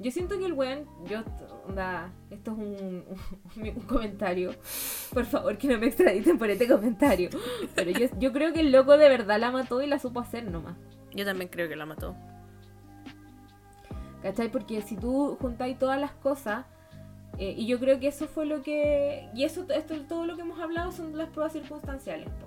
yo 0.01 0.11
siento 0.11 0.39
que 0.39 0.47
el 0.47 0.53
weón, 0.53 0.85
yo, 1.07 1.21
onda, 1.67 2.13
esto 2.31 2.53
es 2.53 2.59
un, 2.59 3.05
un- 3.57 3.69
un 3.77 3.83
comentario. 3.83 4.51
Por 5.13 5.25
favor, 5.27 5.57
que 5.59 5.69
no 5.69 5.79
me 5.79 5.87
extraditen 5.87 6.39
por 6.39 6.51
este 6.51 6.67
comentario. 6.69 7.31
Pero 7.75 7.91
yo, 7.93 8.09
yo 8.19 8.33
creo 8.33 8.53
que 8.53 8.61
el 8.61 8.73
loco 8.73 8.99
de 8.99 9.09
verdad 9.09 9.39
la 9.39 9.51
mató 9.51 9.81
y 9.83 9.87
la 9.87 9.99
supo 9.99 10.21
hacer 10.21 10.51
nomás. 10.51 10.77
Yo 11.15 11.25
también 11.25 11.51
creo 11.51 11.69
que 11.69 11.77
la 11.77 11.87
mató. 11.87 12.17
¿Cachai? 14.23 14.51
Porque 14.51 14.83
si 14.83 14.97
tú 14.97 15.37
juntáis 15.41 15.79
todas 15.79 16.01
las 16.01 16.11
cosas, 16.13 16.67
eh, 17.39 17.55
y 17.57 17.66
yo 17.66 17.78
creo 17.78 18.01
que 18.01 18.09
eso 18.09 18.26
fue 18.26 18.47
lo 18.47 18.62
que. 18.62 19.28
Y 19.34 19.45
eso, 19.45 19.64
esto, 19.70 19.95
todo 20.09 20.26
lo 20.26 20.34
que 20.34 20.43
hemos 20.43 20.59
hablado 20.59 20.91
son 20.91 21.16
las 21.16 21.28
pruebas 21.30 21.53
circunstanciales, 21.53 22.28
po. 22.28 22.47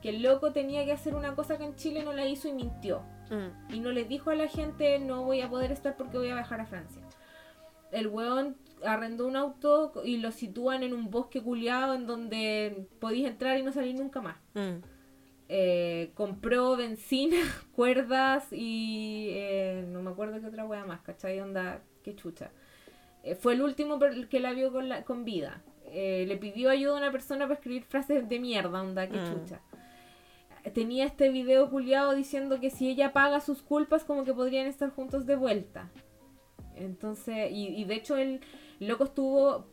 Que 0.00 0.10
el 0.10 0.22
loco 0.22 0.52
tenía 0.52 0.84
que 0.84 0.92
hacer 0.92 1.14
una 1.14 1.34
cosa 1.34 1.58
que 1.58 1.64
en 1.64 1.74
Chile 1.74 2.04
no 2.04 2.12
la 2.12 2.24
hizo 2.26 2.48
y 2.48 2.52
mintió. 2.52 3.02
Mm. 3.30 3.74
Y 3.74 3.80
no 3.80 3.90
le 3.90 4.04
dijo 4.04 4.30
a 4.30 4.34
la 4.34 4.48
gente, 4.48 4.98
no 4.98 5.24
voy 5.24 5.40
a 5.40 5.50
poder 5.50 5.72
estar 5.72 5.96
porque 5.96 6.16
voy 6.16 6.30
a 6.30 6.34
viajar 6.34 6.60
a 6.60 6.66
Francia. 6.66 7.02
El 7.90 8.06
weón 8.06 8.56
arrendó 8.84 9.26
un 9.26 9.36
auto 9.36 9.92
y 10.04 10.18
lo 10.18 10.30
sitúan 10.30 10.84
en 10.84 10.94
un 10.94 11.10
bosque 11.10 11.42
culiado 11.42 11.94
en 11.94 12.06
donde 12.06 12.88
podéis 13.00 13.26
entrar 13.26 13.58
y 13.58 13.62
no 13.62 13.72
salir 13.72 13.96
nunca 13.96 14.20
más. 14.20 14.36
Mm. 14.54 14.82
Eh, 15.48 16.12
compró 16.14 16.76
benzina, 16.76 17.36
cuerdas 17.72 18.46
y 18.52 19.30
eh, 19.32 19.84
no 19.88 20.00
me 20.02 20.10
acuerdo 20.10 20.40
qué 20.40 20.46
otra 20.46 20.64
wea 20.64 20.84
más, 20.84 21.00
¿cachai? 21.00 21.40
Onda, 21.40 21.82
qué 22.04 22.14
chucha. 22.14 22.52
Eh, 23.22 23.34
fue 23.34 23.54
el 23.54 23.62
último 23.62 23.98
que 24.28 24.40
la 24.40 24.52
vio 24.52 24.72
con, 24.72 24.88
la, 24.88 25.04
con 25.04 25.24
vida. 25.24 25.62
Eh, 25.86 26.24
le 26.28 26.36
pidió 26.36 26.70
ayuda 26.70 26.94
a 26.94 26.98
una 26.98 27.12
persona 27.12 27.46
para 27.46 27.54
escribir 27.54 27.84
frases 27.84 28.28
de 28.28 28.38
mierda, 28.38 28.80
onda, 28.80 29.08
qué 29.08 29.16
Mm. 29.18 29.32
chucha. 29.32 29.60
tenía 30.74 31.06
este 31.06 31.30
video 31.30 31.70
culiado 31.70 32.14
diciendo 32.14 32.60
que 32.60 32.68
si 32.68 32.90
ella 32.90 33.14
paga 33.14 33.40
sus 33.40 33.62
culpas, 33.62 34.04
como 34.04 34.24
que 34.24 34.34
podrían 34.34 34.66
estar 34.66 34.90
juntos 34.90 35.24
de 35.24 35.34
vuelta. 35.34 35.90
Entonces, 36.76 37.50
y, 37.50 37.84
de 37.84 37.94
hecho 37.94 38.16
el 38.16 38.40
loco 38.78 39.04
estuvo, 39.04 39.66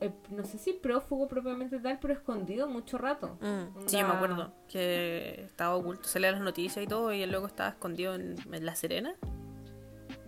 eh, 0.00 0.10
no 0.30 0.44
sé 0.44 0.58
si 0.58 0.72
prófugo 0.72 1.28
propiamente 1.28 1.78
tal, 1.78 1.98
pero 1.98 2.14
escondido 2.14 2.66
mucho 2.68 2.98
rato. 2.98 3.38
Mm, 3.40 3.86
sí, 3.86 3.96
me 3.96 4.02
acuerdo 4.02 4.52
que 4.68 5.42
estaba 5.44 5.76
oculto, 5.76 6.08
se 6.08 6.20
las 6.20 6.40
noticias 6.40 6.84
y 6.84 6.88
todo, 6.88 7.12
y 7.12 7.22
el 7.22 7.30
loco 7.30 7.46
estaba 7.46 7.70
escondido 7.70 8.14
en, 8.14 8.36
La 8.64 8.74
Serena. 8.74 9.14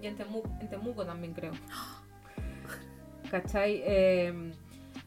Y 0.01 0.07
en 0.07 0.17
Temuco, 0.17 1.05
también 1.05 1.35
creo. 1.35 1.53
¿Cachai? 3.31 3.83
Eh, 3.85 4.53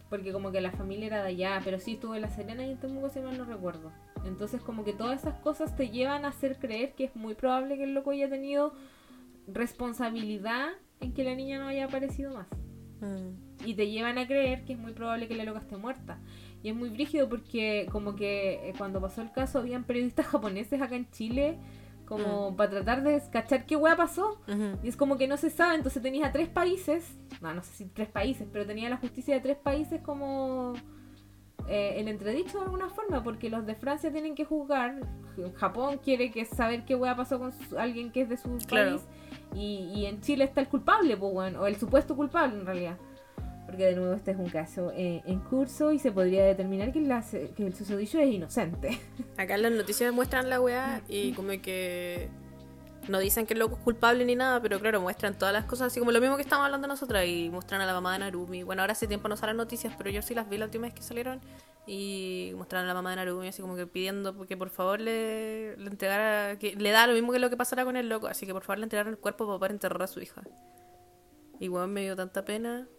porque 0.09 0.33
como 0.33 0.51
que 0.51 0.59
la 0.59 0.71
familia 0.71 1.07
era 1.07 1.23
de 1.23 1.29
allá, 1.29 1.61
pero 1.63 1.79
sí 1.79 1.93
estuvo 1.93 2.15
en 2.15 2.21
La 2.21 2.29
Serena 2.29 2.65
y 2.65 2.71
en 2.71 2.77
Temuco, 2.77 3.09
si 3.09 3.21
mal 3.21 3.37
no 3.37 3.45
recuerdo. 3.45 3.91
Entonces 4.25 4.61
como 4.61 4.83
que 4.83 4.93
todas 4.93 5.21
esas 5.21 5.39
cosas 5.39 5.75
te 5.75 5.89
llevan 5.89 6.25
a 6.25 6.29
hacer 6.29 6.59
creer 6.59 6.93
que 6.93 7.05
es 7.05 7.15
muy 7.15 7.33
probable 7.33 7.77
que 7.77 7.85
el 7.85 7.93
loco 7.93 8.11
haya 8.11 8.29
tenido 8.29 8.73
responsabilidad 9.47 10.69
en 10.99 11.13
que 11.13 11.23
la 11.23 11.33
niña 11.33 11.59
no 11.59 11.67
haya 11.67 11.85
aparecido 11.85 12.33
más. 12.33 12.47
Mm. 12.99 13.65
Y 13.65 13.73
te 13.75 13.89
llevan 13.89 14.17
a 14.17 14.27
creer 14.27 14.65
que 14.65 14.73
es 14.73 14.79
muy 14.79 14.91
probable 14.91 15.27
que 15.27 15.35
la 15.35 15.45
loca 15.45 15.59
esté 15.59 15.77
muerta. 15.77 16.19
Y 16.61 16.69
es 16.69 16.75
muy 16.75 16.89
brígido 16.89 17.29
porque 17.29 17.87
como 17.91 18.15
que 18.15 18.69
eh, 18.69 18.73
cuando 18.77 19.01
pasó 19.01 19.21
el 19.21 19.31
caso 19.31 19.59
habían 19.59 19.85
periodistas 19.85 20.25
japoneses 20.27 20.81
acá 20.81 20.95
en 20.95 21.09
Chile 21.11 21.57
como 22.11 22.51
mm. 22.51 22.55
para 22.57 22.69
tratar 22.69 23.03
de 23.03 23.21
cachar 23.31 23.65
qué 23.65 23.77
hueá 23.77 23.95
pasó. 23.95 24.41
Y 24.83 24.89
es 24.89 24.97
como 24.97 25.17
que 25.17 25.27
no 25.27 25.37
se 25.37 25.49
sabe, 25.49 25.75
entonces 25.75 26.03
tenías 26.03 26.27
a 26.27 26.33
tres 26.33 26.49
países, 26.49 27.17
no, 27.39 27.53
no 27.53 27.63
sé 27.63 27.71
si 27.73 27.85
tres 27.85 28.09
países, 28.09 28.47
pero 28.51 28.65
tenía 28.65 28.89
la 28.89 28.97
justicia 28.97 29.33
de 29.33 29.39
tres 29.39 29.57
países 29.57 30.01
como 30.01 30.73
eh, 31.69 31.93
el 31.97 32.09
entredicho 32.09 32.57
de 32.57 32.65
alguna 32.65 32.89
forma, 32.89 33.23
porque 33.23 33.49
los 33.49 33.65
de 33.65 33.75
Francia 33.75 34.11
tienen 34.11 34.35
que 34.35 34.43
juzgar, 34.43 34.99
Japón 35.55 35.99
quiere 36.03 36.31
que 36.31 36.43
saber 36.43 36.83
qué 36.83 36.95
hueá 36.95 37.15
pasó 37.15 37.39
con 37.39 37.53
alguien 37.77 38.11
que 38.11 38.23
es 38.23 38.29
de 38.29 38.35
su 38.35 38.57
país, 38.69 39.01
y, 39.55 40.05
en 40.05 40.19
Chile 40.19 40.43
está 40.43 40.59
el 40.59 40.67
culpable, 40.67 41.15
pues, 41.15 41.33
bueno, 41.33 41.61
o 41.61 41.67
el 41.67 41.77
supuesto 41.77 42.15
culpable 42.15 42.59
en 42.59 42.65
realidad 42.65 42.97
porque 43.71 43.85
de 43.85 43.95
nuevo 43.95 44.13
este 44.13 44.31
es 44.31 44.37
un 44.37 44.49
caso 44.49 44.91
eh, 44.93 45.21
en 45.25 45.39
curso 45.39 45.93
y 45.93 45.99
se 45.99 46.11
podría 46.11 46.43
determinar 46.43 46.91
que, 46.91 46.99
el 46.99 47.73
susodicho 47.73 48.19
es 48.19 48.27
inocente. 48.27 48.99
Acá 49.37 49.55
las 49.55 49.71
noticias 49.71 50.13
muestran 50.13 50.49
la 50.49 50.59
weá 50.59 51.01
y 51.07 51.31
como 51.31 51.51
que 51.61 52.27
no 53.07 53.19
dicen 53.19 53.45
que 53.45 53.53
el 53.53 53.59
loco 53.59 53.77
es 53.77 53.81
culpable 53.81 54.25
ni 54.25 54.35
nada, 54.35 54.61
pero 54.61 54.77
claro, 54.81 54.99
muestran 54.99 55.39
todas 55.39 55.53
las 55.53 55.63
cosas 55.63 55.87
así 55.87 56.01
como 56.01 56.11
lo 56.11 56.19
mismo 56.19 56.35
que 56.35 56.41
estamos 56.41 56.65
hablando 56.65 56.85
nosotras 56.85 57.25
y 57.25 57.49
muestran 57.49 57.79
a 57.79 57.85
la 57.85 57.93
mamá 57.93 58.11
de 58.11 58.19
Narumi. 58.19 58.63
Bueno, 58.63 58.81
ahora 58.81 58.91
hace 58.91 59.07
tiempo 59.07 59.29
no 59.29 59.37
salen 59.37 59.55
noticias, 59.55 59.93
pero 59.97 60.09
yo 60.09 60.21
sí 60.21 60.35
las 60.35 60.49
vi 60.49 60.57
la 60.57 60.65
última 60.65 60.87
vez 60.87 60.93
que 60.93 61.01
salieron 61.01 61.39
y 61.87 62.51
mostraron 62.57 62.89
a 62.89 62.89
la 62.89 62.95
mamá 62.95 63.11
de 63.11 63.15
Narumi 63.15 63.47
así 63.47 63.61
como 63.61 63.77
que 63.77 63.87
pidiendo 63.87 64.45
que 64.45 64.57
por 64.57 64.69
favor 64.69 64.99
le, 64.99 65.77
le 65.77 65.89
entregara, 65.89 66.59
que 66.59 66.75
le 66.75 66.91
da 66.91 67.07
lo 67.07 67.13
mismo 67.13 67.31
que 67.31 67.39
lo 67.39 67.49
que 67.49 67.55
pasará 67.55 67.85
con 67.85 67.95
el 67.95 68.09
loco, 68.09 68.27
así 68.27 68.45
que 68.45 68.51
por 68.51 68.63
favor 68.63 68.79
le 68.79 68.83
entregaran 68.83 69.13
el 69.13 69.17
cuerpo 69.17 69.45
para 69.45 69.59
poder 69.59 69.71
enterrar 69.71 70.03
a 70.03 70.07
su 70.07 70.19
hija. 70.19 70.41
Bueno, 71.61 71.87
me 71.87 72.01
dio 72.01 72.17
tanta 72.17 72.43
pena 72.43 72.89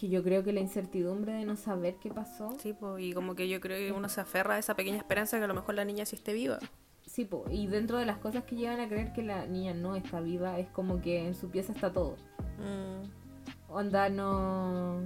que 0.00 0.08
yo 0.08 0.22
creo 0.22 0.42
que 0.42 0.54
la 0.54 0.60
incertidumbre 0.60 1.34
de 1.34 1.44
no 1.44 1.56
saber 1.56 1.96
qué 2.00 2.10
pasó. 2.10 2.56
Sí, 2.58 2.72
pues, 2.72 3.04
y 3.04 3.12
como 3.12 3.34
que 3.34 3.50
yo 3.50 3.60
creo 3.60 3.76
que 3.76 3.92
uno 3.92 4.08
se 4.08 4.22
aferra 4.22 4.54
a 4.54 4.58
esa 4.58 4.74
pequeña 4.74 4.96
esperanza 4.96 5.36
que 5.36 5.44
a 5.44 5.46
lo 5.46 5.52
mejor 5.52 5.74
la 5.74 5.84
niña 5.84 6.06
sí 6.06 6.16
esté 6.16 6.32
viva. 6.32 6.58
Sí, 7.04 7.26
pues, 7.26 7.42
y 7.50 7.66
dentro 7.66 7.98
de 7.98 8.06
las 8.06 8.16
cosas 8.16 8.44
que 8.44 8.56
llevan 8.56 8.80
a 8.80 8.88
creer 8.88 9.12
que 9.12 9.22
la 9.22 9.46
niña 9.46 9.74
no 9.74 9.96
está 9.96 10.20
viva, 10.20 10.58
es 10.58 10.68
como 10.68 11.02
que 11.02 11.26
en 11.26 11.34
su 11.34 11.50
pieza 11.50 11.74
está 11.74 11.92
todo. 11.92 12.16
Mm. 12.58 13.70
Onda, 13.70 14.08
no. 14.08 15.00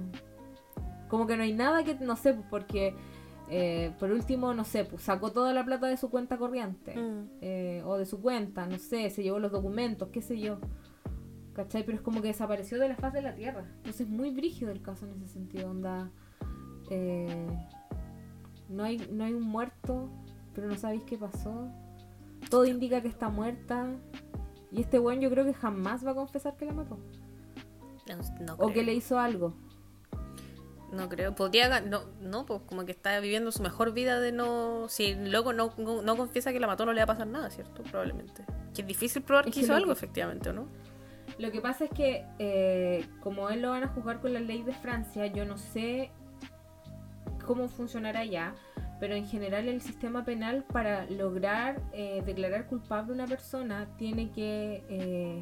Como 1.09 1.27
que 1.27 1.35
no 1.35 1.43
hay 1.43 1.53
nada 1.53 1.83
que, 1.83 1.95
no 1.95 2.15
sé, 2.15 2.33
porque. 2.49 2.95
Eh, 3.47 3.91
por 3.99 4.11
último, 4.11 4.55
no 4.55 4.63
sé, 4.63 4.85
pues 4.85 5.03
sacó 5.03 5.31
toda 5.31 5.53
la 5.53 5.63
plata 5.63 5.85
de 5.85 5.97
su 5.97 6.09
cuenta 6.09 6.37
corriente. 6.37 6.95
Mm. 6.95 7.29
Eh, 7.41 7.83
o 7.85 7.97
de 7.97 8.05
su 8.05 8.21
cuenta, 8.21 8.65
no 8.65 8.79
sé, 8.79 9.09
se 9.09 9.23
llevó 9.23 9.39
los 9.39 9.51
documentos, 9.51 10.09
qué 10.09 10.21
sé 10.21 10.39
yo. 10.39 10.57
¿Cachai? 11.55 11.85
Pero 11.85 11.97
es 11.97 12.03
como 12.03 12.21
que 12.21 12.27
desapareció 12.27 12.77
de 12.79 12.89
la 12.89 12.95
faz 12.95 13.13
de 13.13 13.21
la 13.21 13.33
Tierra. 13.33 13.63
Entonces 13.77 14.01
es 14.01 14.09
muy 14.09 14.31
brígido 14.31 14.71
el 14.71 14.81
caso 14.81 15.05
en 15.05 15.13
ese 15.13 15.27
sentido. 15.27 15.69
Onda. 15.69 16.11
Eh, 16.89 17.47
no, 18.69 18.83
hay, 18.83 18.97
no 19.11 19.23
hay 19.23 19.33
un 19.33 19.43
muerto, 19.43 20.09
pero 20.53 20.67
no 20.67 20.75
sabéis 20.75 21.03
qué 21.03 21.17
pasó. 21.17 21.69
Todo 22.49 22.65
indica 22.65 23.01
que 23.01 23.07
está 23.07 23.29
muerta. 23.29 23.87
Y 24.71 24.81
este 24.81 24.99
weón 24.99 25.21
yo 25.21 25.29
creo 25.29 25.45
que 25.45 25.53
jamás 25.53 26.05
va 26.05 26.11
a 26.11 26.15
confesar 26.15 26.57
que 26.57 26.65
la 26.65 26.73
mató. 26.73 26.99
o 28.57 28.67
que 28.73 28.83
le 28.83 28.93
hizo 28.93 29.17
algo. 29.17 29.55
No 30.91 31.09
creo, 31.09 31.35
podría, 31.35 31.81
no, 31.81 32.03
no, 32.21 32.45
pues 32.45 32.61
como 32.65 32.85
que 32.85 32.91
está 32.91 33.19
viviendo 33.19 33.51
su 33.51 33.61
mejor 33.61 33.91
vida 33.91 34.19
de 34.19 34.31
no, 34.31 34.87
si 34.87 35.07
el 35.07 35.31
loco 35.31 35.51
no, 35.51 35.73
no, 35.77 36.15
confiesa 36.17 36.53
que 36.53 36.59
la 36.59 36.67
mató 36.67 36.85
no 36.85 36.93
le 36.93 36.99
va 36.99 37.03
a 37.03 37.07
pasar 37.07 37.27
nada, 37.27 37.49
¿cierto? 37.49 37.83
Probablemente. 37.83 38.45
Que 38.73 38.81
es 38.81 38.87
difícil 38.87 39.21
probar 39.21 39.49
que 39.49 39.59
hizo 39.59 39.73
algo, 39.73 39.91
efectivamente, 39.91 40.49
¿o 40.49 40.53
no? 40.53 40.67
Lo 41.37 41.51
que 41.51 41.59
pasa 41.59 41.85
es 41.85 41.91
que, 41.91 42.25
eh, 42.39 43.05
como 43.21 43.49
él 43.49 43.61
lo 43.61 43.71
van 43.71 43.83
a 43.83 43.87
juzgar 43.89 44.21
con 44.21 44.33
la 44.33 44.39
ley 44.39 44.63
de 44.63 44.73
Francia, 44.73 45.25
yo 45.27 45.45
no 45.45 45.57
sé 45.57 46.11
cómo 47.45 47.67
funcionará 47.67 48.23
ya, 48.23 48.55
pero 48.99 49.15
en 49.15 49.27
general 49.27 49.67
el 49.67 49.81
sistema 49.81 50.23
penal 50.23 50.63
para 50.63 51.05
lograr 51.09 51.81
eh, 51.91 52.23
declarar 52.25 52.67
culpable 52.67 53.11
a 53.11 53.15
una 53.15 53.27
persona 53.27 53.87
tiene 53.97 54.31
que, 54.31 54.83
eh, 54.89 55.41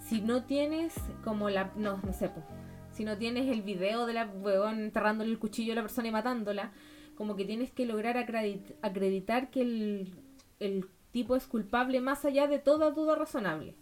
si 0.00 0.20
no 0.20 0.44
tienes 0.44 0.94
como 1.24 1.48
la, 1.48 1.72
no, 1.76 1.98
no 2.04 2.12
sé, 2.12 2.30
si 2.92 3.04
no 3.04 3.16
tienes 3.16 3.48
el 3.48 3.62
video 3.62 4.04
de 4.04 4.12
la 4.12 4.26
huevón 4.26 4.80
enterrándole 4.80 5.30
el 5.30 5.38
cuchillo 5.38 5.72
a 5.72 5.76
la 5.76 5.82
persona 5.82 6.08
y 6.08 6.12
matándola, 6.12 6.72
como 7.14 7.34
que 7.34 7.46
tienes 7.46 7.70
que 7.70 7.86
lograr 7.86 8.18
acreditar 8.18 9.50
que 9.50 9.62
el 10.60 10.88
tipo 11.12 11.34
es 11.34 11.46
culpable 11.46 12.02
más 12.02 12.26
allá 12.26 12.46
de 12.46 12.58
toda 12.58 12.90
duda 12.90 13.14
razonable. 13.16 13.74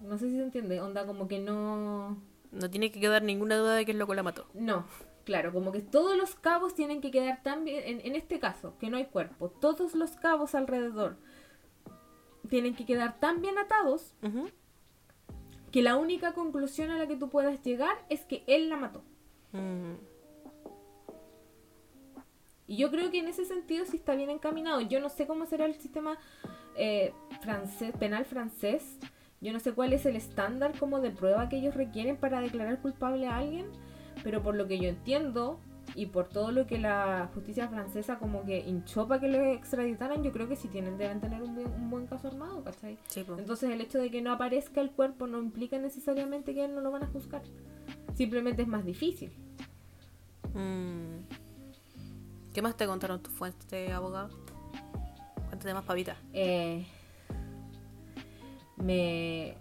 No 0.00 0.18
sé 0.18 0.28
si 0.28 0.36
se 0.36 0.42
entiende, 0.42 0.80
onda 0.80 1.06
como 1.06 1.28
que 1.28 1.38
no... 1.38 2.18
No 2.52 2.70
tiene 2.70 2.92
que 2.92 3.00
quedar 3.00 3.22
ninguna 3.22 3.56
duda 3.56 3.74
de 3.74 3.84
que 3.84 3.92
el 3.92 3.98
loco 3.98 4.14
la 4.14 4.22
mató. 4.22 4.46
No, 4.54 4.86
claro, 5.24 5.52
como 5.52 5.72
que 5.72 5.80
todos 5.80 6.16
los 6.16 6.34
cabos 6.34 6.74
tienen 6.74 7.00
que 7.00 7.10
quedar 7.10 7.42
tan 7.42 7.64
bien, 7.64 8.00
en, 8.04 8.14
este 8.14 8.38
caso, 8.38 8.76
que 8.78 8.90
no 8.90 8.96
hay 8.96 9.06
cuerpo, 9.06 9.48
todos 9.48 9.94
los 9.94 10.12
cabos 10.12 10.54
alrededor 10.54 11.16
tienen 12.48 12.76
que 12.76 12.84
quedar 12.84 13.18
tan 13.18 13.40
bien 13.40 13.58
atados 13.58 14.14
que 15.72 15.82
la 15.82 15.96
única 15.96 16.34
conclusión 16.34 16.90
a 16.90 16.98
la 16.98 17.08
que 17.08 17.16
tú 17.16 17.30
puedas 17.30 17.62
llegar 17.62 17.96
es 18.08 18.24
que 18.24 18.44
él 18.46 18.68
la 18.68 18.76
mató. 18.76 19.02
Y 22.66 22.76
yo 22.76 22.90
creo 22.90 23.10
que 23.10 23.18
en 23.18 23.28
ese 23.28 23.44
sentido 23.44 23.84
sí 23.84 23.96
está 23.96 24.14
bien 24.14 24.30
encaminado. 24.30 24.80
Yo 24.80 25.00
no 25.00 25.08
sé 25.08 25.26
cómo 25.26 25.46
será 25.46 25.66
el 25.66 25.74
sistema 25.74 26.18
eh, 26.76 27.12
francés, 27.40 27.92
penal 27.98 28.24
francés. 28.24 28.98
Yo 29.40 29.52
no 29.52 29.60
sé 29.60 29.72
cuál 29.72 29.92
es 29.92 30.06
el 30.06 30.16
estándar 30.16 30.72
como 30.78 31.00
de 31.00 31.10
prueba 31.10 31.48
que 31.48 31.56
ellos 31.56 31.74
requieren 31.74 32.16
para 32.16 32.40
declarar 32.40 32.80
culpable 32.80 33.26
a 33.26 33.36
alguien, 33.36 33.66
pero 34.22 34.42
por 34.42 34.54
lo 34.54 34.66
que 34.66 34.78
yo 34.78 34.88
entiendo 34.88 35.60
y 35.94 36.06
por 36.06 36.28
todo 36.28 36.50
lo 36.50 36.66
que 36.66 36.78
la 36.78 37.30
justicia 37.34 37.68
francesa 37.68 38.18
como 38.18 38.44
que 38.44 38.60
hinchó 38.60 39.06
para 39.06 39.20
que 39.20 39.28
lo 39.28 39.38
extraditaran, 39.38 40.22
yo 40.22 40.32
creo 40.32 40.48
que 40.48 40.56
sí 40.56 40.68
tienen, 40.68 40.96
deben 40.96 41.20
tener 41.20 41.42
un, 41.42 41.90
buen 41.90 42.06
caso 42.06 42.28
armado, 42.28 42.64
¿cachai? 42.64 42.98
Entonces 43.14 43.70
el 43.70 43.80
hecho 43.80 43.98
de 43.98 44.10
que 44.10 44.22
no 44.22 44.32
aparezca 44.32 44.80
el 44.80 44.90
cuerpo 44.90 45.26
no 45.26 45.38
implica 45.38 45.78
necesariamente 45.78 46.54
que 46.54 46.64
él 46.64 46.74
no 46.74 46.80
lo 46.80 46.90
van 46.90 47.04
a 47.04 47.06
juzgar. 47.08 47.42
Simplemente 48.14 48.62
es 48.62 48.68
más 48.68 48.84
difícil. 48.84 49.30
Mm. 50.54 51.24
¿Qué 52.52 52.62
más 52.62 52.76
te 52.76 52.86
contaron 52.86 53.22
tus 53.22 53.34
fuentes, 53.34 53.90
abogado? 53.92 54.43
Cuéntate 55.54 55.72
más, 55.72 55.84
pavita. 55.84 56.16
Eh, 56.32 56.84
me. 58.76 59.56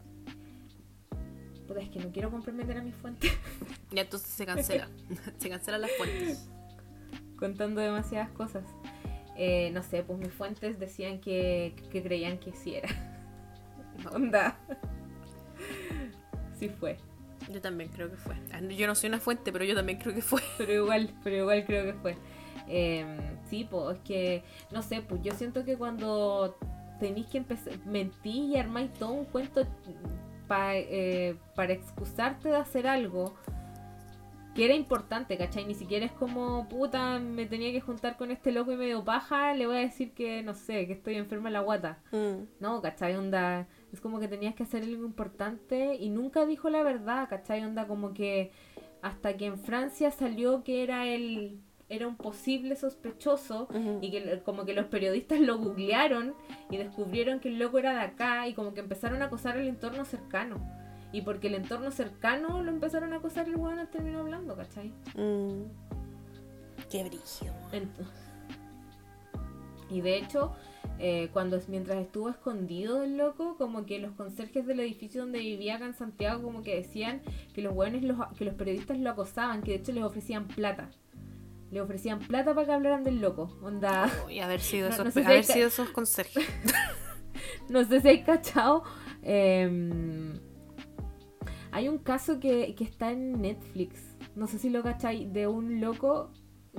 Puta, 1.67 1.81
es 1.81 1.89
que 1.89 1.99
no 1.99 2.11
quiero 2.11 2.31
comprometer 2.31 2.79
a 2.79 2.81
mis 2.81 2.95
fuentes. 2.95 3.31
Y 3.91 3.99
entonces 3.99 4.27
se 4.27 4.43
cancela. 4.43 4.89
se 5.37 5.49
cancelan 5.51 5.81
las 5.81 5.91
fuentes. 5.91 6.49
Contando 7.37 7.79
demasiadas 7.79 8.31
cosas. 8.31 8.63
Eh, 9.37 9.69
no 9.71 9.83
sé, 9.83 10.01
pues 10.01 10.17
mis 10.17 10.33
fuentes 10.33 10.79
decían 10.79 11.21
que, 11.21 11.75
que 11.91 12.01
creían 12.01 12.39
que 12.39 12.53
sí 12.53 12.73
era. 12.73 12.89
Onda. 14.11 14.57
Sí 16.57 16.69
fue. 16.69 16.97
Yo 17.51 17.61
también 17.61 17.91
creo 17.91 18.09
que 18.09 18.17
fue. 18.17 18.35
Yo 18.75 18.87
no 18.87 18.95
soy 18.95 19.09
una 19.09 19.19
fuente, 19.19 19.51
pero 19.51 19.63
yo 19.63 19.75
también 19.75 19.99
creo 19.99 20.15
que 20.15 20.23
fue. 20.23 20.41
Pero 20.57 20.73
igual, 20.73 21.13
pero 21.23 21.35
igual 21.35 21.63
creo 21.67 21.85
que 21.85 21.93
fue. 21.93 22.17
Eh, 22.67 23.05
sí, 23.49 23.67
pues 23.69 23.97
es 23.97 24.03
que, 24.03 24.43
no 24.71 24.81
sé, 24.81 25.01
pues 25.01 25.21
yo 25.21 25.33
siento 25.33 25.63
que 25.65 25.77
cuando 25.77 26.57
tenéis 26.99 27.27
que 27.27 27.39
empezar, 27.39 27.73
mentir 27.85 28.45
y 28.45 28.57
armáis 28.57 28.93
todo 28.93 29.11
un 29.11 29.25
cuento 29.25 29.65
eh, 30.49 31.35
para 31.55 31.73
excusarte 31.73 32.49
de 32.49 32.57
hacer 32.57 32.87
algo 32.87 33.33
que 34.53 34.65
era 34.65 34.75
importante, 34.75 35.35
¿cachai? 35.37 35.65
Ni 35.65 35.73
siquiera 35.73 36.05
es 36.05 36.11
como, 36.11 36.69
puta, 36.69 37.17
me 37.19 37.45
tenía 37.47 37.71
que 37.71 37.81
juntar 37.81 38.17
con 38.17 38.29
este 38.29 38.51
loco 38.51 38.71
y 38.71 38.75
medio 38.75 39.03
paja, 39.03 39.53
le 39.55 39.65
voy 39.65 39.77
a 39.77 39.79
decir 39.79 40.13
que, 40.13 40.43
no 40.43 40.53
sé, 40.53 40.85
que 40.85 40.93
estoy 40.93 41.15
enferma 41.15 41.49
en 41.49 41.53
la 41.53 41.61
guata. 41.61 41.97
Mm. 42.11 42.43
No, 42.59 42.81
¿cachai? 42.81 43.15
Onda, 43.15 43.67
es 43.91 43.99
como 43.99 44.19
que 44.19 44.27
tenías 44.27 44.53
que 44.53 44.63
hacer 44.63 44.83
algo 44.83 45.05
importante 45.05 45.95
y 45.95 46.09
nunca 46.09 46.45
dijo 46.45 46.69
la 46.69 46.83
verdad, 46.83 47.27
¿cachai? 47.29 47.63
Onda 47.63 47.87
como 47.87 48.13
que 48.13 48.51
hasta 49.01 49.35
que 49.35 49.47
en 49.47 49.57
Francia 49.57 50.11
salió 50.11 50.63
que 50.63 50.83
era 50.83 51.07
el 51.07 51.59
era 51.89 52.07
un 52.07 52.15
posible 52.15 52.75
sospechoso 52.75 53.67
y 54.01 54.11
que 54.11 54.41
como 54.43 54.65
que 54.65 54.73
los 54.73 54.85
periodistas 54.85 55.39
lo 55.39 55.57
googlearon 55.57 56.33
y 56.69 56.77
descubrieron 56.77 57.39
que 57.39 57.49
el 57.49 57.59
loco 57.59 57.77
era 57.77 57.93
de 57.93 58.01
acá 58.01 58.47
y 58.47 58.53
como 58.53 58.73
que 58.73 58.79
empezaron 58.79 59.21
a 59.21 59.25
acosar 59.25 59.57
el 59.57 59.67
entorno 59.67 60.05
cercano. 60.05 60.57
Y 61.11 61.21
porque 61.21 61.47
el 61.47 61.55
entorno 61.55 61.91
cercano 61.91 62.63
lo 62.63 62.71
empezaron 62.71 63.13
a 63.13 63.17
acosar, 63.17 63.47
el 63.47 63.55
weón 63.55 63.87
terminó 63.91 64.21
hablando, 64.21 64.55
¿cachai? 64.55 64.91
Mm. 65.15 65.65
Qué 66.89 67.03
brillo. 67.03 67.53
y 69.91 70.01
de 70.01 70.17
hecho, 70.17 70.53
eh, 70.97 71.29
cuando 71.31 71.59
mientras 71.67 71.99
estuvo 71.99 72.29
escondido 72.29 73.03
el 73.03 73.17
loco, 73.17 73.57
como 73.57 73.85
que 73.85 73.99
los 73.99 74.13
conserjes 74.13 74.65
del 74.65 74.79
edificio 74.79 75.21
donde 75.21 75.39
vivía 75.39 75.75
acá 75.75 75.85
en 75.85 75.93
Santiago, 75.93 76.41
como 76.41 76.63
que 76.63 76.75
decían 76.75 77.21
que 77.53 77.61
los 77.61 77.75
los, 77.75 78.17
que 78.37 78.45
los 78.45 78.55
periodistas 78.55 78.97
lo 78.97 79.11
acosaban, 79.11 79.61
que 79.61 79.71
de 79.71 79.77
hecho 79.77 79.91
les 79.91 80.03
ofrecían 80.03 80.47
plata. 80.47 80.89
Le 81.73 81.81
ofrecían 81.81 82.19
plata 82.19 82.53
para 82.53 82.67
que 82.67 82.71
hablaran 82.71 83.03
del 83.03 83.19
loco. 83.19 83.57
Onda. 83.63 84.07
Y 84.29 84.39
haber 84.41 84.61
sido, 84.61 84.89
esos, 84.89 85.17
haber 85.17 85.43
sido 85.43 85.69
esos 85.69 85.89
conserjes. 85.89 86.45
no 87.69 87.83
sé 87.83 87.99
si 87.99 88.09
hay 88.09 88.23
cachado. 88.23 88.83
Em, 89.23 90.39
hay 91.71 91.89
un 91.89 91.97
caso 91.97 92.39
que, 92.39 92.75
que, 92.75 92.83
está 92.83 93.11
en 93.11 93.41
Netflix. 93.41 94.15
No 94.35 94.45
sé 94.45 94.59
si 94.59 94.69
lo 94.69 94.83
cacháis. 94.83 95.33
De 95.33 95.47
un 95.47 95.81
loco. 95.81 96.31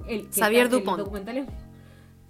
El, 0.07 0.29
Xavier 0.33 0.69
Dupont. 0.69 0.99
documental 0.99 1.49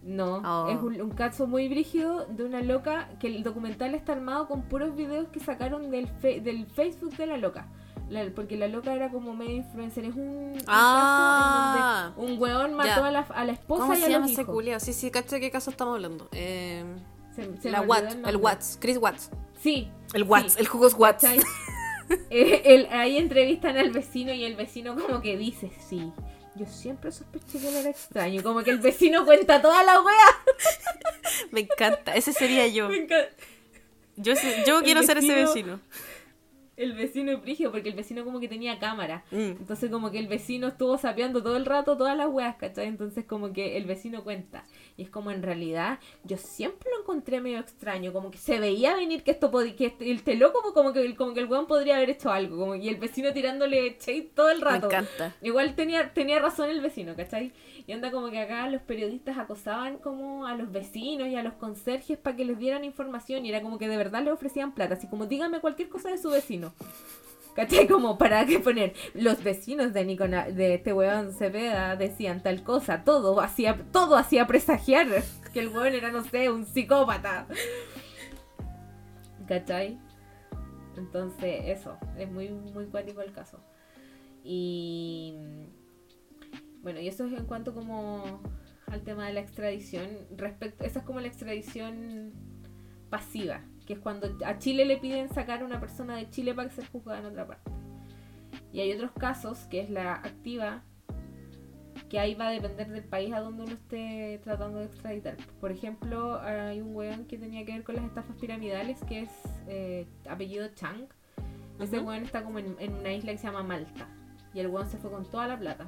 no, 0.02 0.36
oh. 0.36 0.68
es 0.68 1.00
un, 1.00 1.10
caso 1.10 1.46
muy 1.46 1.68
brígido 1.68 2.26
de 2.26 2.44
una 2.44 2.60
loca 2.62 3.10
que 3.20 3.26
el 3.26 3.42
documental 3.42 3.94
está 3.94 4.12
armado 4.12 4.48
con 4.48 4.62
puros 4.62 4.94
videos 4.94 5.28
que 5.28 5.40
sacaron 5.40 5.90
del, 5.90 6.08
del 6.22 6.66
Facebook 6.66 7.16
de 7.16 7.26
la 7.26 7.36
loca. 7.38 7.68
Porque 8.34 8.57
la 8.57 8.68
loca 8.68 8.94
era 8.94 9.11
como 9.11 9.34
medio 9.34 9.57
influencer. 9.57 10.05
Es 10.05 10.14
un, 10.14 10.62
ah, 10.66 12.12
caso 12.14 12.20
un 12.20 12.38
weón 12.38 12.74
mató 12.74 13.05
a, 13.05 13.11
la, 13.11 13.20
a 13.20 13.44
la 13.44 13.52
esposa 13.52 13.82
¿Cómo 13.82 13.94
y 13.94 13.96
se 13.96 14.07
a 14.07 14.09
llama 14.09 14.26
ese 14.26 14.44
culio? 14.44 14.80
Sí, 14.80 14.92
sí, 14.92 15.11
caché 15.11 15.40
qué 15.40 15.50
caso 15.50 15.70
estamos 15.70 15.94
hablando. 15.94 16.28
Eh, 16.32 16.84
la 17.64 17.82
Watts, 17.82 18.16
el, 18.26 18.36
Watts, 18.36 18.78
Chris 18.80 18.98
Watts. 18.98 19.30
Sí. 19.61 19.88
El 20.12 20.24
Watts, 20.24 20.57
el 20.57 20.68
jugos 20.68 20.94
Watts. 20.94 21.24
eh, 22.30 22.88
ahí 22.90 23.16
entrevistan 23.16 23.76
al 23.76 23.90
vecino 23.90 24.32
y 24.32 24.44
el 24.44 24.55
vecino 24.55 24.94
como 24.94 25.20
que 25.20 25.36
dice, 25.36 25.72
sí, 25.88 26.12
yo 26.55 26.66
siempre 26.66 27.11
sospeché 27.11 27.59
que 27.59 27.68
él 27.68 27.76
era 27.76 27.90
extraño. 27.90 28.42
Como 28.42 28.62
que 28.62 28.70
el 28.70 28.78
vecino 28.78 29.24
cuenta 29.24 29.61
toda 29.61 29.82
la 29.82 30.00
wea. 30.00 30.42
Me 31.50 31.61
encanta. 31.61 32.14
Ese 32.14 32.32
sería 32.32 32.66
yo. 32.68 32.88
Me. 32.88 33.07
Yo, 34.16 34.34
yo 34.64 34.82
quiero 34.82 35.02
ser 35.02 35.18
ese 35.18 35.34
vecino 35.34 35.80
el 36.76 36.92
vecino 36.92 37.32
es 37.32 37.40
frigio 37.40 37.70
porque 37.70 37.88
el 37.88 37.94
vecino 37.94 38.24
como 38.24 38.40
que 38.40 38.48
tenía 38.48 38.78
cámara. 38.78 39.24
Mm. 39.30 39.56
Entonces 39.60 39.90
como 39.90 40.10
que 40.10 40.18
el 40.18 40.26
vecino 40.26 40.68
estuvo 40.68 40.98
sapeando 40.98 41.42
todo 41.42 41.56
el 41.56 41.66
rato 41.66 41.96
todas 41.96 42.16
las 42.16 42.28
weas, 42.28 42.56
¿cachai? 42.56 42.86
Entonces 42.86 43.24
como 43.24 43.52
que 43.52 43.76
el 43.76 43.84
vecino 43.84 44.24
cuenta. 44.24 44.64
Y 44.96 45.02
es 45.02 45.10
como 45.10 45.30
en 45.30 45.42
realidad 45.42 45.98
yo 46.24 46.36
siempre 46.36 46.90
lo 46.94 47.02
encontré 47.02 47.40
medio 47.40 47.58
extraño, 47.58 48.12
como 48.12 48.30
que 48.30 48.38
se 48.38 48.58
veía 48.58 48.96
venir 48.96 49.22
que 49.22 49.30
esto 49.30 49.50
podía, 49.50 49.76
que 49.76 49.86
este, 49.86 50.10
el 50.10 50.22
teló 50.22 50.52
como, 50.52 50.72
como 50.72 50.92
que 50.92 51.14
como 51.14 51.34
que 51.34 51.40
el 51.40 51.46
weón 51.46 51.66
podría 51.66 51.96
haber 51.96 52.10
hecho 52.10 52.30
algo, 52.30 52.58
como 52.58 52.74
y 52.74 52.88
el 52.88 52.96
vecino 52.96 53.32
tirándole 53.32 53.96
shade 54.00 54.30
todo 54.34 54.50
el 54.50 54.60
rato. 54.60 54.88
Me 54.88 54.94
encanta. 54.94 55.34
Igual 55.42 55.74
tenía, 55.74 56.12
tenía 56.12 56.38
razón 56.38 56.70
el 56.70 56.80
vecino, 56.80 57.14
¿cachai? 57.14 57.52
Y 57.87 57.93
anda 57.93 58.11
como 58.11 58.30
que 58.30 58.39
acá 58.41 58.66
los 58.68 58.80
periodistas 58.82 59.37
acosaban 59.37 59.99
como 59.99 60.47
a 60.47 60.55
los 60.55 60.72
vecinos 60.72 61.28
y 61.28 61.37
a 61.37 61.43
los 61.43 61.53
conserjes 61.55 62.16
para 62.16 62.35
que 62.35 62.45
les 62.45 62.59
dieran 62.59 62.85
información 62.85 63.45
y 63.45 63.51
era 63.51 63.61
como 63.61 63.78
que 63.78 63.89
de 63.89 63.97
verdad 63.97 64.22
le 64.22 64.32
ofrecían 64.32 64.72
plata, 64.72 64.95
así 64.95 65.07
como 65.07 65.26
dígame 65.26 65.61
cualquier 65.61 65.91
cosa 65.91 66.11
de 66.11 66.18
su 66.18 66.30
vecino. 66.30 66.72
¿Cachai? 67.55 67.87
Como 67.87 68.18
para 68.18 68.45
qué 68.47 68.59
poner. 68.59 68.95
Los 69.14 69.45
vecinos 69.45 69.93
de 69.93 70.05
Nicona, 70.05 70.49
de 70.49 70.74
este 70.74 70.93
weón 70.93 71.32
Cepeda 71.32 71.95
decían 71.95 72.43
tal 72.43 72.64
cosa. 72.64 73.05
Todo 73.05 73.41
hacía, 73.41 73.78
todo 73.93 74.16
hacía 74.16 74.47
presagiar 74.49 75.07
que 75.53 75.61
el 75.61 75.68
weón 75.68 75.95
era, 75.95 76.11
no 76.11 76.24
sé, 76.24 76.51
un 76.51 76.66
psicópata. 76.66 77.47
¿Cachai? 79.47 79.99
Entonces, 80.97 81.62
eso. 81.66 81.97
Es 82.18 82.28
muy, 82.28 82.49
muy 82.49 82.87
cuático 82.87 83.22
el 83.22 83.32
caso. 83.32 83.61
Y 84.43 85.35
bueno, 86.85 87.01
y 87.01 87.09
eso 87.09 87.24
es 87.24 87.32
en 87.32 87.47
cuanto 87.47 87.74
como 87.74 88.41
al 88.87 89.03
tema 89.03 89.26
de 89.26 89.32
la 89.32 89.41
extradición. 89.41 90.07
Respecto, 90.37 90.85
esa 90.85 91.01
es 91.01 91.05
como 91.05 91.18
la 91.18 91.26
extradición 91.26 92.32
pasiva, 93.09 93.62
que 93.87 93.95
es 93.95 93.99
cuando 93.99 94.28
a 94.45 94.59
Chile 94.59 94.85
le 94.85 94.99
piden 94.99 95.30
sacar 95.30 95.62
a 95.62 95.64
una 95.64 95.80
persona 95.80 96.16
de 96.16 96.28
Chile 96.28 96.55
para 96.55 96.68
que 96.68 96.76
sea 96.76 96.87
juzgada 96.87 97.20
en 97.20 97.26
otra 97.26 97.47
parte. 97.47 97.70
Y 98.70 98.80
hay 98.80 98.93
otros 98.93 99.12
casos, 99.12 99.61
que 99.70 99.80
es 99.80 99.89
la 99.89 100.12
activa, 100.12 100.82
que 102.11 102.18
ahí 102.20 102.35
va 102.35 102.49
a 102.49 102.51
depender 102.51 102.91
del 102.91 103.05
país 103.05 103.32
a 103.32 103.41
donde 103.41 103.62
uno 103.62 103.72
esté 103.72 104.41
tratando 104.45 104.80
de 104.80 104.85
extraditar. 104.85 105.37
Por 105.61 105.72
ejemplo, 105.72 106.39
hay 106.41 106.82
un 106.82 106.95
weón 106.95 107.24
que 107.24 107.39
tenía 107.39 107.64
que 107.64 107.72
ver 107.72 107.82
con 107.82 107.97
las 107.97 108.05
estafas 108.05 108.37
piramidales, 108.37 109.03
que 109.05 109.22
es 109.22 109.30
eh, 109.68 110.07
apellido 110.28 110.68
Chang. 110.74 111.07
Ese 111.80 111.99
weón 111.99 112.24
está 112.24 112.45
como 112.45 112.59
en, 112.59 112.76
en, 112.78 112.93
una 112.93 113.12
isla 113.12 113.32
que 113.32 113.39
se 113.39 113.47
llama 113.47 113.62
Malta. 113.62 114.07
Y 114.53 114.61
el 114.61 114.66
weón 114.66 114.89
se 114.89 114.99
fue 114.99 115.11
con 115.11 115.24
toda 115.24 115.49
la 115.49 115.59
plata 115.59 115.87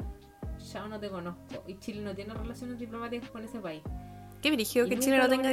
ya 0.73 0.87
no 0.87 0.99
te 0.99 1.09
conozco. 1.09 1.65
Y 1.67 1.79
Chile 1.79 2.03
no 2.03 2.15
tiene 2.15 2.35
relaciones 2.35 2.79
diplomáticas 2.79 3.31
con 3.31 3.45
ese 3.45 3.59
país. 3.59 3.83
Qué 4.43 4.51
dirigido 4.51 4.89
que 4.89 4.99
Chile 4.99 5.19
no 5.19 5.29
tenga 5.29 5.51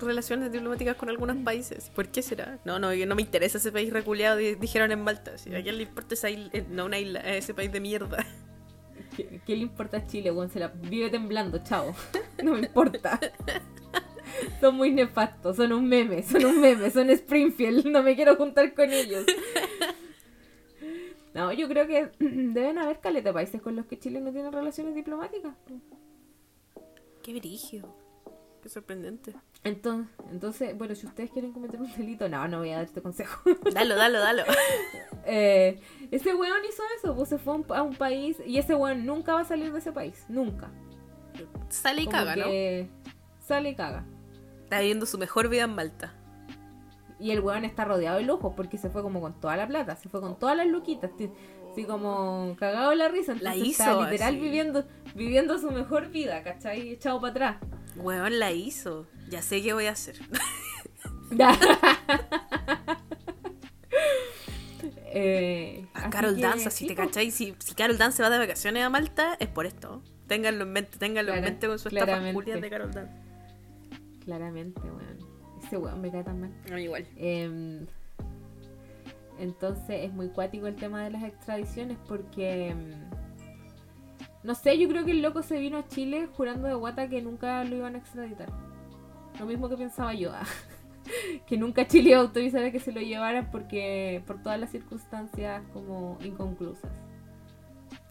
relaciones 0.00 0.52
diplomáticas 0.52 0.96
con 0.96 1.08
algunos 1.08 1.36
países. 1.38 1.90
¿Por 1.94 2.08
qué 2.08 2.22
será? 2.22 2.58
No, 2.64 2.78
no, 2.78 2.94
no 2.94 3.14
me 3.14 3.22
interesa 3.22 3.58
ese 3.58 3.72
país 3.72 3.92
reculeado, 3.92 4.36
dijeron 4.36 4.92
en 4.92 5.02
Malta. 5.02 5.38
Si 5.38 5.54
¿A 5.54 5.62
quién 5.62 5.76
le 5.76 5.84
importa 5.84 6.14
esa 6.14 6.28
isla? 6.28 6.50
Eh, 6.52 6.66
no, 6.68 6.86
una 6.86 6.98
isla, 6.98 7.20
ese 7.20 7.54
país 7.54 7.70
de 7.72 7.80
mierda. 7.80 8.26
¿Qué, 9.16 9.56
le 9.56 9.62
importa 9.62 9.98
a 9.98 10.06
Chile, 10.06 10.30
weón? 10.30 10.50
Se 10.50 10.58
la 10.58 10.68
vive 10.68 11.08
temblando, 11.08 11.62
chao. 11.62 11.94
No 12.42 12.52
me 12.52 12.60
importa. 12.60 13.18
son 14.60 14.74
muy 14.74 14.90
nefastos, 14.90 15.56
son 15.56 15.72
un 15.72 15.88
meme, 15.88 16.22
son 16.22 16.44
un 16.44 16.60
meme, 16.60 16.90
son 16.90 17.08
Springfield, 17.08 17.86
no 17.86 18.02
me 18.02 18.14
quiero 18.14 18.36
juntar 18.36 18.74
con 18.74 18.92
ellos. 18.92 19.24
No, 21.36 21.52
yo 21.52 21.68
creo 21.68 21.86
que 21.86 22.10
deben 22.18 22.78
haber 22.78 22.98
caleta 23.00 23.30
países 23.30 23.60
con 23.60 23.76
los 23.76 23.84
que 23.84 23.98
Chile 23.98 24.20
no 24.20 24.32
tiene 24.32 24.50
relaciones 24.50 24.94
diplomáticas. 24.94 25.54
Qué 27.22 27.34
brillo. 27.34 27.94
Qué 28.62 28.70
sorprendente. 28.70 29.34
Entonces, 29.62 30.10
entonces, 30.30 30.78
bueno, 30.78 30.94
si 30.94 31.06
ustedes 31.06 31.30
quieren 31.30 31.52
cometer 31.52 31.78
un 31.78 31.92
delito, 31.94 32.26
no, 32.30 32.48
no 32.48 32.60
voy 32.60 32.70
a 32.70 32.76
dar 32.76 32.84
este 32.86 33.02
consejo. 33.02 33.42
Dalo, 33.74 33.96
dalo, 33.96 34.18
dalo. 34.18 34.44
eh, 35.26 35.78
ese 36.10 36.34
weón 36.34 36.64
hizo 36.66 36.82
eso, 36.96 37.14
pues 37.14 37.28
se 37.28 37.36
fue 37.36 37.60
a 37.68 37.82
un 37.82 37.94
país 37.94 38.38
y 38.46 38.56
ese 38.56 38.74
weón 38.74 39.04
nunca 39.04 39.34
va 39.34 39.40
a 39.40 39.44
salir 39.44 39.70
de 39.72 39.78
ese 39.78 39.92
país, 39.92 40.24
nunca. 40.30 40.70
Sale 41.68 42.02
y 42.02 42.06
caga, 42.06 42.34
¿no? 42.34 42.46
Sale 43.40 43.70
y 43.70 43.74
caga. 43.74 44.06
Está 44.64 44.78
viviendo 44.80 45.04
su 45.04 45.18
mejor 45.18 45.50
vida 45.50 45.64
en 45.64 45.74
Malta. 45.74 46.14
Y 47.18 47.30
el 47.30 47.40
weón 47.40 47.64
está 47.64 47.84
rodeado 47.84 48.18
de 48.18 48.24
lujos 48.24 48.52
porque 48.54 48.76
se 48.76 48.90
fue 48.90 49.02
como 49.02 49.20
con 49.20 49.40
toda 49.40 49.56
la 49.56 49.66
plata, 49.66 49.96
se 49.96 50.08
fue 50.08 50.20
con 50.20 50.38
todas 50.38 50.56
las 50.56 50.66
luquitas, 50.66 51.10
así 51.72 51.84
como 51.84 52.54
cagado 52.58 52.94
la 52.94 53.08
risa. 53.08 53.34
la 53.40 53.56
hizo. 53.56 54.04
literal 54.04 54.36
viviendo, 54.36 54.84
viviendo 55.14 55.58
su 55.58 55.70
mejor 55.70 56.10
vida, 56.10 56.42
¿cachai? 56.42 56.90
Echado 56.90 57.20
para 57.20 57.30
atrás. 57.30 57.56
Weón 57.96 58.38
la 58.38 58.52
hizo. 58.52 59.06
Ya 59.30 59.40
sé 59.42 59.62
qué 59.62 59.72
voy 59.72 59.86
a 59.86 59.92
hacer. 59.92 60.16
eh, 65.06 65.86
a 65.94 66.10
Carol 66.10 66.38
Danza, 66.38 66.70
si 66.70 66.86
te 66.86 66.94
cachai, 66.94 67.30
si, 67.30 67.54
si 67.58 67.74
Carol 67.74 67.98
Dance 67.98 68.18
se 68.18 68.22
va 68.22 68.30
de 68.30 68.38
vacaciones 68.38 68.84
a 68.84 68.90
Malta, 68.90 69.36
es 69.40 69.48
por 69.48 69.66
esto. 69.66 70.02
Ténganlo 70.26 70.64
en 70.64 70.72
mente, 70.72 70.98
ténganlo 70.98 71.34
en 71.34 71.42
mente 71.42 71.66
con 71.66 71.78
su 71.78 71.88
estafa 71.88 72.20
de 72.20 72.70
Carol 72.70 72.92
Dance. 72.92 73.12
Claramente, 74.24 74.80
weón. 74.80 75.25
Ese 75.66 75.78
weón 75.78 76.00
me 76.00 76.10
cae 76.10 76.22
tan 76.22 76.40
mal. 76.40 76.50
No, 76.70 76.78
igual. 76.78 77.06
Em, 77.16 77.86
entonces 79.38 80.04
es 80.04 80.12
muy 80.12 80.28
cuático 80.28 80.66
el 80.66 80.76
tema 80.76 81.02
de 81.04 81.10
las 81.10 81.24
extradiciones 81.24 81.98
porque. 82.06 82.68
Em, 82.68 82.92
no 84.42 84.54
sé, 84.54 84.78
yo 84.78 84.88
creo 84.88 85.04
que 85.04 85.10
el 85.10 85.22
loco 85.22 85.42
se 85.42 85.58
vino 85.58 85.78
a 85.78 85.88
Chile 85.88 86.28
jurando 86.36 86.68
de 86.68 86.74
guata 86.74 87.08
que 87.08 87.20
nunca 87.20 87.64
lo 87.64 87.76
iban 87.76 87.96
a 87.96 87.98
extraditar. 87.98 88.48
Lo 89.40 89.46
mismo 89.46 89.68
que 89.68 89.76
pensaba 89.76 90.14
yo. 90.14 90.30
que 91.46 91.56
nunca 91.56 91.86
Chile 91.88 92.10
iba 92.10 92.18
a 92.20 92.22
autorizar 92.22 92.62
a 92.62 92.70
que 92.70 92.78
se 92.78 92.92
lo 92.92 93.00
llevaran 93.00 93.50
porque 93.50 94.22
por 94.24 94.40
todas 94.42 94.60
las 94.60 94.70
circunstancias 94.70 95.62
como 95.72 96.16
inconclusas. 96.22 96.92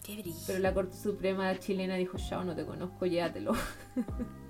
Qué 0.04 0.18
brillo. 0.18 0.38
Pero 0.46 0.60
la 0.60 0.74
Corte 0.74 0.98
Suprema 0.98 1.58
chilena 1.58 1.96
dijo, 1.96 2.18
ya 2.18 2.44
no 2.44 2.54
te 2.54 2.66
conozco, 2.66 3.06
llévatelo. 3.06 3.54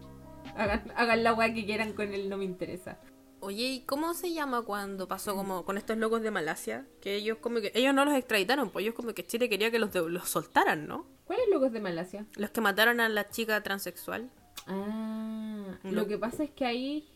hagan, 0.56 1.24
la 1.24 1.34
weá 1.34 1.54
que 1.54 1.66
quieran 1.66 1.94
con 1.94 2.14
él, 2.14 2.30
no 2.30 2.38
me 2.38 2.46
interesa. 2.46 2.98
Oye, 3.42 3.64
¿y 3.64 3.80
cómo 3.82 4.14
se 4.14 4.34
llama 4.34 4.64
cuando 4.64 5.08
pasó 5.08 5.36
como 5.36 5.66
con 5.66 5.78
estos 5.78 5.98
locos 5.98 6.22
de 6.22 6.32
Malasia? 6.32 6.88
Que 7.02 7.16
ellos 7.16 7.38
como 7.40 7.62
que 7.62 7.72
ellos 7.76 7.94
no 7.94 8.06
los 8.06 8.16
extraditaron, 8.16 8.70
pues 8.72 8.84
ellos 8.84 8.96
como 8.96 9.14
que 9.14 9.26
Chile 9.26 9.50
quería 9.50 9.70
que 9.70 9.78
los, 9.78 9.94
los 9.94 10.28
soltaran, 10.30 10.88
¿no? 10.88 11.06
¿Cuáles 11.26 11.46
locos 11.52 11.72
de 11.72 11.80
Malasia? 11.80 12.26
Los 12.38 12.50
que 12.50 12.62
mataron 12.62 13.00
a 13.00 13.10
la 13.10 13.30
chica 13.30 13.62
transexual. 13.62 14.32
Ah, 14.68 15.78
lo 15.84 16.08
que 16.08 16.18
pasa 16.18 16.44
es 16.44 16.50
que 16.52 16.66
ahí 16.66 17.08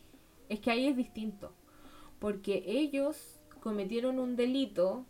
es 0.48 0.60
que 0.60 0.70
ahí 0.70 0.88
es 0.88 0.96
distinto, 0.96 1.54
porque 2.18 2.62
ellos 2.66 3.40
cometieron 3.60 4.18
un 4.18 4.36
delito 4.36 5.06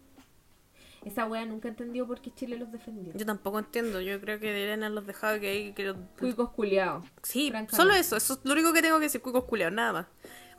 Esa 1.04 1.26
wea 1.26 1.46
nunca 1.46 1.68
entendió 1.68 2.06
por 2.06 2.20
qué 2.20 2.32
Chile 2.34 2.58
los 2.58 2.70
defendió. 2.70 3.12
Yo 3.14 3.24
tampoco 3.24 3.58
entiendo, 3.58 4.00
yo 4.02 4.20
creo 4.20 4.38
que 4.38 4.46
deberían 4.46 4.82
haberlos 4.82 5.06
dejado 5.06 5.40
que 5.40 5.48
ahí... 5.48 5.72
Que... 5.72 5.94
Cuicos 6.18 6.50
culiados. 6.50 7.06
Sí, 7.22 7.50
solo 7.70 7.94
eso, 7.94 8.16
eso 8.16 8.34
es 8.34 8.40
lo 8.44 8.52
único 8.52 8.72
que 8.74 8.82
tengo 8.82 8.98
que 8.98 9.04
decir, 9.04 9.22
cuicos 9.22 9.44
culiados, 9.44 9.74
nada 9.74 9.92
más. 9.92 10.06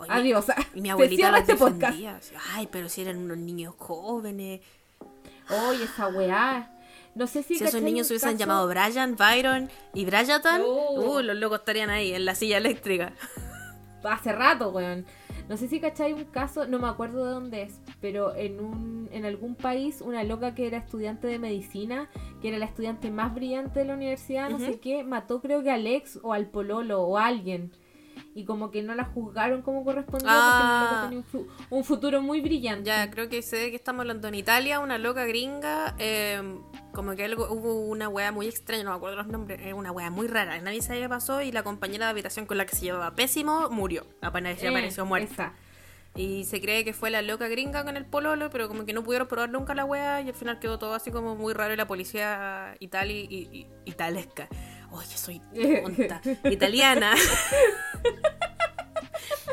Adiós. 0.10 0.46
Y 0.74 0.82
mi 0.82 0.90
abuelita 0.92 1.32
los 1.32 1.42
este 1.42 1.54
defendía. 1.54 2.20
Ay, 2.54 2.68
pero 2.72 2.90
si 2.90 3.02
eran 3.02 3.18
unos 3.18 3.38
niños 3.38 3.76
jóvenes. 3.78 4.62
Oye, 5.50 5.84
esa 5.84 6.08
weá. 6.08 6.72
No 7.14 7.28
sé 7.28 7.44
si, 7.44 7.58
si 7.58 7.66
esos 7.66 7.82
niños 7.82 8.08
se 8.08 8.14
hubiesen 8.14 8.38
llamado 8.38 8.68
Brian, 8.68 9.18
Byron 9.18 9.70
y 9.94 10.06
Bryatan, 10.06 10.62
uh, 10.62 11.22
los 11.22 11.36
locos 11.36 11.60
estarían 11.60 11.90
ahí 11.90 12.14
en 12.14 12.24
la 12.24 12.36
silla 12.36 12.58
eléctrica. 12.58 13.14
Hace 14.04 14.32
rato, 14.32 14.70
weón. 14.70 15.06
No 15.50 15.58
sé 15.58 15.68
si 15.68 15.82
cacháis 15.82 16.16
un 16.16 16.24
caso, 16.26 16.66
no 16.68 16.80
me 16.80 16.88
acuerdo 16.88 17.26
de 17.26 17.32
dónde 17.32 17.62
es, 17.64 17.74
pero 18.02 18.36
en, 18.36 18.60
un, 18.60 19.10
en 19.12 19.26
algún 19.26 19.56
país, 19.56 20.02
una 20.02 20.24
loca 20.24 20.56
que 20.56 20.68
era 20.68 20.80
estudiante 20.80 21.28
de 21.28 21.40
medicina, 21.40 22.10
que 22.42 22.50
era 22.50 22.58
la 22.58 22.66
estudiante 22.66 23.12
más 23.12 23.34
brillante 23.34 23.80
de 23.80 23.86
la 23.86 23.94
universidad, 23.94 24.50
no 24.50 24.60
sé 24.60 24.80
qué, 24.80 25.04
mató 25.04 25.40
creo 25.42 25.64
que 25.64 25.72
a 25.72 25.76
Alex 25.76 26.20
o 26.24 26.34
al 26.34 26.48
Pololo 26.48 27.02
o 27.04 27.18
a 27.18 27.28
alguien 27.28 27.72
y 28.34 28.46
como 28.46 28.72
que 28.72 28.82
no 28.82 28.96
la 28.96 29.06
juzgaron 29.06 29.62
como 29.62 29.84
correspondía 29.84 31.10
porque 31.10 31.24
tenía 31.36 31.48
un, 31.70 31.84
futuro 31.84 32.22
muy 32.22 32.42
brillante. 32.42 32.86
Ya, 32.86 33.10
creo 33.12 33.30
que 33.30 33.42
sé 33.42 33.58
de 33.58 33.70
que 33.70 33.76
estamos 33.76 34.02
hablando 34.02 34.28
en 34.28 34.36
Italia, 34.36 34.80
una 34.80 34.98
loca 34.98 35.26
gringa, 35.26 35.96
em, 35.98 36.62
como 36.94 37.16
que 37.16 37.26
algo, 37.26 37.52
hubo 37.52 37.82
una 37.88 38.08
wea 38.10 38.32
muy 38.32 38.48
extraña, 38.48 38.84
no 38.84 38.92
me 38.92 38.96
acuerdo 38.98 39.18
los 39.18 39.28
nombres, 39.28 39.60
era 39.62 39.76
una 39.76 39.92
wea 39.92 40.10
muy 40.10 40.28
rara, 40.28 40.60
nadie 40.62 40.82
sabía 40.82 41.04
qué 41.04 41.10
pasó 41.10 41.42
y 41.42 41.52
la 41.52 41.64
compañera 41.64 42.06
de 42.06 42.12
habitación 42.12 42.46
con 42.46 42.58
la 42.58 42.66
que 42.66 42.76
se 42.76 42.86
llevaba 42.86 43.16
pésimo 43.16 43.70
murió, 43.70 44.06
apenas 44.22 44.62
eh, 44.64 44.68
apareció 44.70 45.06
muerta. 45.06 45.54
Y 46.16 46.44
se 46.44 46.60
cree 46.60 46.84
que 46.84 46.94
fue 46.94 47.10
la 47.10 47.22
loca 47.22 47.48
gringa 47.48 47.84
con 47.86 47.96
el 47.96 48.06
pololo, 48.06 48.50
pero 48.50 48.68
como 48.68 48.86
que 48.86 48.94
no 48.94 49.04
pudieron 49.04 49.28
probar 49.28 49.50
nunca 49.50 49.74
la 49.74 49.86
wea 49.86 50.22
y 50.22 50.28
al 50.28 50.34
final 50.34 50.60
quedó 50.60 50.78
todo 50.78 50.94
así 50.94 51.10
como 51.10 51.36
muy 51.36 51.54
raro 51.54 51.74
y 51.74 51.78
la 51.78 51.88
policía 51.88 52.76
itali, 52.80 53.28
y, 53.30 53.68
italesca 53.86 54.50
oye, 54.92 55.18
soy 55.18 55.42
tonta, 55.84 56.22
italiana. 56.50 57.16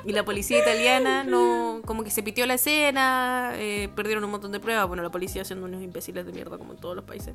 y 0.04 0.12
la 0.12 0.24
policía 0.24 0.58
italiana 0.58 1.24
no 1.24 1.80
como 1.84 2.04
que 2.04 2.10
se 2.10 2.22
pitió 2.22 2.46
la 2.46 2.54
escena, 2.54 3.52
eh, 3.54 3.88
perdieron 3.94 4.24
un 4.24 4.30
montón 4.30 4.52
de 4.52 4.60
pruebas, 4.60 4.86
bueno, 4.86 5.02
la 5.02 5.10
policía 5.10 5.42
haciendo 5.42 5.66
unos 5.66 5.82
imbéciles 5.82 6.26
de 6.26 6.32
mierda 6.32 6.58
como 6.58 6.72
en 6.72 6.78
todos 6.78 6.94
los 6.94 7.04
países. 7.04 7.34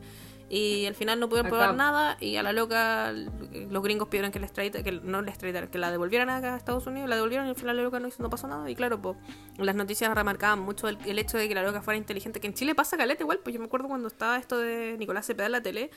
Y 0.49 0.85
al 0.85 0.95
final 0.95 1.19
no 1.19 1.29
pudieron 1.29 1.49
probar 1.49 1.73
nada 1.75 2.17
y 2.19 2.35
a 2.35 2.43
la 2.43 2.53
loca 2.53 3.11
los 3.11 3.83
gringos 3.83 4.07
pidieron 4.07 4.31
que 4.31 4.39
la 4.39 4.47
que 4.47 4.91
no 5.03 5.21
la 5.21 5.31
extraditaran, 5.31 5.69
que 5.69 5.77
la 5.77 5.89
devolvieran 5.89 6.29
acá 6.29 6.53
a 6.53 6.57
Estados 6.57 6.85
Unidos, 6.85 7.09
la 7.09 7.15
devolvieron 7.15 7.47
y 7.47 7.49
al 7.49 7.55
final 7.55 7.77
la 7.77 7.83
loca 7.83 7.99
no 7.99 8.07
hizo, 8.07 8.21
no 8.21 8.29
pasó 8.29 8.47
nada. 8.47 8.69
Y 8.69 8.75
claro, 8.75 9.01
pues 9.01 9.17
las 9.57 9.75
noticias 9.75 10.13
remarcaban 10.13 10.59
mucho 10.59 10.87
el, 10.87 11.19
hecho 11.19 11.37
de 11.37 11.47
que 11.47 11.55
la 11.55 11.63
loca 11.63 11.81
fuera 11.81 11.97
inteligente, 11.97 12.39
que 12.39 12.47
en 12.47 12.53
Chile 12.53 12.75
pasa 12.75 12.97
caleta 12.97 13.23
igual, 13.23 13.39
pues 13.39 13.53
yo 13.53 13.59
me 13.59 13.65
acuerdo 13.65 13.87
cuando 13.87 14.07
estaba 14.07 14.37
esto 14.37 14.57
de 14.57 14.95
Nicolás 14.97 15.25
Cepeda 15.25 15.47
en 15.47 15.51
la 15.53 15.61
tele, 15.61 15.89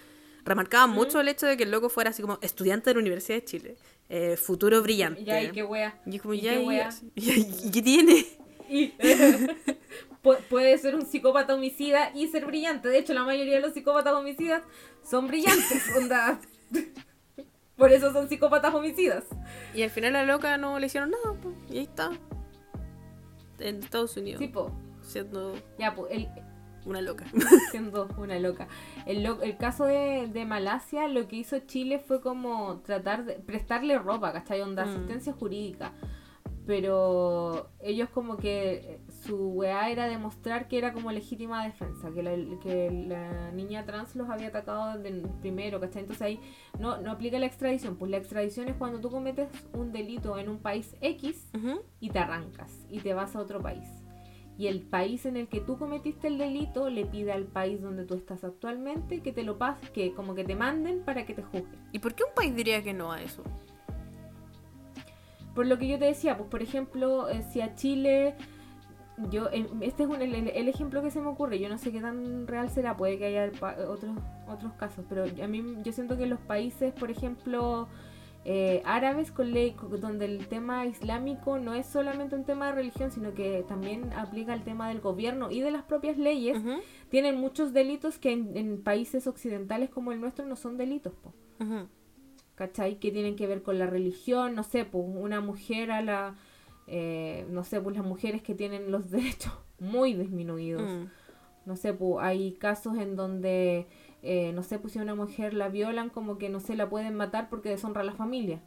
remarcaba 0.46 0.86
mucho 0.86 1.20
el 1.20 1.28
hecho 1.28 1.46
de 1.46 1.56
que 1.56 1.64
el 1.64 1.70
loco 1.70 1.88
fuera 1.88 2.10
así 2.10 2.22
como 2.22 2.38
estudiante 2.40 2.90
de 2.90 2.94
la 2.94 3.00
Universidad 3.00 3.38
de 3.38 3.44
Chile, 3.44 3.76
eh, 4.08 4.36
futuro 4.36 4.80
brillante. 4.82 5.24
Ya, 5.24 5.42
¿y 5.42 5.50
qué 5.50 5.62
wea? 5.62 6.00
Y 6.06 6.18
como, 6.18 6.34
ya, 6.34 6.54
¿y, 7.14 7.70
qué 7.70 7.82
tiene? 7.82 8.24
puede 10.48 10.76
ser 10.78 10.94
un 10.94 11.06
psicópata 11.06 11.54
homicida 11.54 12.10
y 12.14 12.28
ser 12.28 12.46
brillante. 12.46 12.88
De 12.88 12.98
hecho, 12.98 13.14
la 13.14 13.24
mayoría 13.24 13.56
de 13.56 13.60
los 13.60 13.74
psicópatas 13.74 14.14
homicidas 14.14 14.62
son 15.02 15.26
brillantes, 15.26 15.84
onda. 15.96 16.40
Por 17.76 17.92
eso 17.92 18.12
son 18.12 18.28
psicópatas 18.28 18.74
homicidas. 18.74 19.24
Y 19.74 19.82
al 19.82 19.90
final 19.90 20.14
la 20.14 20.24
loca 20.24 20.56
no 20.56 20.78
le 20.78 20.86
hicieron 20.86 21.10
nada, 21.10 21.36
y 21.70 21.78
ahí 21.78 21.84
está. 21.84 22.10
En 23.58 23.82
Estados 23.82 24.16
Unidos. 24.16 24.38
Tipo. 24.38 24.72
Siendo. 25.02 25.54
Ya, 25.78 25.94
pues, 25.94 26.12
el, 26.12 26.28
una 26.86 27.00
loca. 27.00 27.26
Siendo 27.70 28.08
una 28.16 28.38
loca. 28.38 28.68
El, 29.04 29.26
el 29.26 29.56
caso 29.56 29.84
de, 29.84 30.28
de, 30.32 30.44
Malasia, 30.44 31.08
lo 31.08 31.28
que 31.28 31.36
hizo 31.36 31.58
Chile 31.60 31.98
fue 31.98 32.20
como 32.20 32.80
tratar 32.80 33.24
de 33.24 33.34
prestarle 33.34 33.98
ropa, 33.98 34.32
¿cachai? 34.32 34.60
Onda, 34.62 34.86
mm. 34.86 34.88
asistencia 34.88 35.32
jurídica. 35.32 35.92
Pero 36.66 37.70
ellos 37.78 38.08
como 38.08 38.36
que 38.38 39.00
su 39.24 39.50
weá 39.50 39.88
era 39.88 40.08
demostrar 40.08 40.66
que 40.66 40.78
era 40.78 40.92
como 40.92 41.12
legítima 41.12 41.64
defensa, 41.64 42.10
que 42.12 42.24
la, 42.24 42.32
que 42.60 42.90
la 42.90 43.52
niña 43.52 43.84
trans 43.84 44.16
los 44.16 44.28
había 44.28 44.48
atacado 44.48 44.98
desde 44.98 45.28
primero, 45.40 45.78
¿cachai? 45.78 46.02
Entonces 46.02 46.22
ahí 46.22 46.40
no, 46.80 47.00
no 47.00 47.12
aplica 47.12 47.38
la 47.38 47.46
extradición. 47.46 47.96
Pues 47.96 48.10
la 48.10 48.16
extradición 48.16 48.66
es 48.66 48.74
cuando 48.74 49.00
tú 49.00 49.10
cometes 49.10 49.48
un 49.74 49.92
delito 49.92 50.38
en 50.38 50.48
un 50.48 50.58
país 50.58 50.96
X 51.00 51.50
y 52.00 52.10
te 52.10 52.18
arrancas 52.18 52.84
y 52.90 52.98
te 52.98 53.14
vas 53.14 53.36
a 53.36 53.40
otro 53.40 53.62
país 53.62 53.95
y 54.58 54.68
el 54.68 54.82
país 54.82 55.26
en 55.26 55.36
el 55.36 55.48
que 55.48 55.60
tú 55.60 55.78
cometiste 55.78 56.28
el 56.28 56.38
delito 56.38 56.88
le 56.88 57.04
pide 57.04 57.32
al 57.32 57.44
país 57.44 57.80
donde 57.82 58.04
tú 58.04 58.14
estás 58.14 58.42
actualmente 58.42 59.20
que 59.20 59.32
te 59.32 59.42
lo 59.42 59.58
pase, 59.58 59.90
que 59.92 60.12
como 60.14 60.34
que 60.34 60.44
te 60.44 60.56
manden 60.56 61.02
para 61.02 61.26
que 61.26 61.34
te 61.34 61.42
juzguen. 61.42 61.78
¿Y 61.92 61.98
por 61.98 62.14
qué 62.14 62.24
un 62.24 62.34
país 62.34 62.54
diría 62.56 62.82
que 62.82 62.94
no 62.94 63.12
a 63.12 63.20
eso? 63.20 63.42
Por 65.54 65.66
lo 65.66 65.78
que 65.78 65.88
yo 65.88 65.98
te 65.98 66.06
decía, 66.06 66.36
pues 66.36 66.48
por 66.48 66.62
ejemplo, 66.62 67.28
eh, 67.28 67.42
si 67.50 67.60
a 67.60 67.74
Chile, 67.74 68.34
yo, 69.30 69.48
este 69.80 70.04
es 70.04 70.10
el, 70.10 70.68
ejemplo 70.68 71.02
que 71.02 71.10
se 71.10 71.20
me 71.20 71.28
ocurre, 71.28 71.58
yo 71.58 71.68
no 71.68 71.78
sé 71.78 71.92
qué 71.92 72.00
tan 72.00 72.46
real 72.46 72.70
será, 72.70 72.96
puede 72.96 73.18
que 73.18 73.26
haya 73.26 73.50
otros, 73.88 74.16
otros 74.48 74.72
casos, 74.74 75.04
pero 75.08 75.24
a 75.24 75.46
mí 75.46 75.76
yo 75.82 75.92
siento 75.92 76.16
que 76.16 76.26
los 76.26 76.40
países, 76.40 76.92
por 76.94 77.10
ejemplo, 77.10 77.88
eh, 78.48 78.80
árabes 78.84 79.32
con 79.32 79.52
ley 79.52 79.74
donde 80.00 80.24
el 80.26 80.46
tema 80.46 80.86
islámico 80.86 81.58
no 81.58 81.74
es 81.74 81.84
solamente 81.84 82.36
un 82.36 82.44
tema 82.44 82.66
de 82.66 82.76
religión, 82.76 83.10
sino 83.10 83.34
que 83.34 83.64
también 83.66 84.12
aplica 84.12 84.54
el 84.54 84.62
tema 84.62 84.88
del 84.88 85.00
gobierno 85.00 85.50
y 85.50 85.62
de 85.62 85.72
las 85.72 85.82
propias 85.82 86.16
leyes, 86.16 86.56
tienen 87.08 87.40
muchos 87.40 87.72
delitos 87.72 88.20
que 88.20 88.30
en, 88.30 88.80
países 88.84 89.26
occidentales 89.26 89.90
como 89.90 90.12
el 90.12 90.20
nuestro 90.20 90.46
no 90.46 90.54
son 90.54 90.76
delitos, 90.76 91.12
¿cachai? 92.54 93.00
Que 93.00 93.10
tienen 93.10 93.34
que 93.34 93.48
ver 93.48 93.64
con 93.64 93.80
la 93.80 93.86
religión, 93.86 94.54
no 94.54 94.62
sé, 94.62 94.84
pues 94.84 95.04
una 95.08 95.40
mujer 95.40 95.90
a 95.90 96.00
la, 96.00 96.36
eh, 96.86 97.48
no 97.50 97.64
sé, 97.64 97.80
pues 97.80 97.96
las 97.96 98.06
mujeres 98.06 98.42
que 98.42 98.54
tienen 98.54 98.92
los 98.92 99.10
derechos 99.10 99.54
muy 99.80 100.14
disminuidos. 100.14 100.88
Mm. 100.88 101.06
No 101.64 101.74
sé, 101.74 101.92
pues 101.92 102.24
hay 102.24 102.52
casos 102.52 102.96
en 102.96 103.16
donde 103.16 103.88
eh, 104.28 104.52
no 104.52 104.64
sé, 104.64 104.80
pues 104.80 104.92
si 104.92 104.98
a 104.98 105.02
una 105.02 105.14
mujer 105.14 105.54
la 105.54 105.68
violan, 105.68 106.10
como 106.10 106.36
que 106.36 106.48
no 106.48 106.58
se 106.58 106.74
la 106.74 106.88
pueden 106.88 107.14
matar 107.14 107.48
porque 107.48 107.68
deshonra 107.68 108.00
a 108.00 108.04
la 108.04 108.12
familia. 108.12 108.60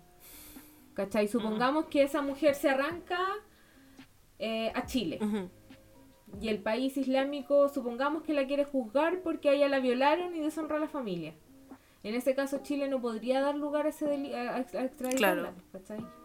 ¿Cachai? 0.94 1.28
Supongamos 1.28 1.86
que 1.86 2.04
esa 2.04 2.22
mujer 2.22 2.56
se 2.56 2.70
arranca 2.70 3.20
eh, 4.38 4.72
a 4.74 4.86
Chile. 4.86 5.20
Y 6.42 6.48
el 6.48 6.62
país 6.62 6.96
islámico, 6.96 7.68
supongamos 7.68 8.24
que 8.24 8.34
la 8.34 8.48
quiere 8.48 8.64
juzgar 8.64 9.22
porque 9.22 9.50
a 9.50 9.54
ella 9.54 9.68
la 9.68 9.80
violaron 9.80 10.34
y 10.34 10.40
deshonra 10.40 10.78
a 10.78 10.80
la 10.80 10.88
familia. 10.88 11.34
En 12.04 12.16
ese 12.16 12.34
caso, 12.34 12.60
Chile 12.64 12.88
no 12.88 13.02
podría 13.02 13.42
dar 13.42 13.56
lugar 13.56 13.86
a 13.86 13.90
ese 13.90 14.34
a, 14.38 14.64
Claro, 15.18 15.50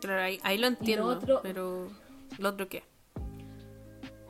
claro 0.00 0.22
ahí, 0.42 0.58
lo 0.58 0.68
entiendo. 0.68 1.40
pero, 1.42 1.88
¿lo 2.38 2.48
otro 2.48 2.68
qué? 2.68 2.84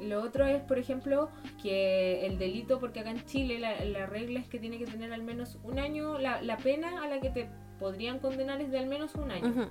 Lo 0.00 0.22
otro 0.22 0.44
es, 0.46 0.62
por 0.62 0.78
ejemplo, 0.78 1.30
que 1.62 2.26
el 2.26 2.38
delito, 2.38 2.80
porque 2.80 3.00
acá 3.00 3.10
en 3.10 3.24
Chile 3.26 3.58
la, 3.58 4.06
regla 4.06 4.40
es 4.40 4.48
que 4.48 4.58
tiene 4.58 4.78
que 4.78 4.86
tener 4.86 5.12
al 5.12 5.22
menos 5.22 5.58
un 5.62 5.78
año, 5.78 6.18
la, 6.18 6.42
la, 6.42 6.56
pena 6.56 7.02
a 7.02 7.08
la 7.08 7.20
que 7.20 7.30
te 7.30 7.48
podrían 7.78 8.18
condenar 8.18 8.60
es 8.60 8.70
de 8.70 8.78
al 8.78 8.86
menos 8.86 9.14
un 9.14 9.30
año. 9.30 9.70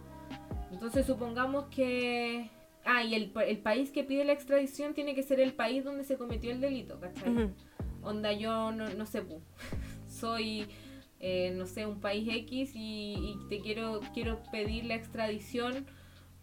Entonces 0.71 1.05
supongamos 1.05 1.65
que... 1.65 2.49
Ah, 2.86 3.03
y 3.03 3.15
el, 3.15 3.32
el, 3.47 3.57
país 3.59 3.91
que 3.91 4.03
pide 4.03 4.26
la 4.26 4.34
extradición 4.34 4.93
tiene 4.93 5.15
que 5.15 5.24
ser 5.24 5.39
el 5.39 5.53
país 5.53 5.86
donde 5.86 6.03
se 6.03 6.17
cometió 6.17 6.51
el 6.51 6.59
delito, 6.59 6.99
¿cachai? 6.99 7.51
Onda, 8.01 8.34
yo 8.34 8.74
no, 8.74 8.89
no 8.89 9.05
sé, 9.05 9.24
soy, 10.07 10.67
eh, 11.19 11.53
no 11.55 11.65
sé, 11.65 11.86
un 11.86 12.01
país 12.01 12.28
X 12.30 12.76
y, 12.76 13.13
y 13.13 13.38
te 13.49 13.61
quiero, 13.61 14.01
quiero 14.13 14.41
pedir 14.51 14.86
la 14.86 14.95
extradición 14.95 15.86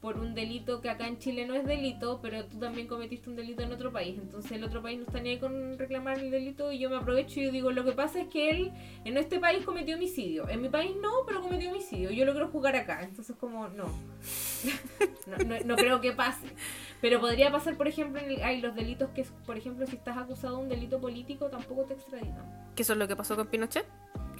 por 0.01 0.18
un 0.18 0.34
delito 0.34 0.80
que 0.80 0.88
acá 0.88 1.07
en 1.07 1.18
Chile 1.18 1.46
no 1.46 1.55
es 1.55 1.66
delito, 1.66 2.20
pero 2.22 2.46
tú 2.46 2.59
también 2.59 2.86
cometiste 2.86 3.28
un 3.28 3.36
delito 3.36 3.62
en 3.62 3.72
otro 3.72 3.92
país. 3.92 4.16
Entonces 4.18 4.53
el 4.53 4.64
otro 4.64 4.80
país 4.80 4.98
no 4.98 5.05
está 5.05 5.20
ni 5.20 5.30
ahí 5.30 5.38
con 5.38 5.78
reclamar 5.78 6.18
el 6.18 6.30
delito 6.30 6.72
y 6.72 6.78
yo 6.78 6.88
me 6.88 6.96
aprovecho 6.96 7.40
y 7.40 7.44
yo 7.44 7.53
digo, 7.53 7.70
lo 7.70 7.84
que 7.84 7.92
pasa 7.92 8.22
es 8.22 8.28
que 8.28 8.51
él 8.51 8.72
en 9.05 9.18
este 9.18 9.38
país 9.38 9.64
cometió 9.64 9.96
homicidio. 9.96 10.48
En 10.48 10.62
mi 10.62 10.70
país 10.70 10.92
no, 11.03 11.11
pero 11.26 11.42
cometió 11.42 11.70
homicidio. 11.70 12.11
Yo 12.11 12.24
lo 12.24 12.32
quiero 12.32 12.48
jugar 12.48 12.76
acá. 12.76 13.03
Entonces 13.03 13.36
como, 13.36 13.68
no. 13.68 13.92
no, 15.66 15.76
creo 15.76 16.01
que 16.01 16.12
pase. 16.12 16.46
Pero 17.03 17.20
podría 17.20 17.53
pasar, 17.53 17.76
por 17.76 17.86
ejemplo, 17.86 18.20
en 18.20 18.42
hay 18.42 18.62
los 18.62 18.74
delitos 18.74 19.11
que, 19.11 19.24
por 19.44 19.59
ejemplo, 19.59 19.86
si 19.86 19.96
estás 19.96 20.16
acusado 20.16 20.57
de 20.57 20.62
un 20.62 20.68
delito 20.70 20.98
político, 20.98 21.48
tampoco 21.48 21.84
te 21.84 21.94
extraditan. 21.94 22.70
¿Qué 22.74 22.82
es 22.82 22.88
lo 22.88 23.07
que 23.07 23.16
pasó 23.16 23.36
con 23.36 23.48
Pinochet? 23.48 23.86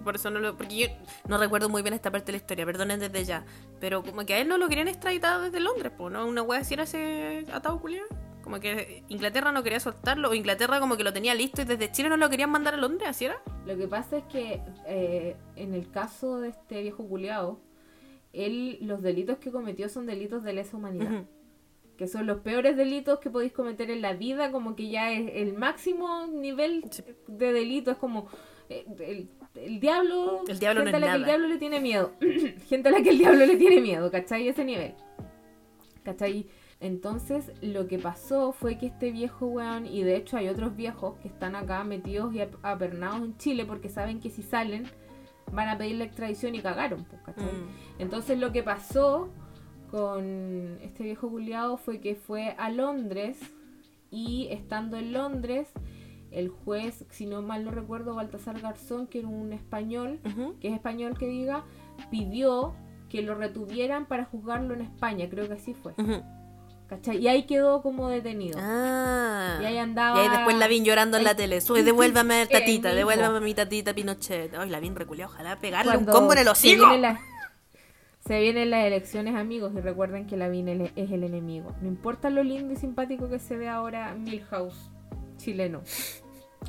Por 0.01 0.17
eso 0.17 0.31
no 0.31 0.41
lo. 0.41 0.57
Porque 0.57 0.77
yo 0.77 0.87
no 1.29 1.39
recuerdo 1.39 1.69
muy 1.69 1.83
bien 1.83 1.95
esta 1.95 2.11
parte 2.11 2.27
de 2.27 2.33
la 2.33 2.39
historia, 2.39 2.67
perdonen 2.67 3.01
desde 3.01 3.25
ya. 3.25 3.45
Pero 3.81 4.03
como 4.03 4.25
que 4.27 4.35
a 4.35 4.39
él 4.39 4.49
no 4.49 4.59
lo 4.59 4.69
querían 4.69 4.89
extraditar 4.89 5.41
desde 5.41 5.61
Londres, 5.61 5.93
pues, 5.97 6.13
¿no? 6.13 6.27
Una 6.27 6.43
wea 6.43 6.61
así 6.61 6.75
era 6.75 6.85
ese 6.85 7.47
atado 7.53 7.81
culiado. 7.81 8.09
Como 8.43 8.59
que 8.59 9.05
Inglaterra 9.09 9.53
no 9.53 9.63
quería 9.63 9.81
soltarlo, 9.81 10.31
o 10.31 10.35
Inglaterra 10.35 10.81
como 10.81 10.97
que 10.97 11.05
lo 11.05 11.13
tenía 11.13 11.35
listo 11.35 11.63
y 11.63 11.65
desde 11.67 11.93
Chile 11.93 12.09
no 12.09 12.17
lo 12.17 12.31
querían 12.31 12.51
mandar 12.51 12.75
a 12.75 12.79
Londres, 12.79 13.11
¿así 13.11 13.27
era? 13.27 13.41
Lo 13.67 13.77
que 13.77 13.87
pasa 13.87 14.19
es 14.19 14.25
que 14.25 14.63
eh, 14.87 15.37
en 15.57 15.75
el 15.75 15.91
caso 15.91 16.41
de 16.41 16.49
este 16.49 16.83
viejo 16.83 17.07
culiado, 17.07 17.61
él, 18.33 18.79
los 18.81 19.03
delitos 19.03 19.39
que 19.39 19.51
cometió 19.51 19.89
son 19.89 20.07
delitos 20.07 20.43
de 20.43 20.53
lesa 20.55 20.77
humanidad. 20.77 21.25
que 22.01 22.09
son 22.09 22.27
los 22.27 22.41
peores 22.41 22.79
delitos 22.79 23.19
que 23.19 23.29
podéis 23.29 23.53
cometer 23.53 23.91
en 23.91 24.01
la 24.01 24.15
vida, 24.15 24.51
como 24.51 24.75
que 24.75 24.89
ya 24.89 25.13
es 25.13 25.33
el 25.35 25.53
máximo 25.53 26.27
nivel 26.29 26.83
de 27.27 27.53
delito, 27.53 27.91
es 27.91 27.99
como 27.99 28.27
eh, 28.71 29.27
el, 29.55 29.81
diablo, 29.81 30.45
el 30.49 30.59
diablo 30.59 30.83
gente 30.83 30.99
no 31.01 31.07
a 31.07 31.09
la 31.09 31.13
que 31.15 31.19
el 31.19 31.25
diablo 31.25 31.49
le 31.49 31.59
tiene 31.59 31.81
miedo, 31.81 32.13
gente 32.69 32.89
a 32.89 32.93
la 32.93 33.03
que 33.03 33.11
el 33.11 33.19
diablo 33.19 33.47
le 33.47 33.57
tiene 33.57 33.81
miedo, 33.81 34.11
¿cachai? 34.11 34.49
Ese 34.49 34.65
nivel, 34.65 34.95
¿cachai? 36.05 36.47
Entonces 36.81 37.53
lo 37.61 37.87
que 37.87 37.99
pasó 37.99 38.53
fue 38.53 38.79
que 38.79 38.87
este 38.87 39.11
viejo 39.13 39.47
weón, 39.47 39.87
y 39.87 40.03
de 40.03 40.17
hecho 40.17 40.37
hay 40.39 40.49
otros 40.49 40.75
viejos 40.77 41.17
que 41.21 41.29
están 41.29 41.55
acá 41.55 41.85
metidos 41.85 42.33
y 42.35 42.41
ap- 42.41 42.57
apernados 42.65 43.21
en 43.23 43.37
Chile 43.37 43.67
porque 43.67 43.89
saben 43.91 44.19
que 44.21 44.31
si 44.31 44.43
salen 44.43 44.85
van 45.53 45.69
a 45.69 45.77
pedir 45.77 45.97
la 45.97 46.05
extradición 46.05 46.55
y 46.55 46.61
cagaron, 46.61 47.05
pues, 47.05 47.21
¿cachai? 47.23 47.45
Mm. 47.45 47.69
Entonces 47.99 48.39
lo 48.39 48.51
que 48.53 48.63
pasó 48.63 49.29
con 49.91 50.79
este 50.83 51.03
viejo 51.03 51.29
culiado 51.29 51.77
fue 51.77 52.01
que 52.01 52.15
fue 52.15 52.55
a 52.57 52.71
Londres 52.71 53.39
y 54.11 54.49
estando 54.51 54.97
en 54.97 55.13
Londres, 55.13 55.69
el 56.31 56.49
juez, 56.49 57.05
si 57.11 57.27
no 57.27 57.43
mal 57.43 57.65
no 57.65 57.71
recuerdo, 57.71 58.15
Baltasar 58.15 58.61
Garzón, 58.61 59.07
que 59.07 59.19
era 59.21 59.29
un 59.29 59.53
español, 59.53 60.21
que 60.61 60.69
es 60.69 60.75
español 60.75 61.17
que 61.19 61.27
diga, 61.27 61.65
pidió 62.11 62.75
que 63.09 63.23
lo 63.23 63.35
retuvieran 63.35 64.07
para 64.07 64.25
juzgarlo 64.25 64.75
en 64.75 64.83
España, 64.83 65.29
creo 65.29 65.47
que 65.49 65.55
así 65.55 65.75
fue. 65.75 65.93
¿Cachai? 66.87 67.19
Y 67.19 67.29
ahí 67.29 67.45
quedó 67.45 67.83
como 67.83 68.09
detenido. 68.09 68.59
Ah. 68.61 69.59
Y 69.63 69.65
ahí 69.65 69.79
andaba- 69.79 70.17
Y 70.17 70.27
ahí 70.27 70.29
después 70.29 70.57
la 70.57 70.67
vi 70.67 70.83
llorando 70.83 71.17
en 71.19 71.23
la 71.25 71.37
tele. 71.37 71.61
Soy, 71.61 71.83
devuélvame 71.85 72.35
a 72.43 72.49
tatita, 72.49 72.93
devuélvame 72.95 73.37
a 73.37 73.41
mi 73.41 73.55
tatita 73.55 73.95
Pinochet. 73.95 74.55
Ay, 74.57 74.71
la 74.71 74.81
vi 74.81 74.91
reculea, 74.91 75.27
ojalá 75.27 75.57
pegarle 75.61 75.93
Cuando 75.93 76.11
un 76.13 76.19
combo 76.19 76.33
en 76.33 76.39
el 76.41 76.49
hocico. 76.49 76.85
Se 78.27 78.41
vienen 78.41 78.71
las 78.71 78.85
elecciones, 78.85 79.35
amigos, 79.35 79.73
y 79.77 79.81
recuerden 79.81 80.27
que 80.27 80.37
Lavín 80.37 80.69
es 80.69 81.11
el 81.11 81.25
enemigo. 81.25 81.75
No 81.81 81.89
importa 81.89 82.29
lo 82.29 82.43
lindo 82.43 82.73
y 82.75 82.77
simpático 82.77 83.29
que 83.29 83.39
se 83.39 83.57
ve 83.57 83.69
ahora 83.69 84.15
Milhouse, 84.15 84.91
chileno. 85.37 85.83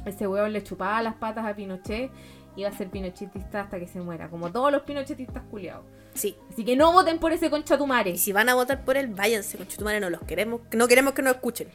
Ese 0.05 0.27
huevo 0.27 0.47
le 0.47 0.63
chupaba 0.63 1.01
las 1.01 1.15
patas 1.15 1.45
a 1.45 1.55
Pinochet 1.55 2.11
y 2.55 2.61
iba 2.61 2.69
a 2.69 2.73
ser 2.73 2.89
pinochetista 2.89 3.61
hasta 3.61 3.79
que 3.79 3.87
se 3.87 4.01
muera, 4.01 4.29
como 4.29 4.51
todos 4.51 4.71
los 4.71 4.81
pinochetistas 4.83 5.43
culiados. 5.49 5.85
Sí. 6.13 6.35
Así 6.49 6.65
que 6.65 6.75
no 6.75 6.91
voten 6.91 7.19
por 7.19 7.31
ese 7.31 7.49
conchatumare. 7.49 8.11
Y 8.11 8.17
si 8.17 8.31
van 8.33 8.49
a 8.49 8.55
votar 8.55 8.83
por 8.83 8.97
él, 8.97 9.07
váyanse, 9.07 9.57
con 9.57 9.67
chutumare, 9.67 9.99
no 9.99 10.09
los 10.09 10.21
queremos. 10.21 10.61
No 10.73 10.87
queremos 10.87 11.13
que 11.13 11.21
nos 11.21 11.35
escuchen. 11.35 11.69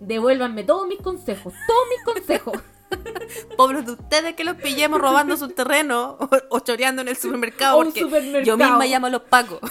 Devuélvanme 0.00 0.64
todos 0.64 0.86
mis 0.88 0.98
consejos, 1.00 1.54
todos 1.66 1.82
mis 1.88 2.04
consejos. 2.04 2.58
Pobres 3.56 3.86
de 3.86 3.92
ustedes 3.92 4.34
que 4.34 4.44
los 4.44 4.56
pillemos 4.56 5.00
robando 5.00 5.36
su 5.36 5.48
terreno 5.48 6.16
o, 6.20 6.28
o 6.50 6.60
choreando 6.60 7.02
en 7.02 7.08
el 7.08 7.16
supermercado. 7.16 7.78
O 7.78 7.84
porque 7.84 8.00
supermercado. 8.00 8.44
yo 8.44 8.56
misma 8.56 8.86
llamo 8.86 9.06
a 9.06 9.10
los 9.10 9.22
pacos. 9.22 9.60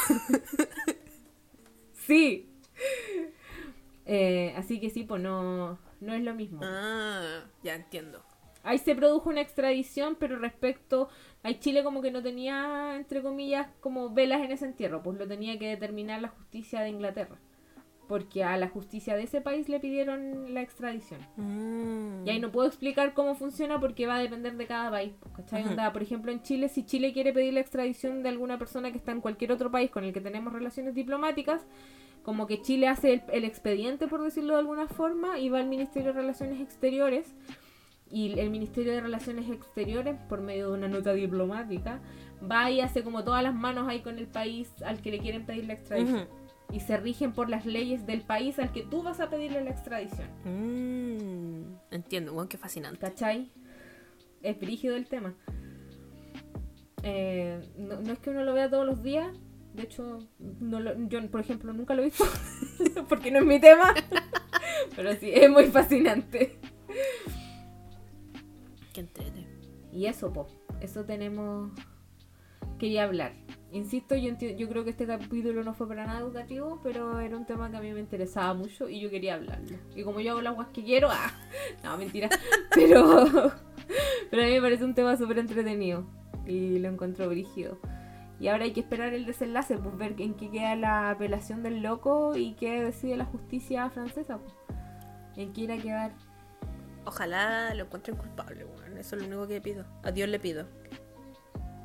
Sí. 2.06 2.48
Eh, 4.06 4.54
así 4.58 4.80
que 4.80 4.92
sí, 4.92 5.04
pues 5.04 5.20
no, 5.22 5.80
no 6.02 6.14
es 6.14 6.24
lo 6.24 6.34
mismo. 6.34 6.62
ah, 6.64 7.44
ya 7.64 7.76
entiendo. 7.76 8.24
Ahí 8.66 8.80
se 8.80 8.96
produjo 8.96 9.30
una 9.30 9.42
extradición, 9.42 10.16
pero 10.20 10.40
respecto 10.40 11.08
a 11.44 11.54
Chile 11.54 11.84
como 11.84 12.02
que 12.02 12.10
no 12.10 12.24
tenía, 12.24 12.96
entre 12.96 13.22
comillas, 13.22 13.68
como 13.80 14.10
velas 14.10 14.42
en 14.42 14.52
ese 14.52 14.66
entierro, 14.66 15.04
pues 15.04 15.20
lo 15.20 15.28
tenía 15.28 15.60
que 15.60 15.68
determinar 15.68 16.20
la 16.20 16.30
justicia 16.30 16.82
de 16.82 16.90
Inglaterra. 16.90 17.38
Porque 18.08 18.44
a 18.44 18.58
la 18.58 18.68
justicia 18.68 19.16
de 19.16 19.24
ese 19.24 19.42
país 19.42 19.70
le 19.70 19.80
pidieron 19.80 20.54
la 20.54 20.62
extradición. 20.62 21.22
Mm. 21.38 22.26
Y 22.26 22.30
ahí 22.32 22.40
no 22.40 22.52
puedo 22.52 22.68
explicar 22.68 23.14
cómo 23.14 23.36
funciona 23.36 23.80
porque 23.80 24.08
va 24.08 24.16
a 24.16 24.20
depender 24.20 24.58
de 24.58 24.66
cada 24.66 24.90
país. 24.90 25.14
pues, 25.20 25.36
¿cachai? 25.36 25.64
Onda, 25.64 25.94
por 25.94 26.02
ejemplo, 26.02 26.32
en 26.32 26.42
Chile, 26.42 26.68
si 26.68 26.86
Chile 26.86 27.14
quiere 27.14 27.34
pedir 27.34 27.54
la 27.54 27.60
extradición 27.60 28.24
de 28.24 28.30
alguna 28.30 28.58
persona 28.58 28.92
que 28.92 28.98
está 28.98 29.12
en 29.12 29.22
cualquier 29.22 29.52
otro 29.52 29.70
país 29.70 29.92
con 29.92 30.04
el 30.04 30.14
que 30.14 30.22
tenemos 30.22 30.54
relaciones 30.54 30.96
diplomáticas, 30.96 31.66
como 32.26 32.48
que 32.48 32.60
Chile 32.60 32.88
hace 32.88 33.14
el, 33.14 33.22
el 33.32 33.44
expediente, 33.46 34.08
por 34.08 34.24
decirlo 34.24 34.54
de 34.56 34.60
alguna 34.62 34.88
forma, 34.88 35.38
y 35.38 35.50
va 35.50 35.60
al 35.60 35.68
Ministerio 35.68 36.12
de 36.12 36.20
Relaciones 36.22 36.60
Exteriores. 36.60 37.36
Y 38.10 38.40
el 38.40 38.50
Ministerio 38.50 38.94
de 38.94 39.02
Relaciones 39.02 39.50
Exteriores, 39.50 40.16
por 40.28 40.42
medio 40.42 40.70
de 40.72 40.78
una 40.78 40.88
nota 40.88 41.14
diplomática, 41.14 42.02
va 42.50 42.72
y 42.72 42.82
hace 42.82 43.04
como 43.04 43.24
todas 43.24 43.44
las 43.44 43.54
manos 43.54 43.88
ahí 43.88 44.02
con 44.02 44.18
el 44.18 44.26
país 44.28 44.72
al 44.84 45.02
que 45.02 45.12
le 45.12 45.20
quieren 45.20 45.46
pedir 45.46 45.66
la 45.66 45.74
extradición. 45.74 46.28
Y 46.72 46.80
se 46.80 46.98
rigen 46.98 47.32
por 47.32 47.48
las 47.48 47.68
leyes 47.68 48.08
del 48.08 48.22
país 48.22 48.58
al 48.58 48.72
que 48.72 48.82
tú 48.82 49.04
vas 49.04 49.20
a 49.20 49.30
pedirle 49.30 49.64
la 49.64 49.70
extradición. 49.70 50.28
Mm, 50.46 51.76
Entiendo, 51.92 52.34
bueno, 52.34 52.50
qué 52.50 52.58
fascinante. 52.58 53.00
¿Cachai? 53.00 53.52
Es 54.42 54.60
brígido 54.60 54.96
el 54.96 55.08
tema. 55.08 55.36
Eh, 57.04 57.62
no, 57.78 58.02
no 58.02 58.14
es 58.14 58.20
que 58.20 58.32
uno 58.32 58.44
lo 58.44 58.54
vea 58.56 58.68
todos 58.70 58.86
los 58.86 59.04
días. 59.04 59.28
De 59.76 59.84
hecho, 59.84 60.20
no 60.40 60.80
lo- 60.80 60.98
yo, 61.08 61.30
por 61.30 61.42
ejemplo, 61.42 61.74
nunca 61.74 61.94
lo 61.96 62.02
he 62.02 62.06
visto. 62.06 62.24
porque 63.10 63.30
no 63.32 63.40
es 63.40 63.46
mi 63.46 63.60
tema. 63.60 63.94
Pero 64.96 65.14
sí, 65.16 65.32
es 65.34 65.50
muy 65.50 65.66
fascinante. 65.66 66.58
Qué 68.94 69.02
entrete. 69.02 69.46
Y 69.92 70.06
eso, 70.06 70.32
po. 70.32 70.48
Eso 70.82 71.04
tenemos. 71.06 71.72
Quería 72.80 73.04
hablar. 73.04 73.34
Insisto, 73.72 74.16
yo, 74.16 74.34
yo 74.40 74.70
creo 74.70 74.84
que 74.86 74.92
este 74.92 75.06
capítulo 75.06 75.64
no 75.64 75.74
fue 75.74 75.88
para 75.88 76.06
nada 76.06 76.20
educativo, 76.22 76.80
pero 76.82 77.20
era 77.20 77.36
un 77.36 77.46
tema 77.46 77.70
que 77.70 77.76
a 77.78 77.82
mí 77.82 77.92
me 77.92 78.00
interesaba 78.00 78.54
mucho 78.54 78.88
y 78.88 79.02
yo 79.02 79.10
quería 79.10 79.36
hablarlo. 79.36 79.78
Y 79.96 80.04
como 80.04 80.22
yo 80.22 80.32
hago 80.32 80.42
las 80.42 80.56
guas 80.56 80.70
que 80.70 80.84
quiero, 80.84 81.10
¡ah! 81.12 81.32
No, 81.84 81.98
mentira. 81.98 82.30
Pero, 82.74 83.52
pero 84.30 84.42
a 84.44 84.46
mí 84.46 84.52
me 84.54 84.62
parece 84.62 84.86
un 84.86 84.94
tema 84.96 85.18
súper 85.18 85.40
entretenido 85.40 86.06
y 86.46 86.80
lo 86.80 86.88
encuentro 86.90 87.28
brígido. 87.28 87.78
Y 88.40 88.50
ahora 88.50 88.66
hay 88.66 88.74
que 88.74 88.82
esperar 88.82 89.14
el 89.14 89.26
desenlace, 89.26 89.78
pues 89.78 89.98
ver 89.98 90.20
en 90.20 90.34
qué 90.34 90.52
queda 90.52 90.76
la 90.76 91.12
apelación 91.12 91.64
del 91.64 91.82
loco 91.82 92.36
y 92.36 92.54
qué 92.56 92.84
decide 92.84 93.16
la 93.16 93.24
justicia 93.26 93.90
francesa. 93.90 94.38
Pues. 94.38 94.54
En 95.38 95.54
qué 95.54 95.62
irá 95.62 95.76
a 95.76 95.78
quedar. 95.78 96.12
Ojalá 97.06 97.74
lo 97.74 97.86
encuentren 97.86 98.18
culpable, 98.18 98.66
weón. 98.66 98.98
Eso 98.98 99.16
es 99.16 99.22
lo 99.22 99.28
único 99.28 99.48
que 99.48 99.62
pido. 99.62 99.86
A 100.04 100.12
Dios 100.12 100.28
le 100.28 100.40
pido. 100.40 100.68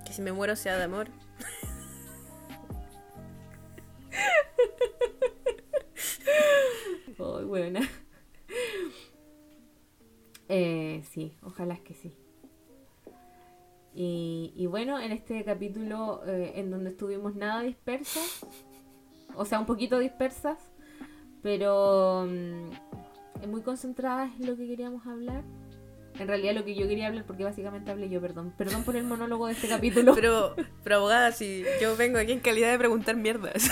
Que 0.04 0.12
si 0.12 0.22
me 0.22 0.32
muero 0.32 0.56
sea 0.56 0.76
de 0.76 0.84
amor. 0.84 1.08
Ay, 7.18 7.44
buena. 7.44 7.80
Eh, 10.48 11.04
sí, 11.12 11.36
ojalá 11.42 11.74
es 11.74 11.80
que 11.80 11.94
sí. 11.94 12.12
Y, 14.02 14.54
y 14.56 14.64
bueno, 14.64 14.98
en 14.98 15.12
este 15.12 15.44
capítulo 15.44 16.22
eh, 16.26 16.52
en 16.54 16.70
donde 16.70 16.88
estuvimos 16.88 17.34
nada 17.34 17.60
dispersas, 17.60 18.46
o 19.36 19.44
sea, 19.44 19.60
un 19.60 19.66
poquito 19.66 19.98
dispersas, 19.98 20.56
pero 21.42 22.26
mm, 22.26 23.46
muy 23.46 23.60
concentradas 23.60 24.30
en 24.40 24.46
lo 24.46 24.56
que 24.56 24.66
queríamos 24.66 25.06
hablar. 25.06 25.44
En 26.18 26.28
realidad 26.28 26.54
lo 26.54 26.64
que 26.64 26.74
yo 26.74 26.88
quería 26.88 27.08
hablar, 27.08 27.26
porque 27.26 27.44
básicamente 27.44 27.90
hablé 27.90 28.08
yo, 28.08 28.22
perdón. 28.22 28.54
Perdón 28.56 28.84
por 28.84 28.96
el 28.96 29.04
monólogo 29.04 29.48
de 29.48 29.52
este 29.52 29.68
capítulo. 29.68 30.14
Pero, 30.16 30.56
pero 30.82 30.96
abogada, 30.96 31.32
si 31.32 31.62
yo 31.78 31.94
vengo 31.94 32.18
aquí 32.18 32.32
en 32.32 32.40
calidad 32.40 32.72
de 32.72 32.78
preguntar 32.78 33.16
mierdas. 33.16 33.68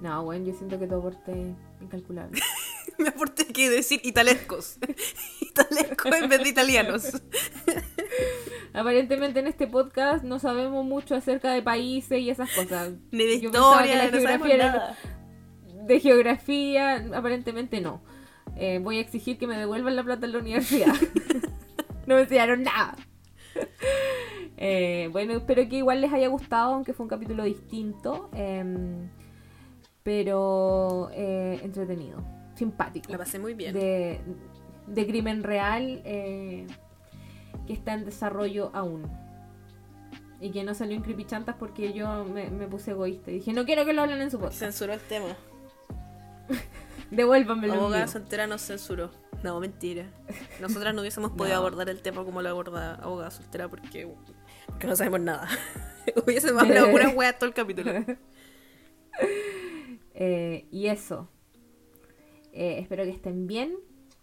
No, 0.00 0.24
bueno, 0.24 0.46
yo 0.46 0.54
siento 0.54 0.78
que 0.78 0.86
tu 0.86 0.96
aporte 0.96 1.32
es 1.32 1.56
incalculable. 1.80 2.40
me 2.98 3.08
aporté 3.08 3.46
que 3.46 3.70
decir 3.70 4.00
italescos. 4.04 4.78
italescos 5.40 6.14
en 6.14 6.28
vez 6.28 6.42
de 6.42 6.48
italianos. 6.48 7.22
Aparentemente 8.76 9.40
en 9.40 9.46
este 9.46 9.66
podcast 9.66 10.22
no 10.22 10.38
sabemos 10.38 10.84
mucho 10.84 11.14
acerca 11.14 11.50
de 11.50 11.62
países 11.62 12.20
y 12.20 12.28
esas 12.28 12.50
cosas. 12.54 12.92
Ni 13.10 13.24
de 13.24 13.40
Yo 13.40 13.50
pensaba 13.50 13.82
que 13.82 13.88
historia, 13.88 14.04
la 14.04 14.10
no 14.10 14.18
geografía 14.18 14.56
nada. 14.58 14.96
De 15.86 16.00
geografía, 16.00 17.06
aparentemente 17.14 17.80
no. 17.80 18.02
Eh, 18.54 18.78
voy 18.82 18.98
a 18.98 19.00
exigir 19.00 19.38
que 19.38 19.46
me 19.46 19.56
devuelvan 19.56 19.96
la 19.96 20.04
plata 20.04 20.26
en 20.26 20.32
la 20.32 20.38
universidad. 20.40 20.92
no 22.06 22.16
me 22.16 22.20
enseñaron 22.20 22.64
nada. 22.64 22.96
Eh, 24.58 25.08
bueno, 25.10 25.32
espero 25.32 25.66
que 25.68 25.76
igual 25.76 26.02
les 26.02 26.12
haya 26.12 26.28
gustado, 26.28 26.74
aunque 26.74 26.92
fue 26.92 27.04
un 27.04 27.10
capítulo 27.10 27.44
distinto. 27.44 28.28
em, 28.34 29.08
pero 30.02 31.08
eh, 31.14 31.60
entretenido, 31.62 32.22
simpático. 32.54 33.10
La 33.10 33.18
pasé 33.18 33.38
muy 33.38 33.54
bien. 33.54 33.72
de, 33.72 34.20
de 34.86 35.06
crimen 35.06 35.42
real 35.42 36.02
que 37.66 37.72
está 37.72 37.94
en 37.94 38.04
desarrollo 38.04 38.70
aún. 38.74 39.10
Y 40.40 40.50
que 40.50 40.64
no 40.64 40.74
salió 40.74 40.94
en 40.96 41.02
Creepy 41.02 41.24
Chantas 41.24 41.56
porque 41.58 41.92
yo 41.92 42.24
me, 42.24 42.50
me 42.50 42.66
puse 42.66 42.90
egoísta. 42.90 43.30
Y 43.30 43.34
dije, 43.34 43.52
no 43.52 43.64
quiero 43.64 43.84
que 43.84 43.92
lo 43.94 44.02
hablen 44.02 44.20
en 44.20 44.30
su 44.30 44.38
podcast. 44.38 44.58
Censuró 44.58 44.92
el 44.92 45.00
tema. 45.00 45.34
Devuélvanmelo. 47.10 47.74
en 47.74 47.78
Abogada 47.80 48.06
soltera 48.06 48.46
nos 48.46 48.62
censuró. 48.66 49.10
No, 49.42 49.60
mentira. 49.60 50.10
Nosotras 50.60 50.94
no 50.94 51.00
hubiésemos 51.02 51.30
podido 51.32 51.54
No. 51.54 51.60
abordar 51.60 51.88
el 51.88 52.02
tema 52.02 52.24
como 52.24 52.42
lo 52.42 52.48
aborda 52.48 52.96
abogada 52.96 53.30
soltera 53.30 53.68
porque, 53.68 54.12
porque 54.66 54.86
no 54.86 54.96
sabemos 54.96 55.20
nada. 55.20 55.48
hubiésemos 56.26 56.62
hablado 56.62 56.90
pura 56.90 57.08
wea 57.10 57.32
todo 57.38 57.48
el 57.48 57.54
capítulo. 57.54 57.92
Eh, 60.14 60.66
y 60.70 60.86
eso. 60.86 61.28
Eh, 62.52 62.78
espero 62.80 63.04
que 63.04 63.10
estén 63.10 63.46
bien, 63.46 63.76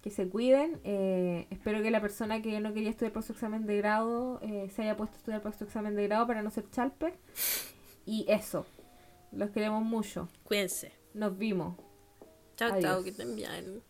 que 0.03 0.11
se 0.11 0.27
cuiden. 0.27 0.81
eh, 0.83 1.47
espero 1.49 1.81
que 1.81 1.89
la 1.89 2.01
persona 2.01 2.41
que 2.41 2.59
no 2.59 2.73
quería 2.73 2.89
estudiar 2.89 3.13
por 3.13 3.23
su 3.23 3.31
examen 3.31 3.65
de 3.65 3.77
grado 3.77 4.39
eh, 4.41 4.69
se 4.75 4.81
haya 4.83 4.97
puesto 4.97 5.15
a 5.15 5.19
estudiar 5.19 5.41
por 5.41 5.53
su 5.55 5.63
examen 5.63 5.95
de 5.95 6.03
grado 6.03 6.27
para 6.27 6.43
no 6.43 6.51
ser 6.51 6.69
chalper. 6.69 7.13
Y 8.05 8.25
eso. 8.27 8.65
Los 9.31 9.49
queremos 9.51 9.81
mucho. 9.81 10.27
Cuídense. 10.43 10.91
Nos 11.13 11.37
vimos. 11.37 11.77
Chao, 12.57 12.79
chao, 12.81 13.01
que 13.03 13.11
estén 13.11 13.33
bien. 13.35 13.81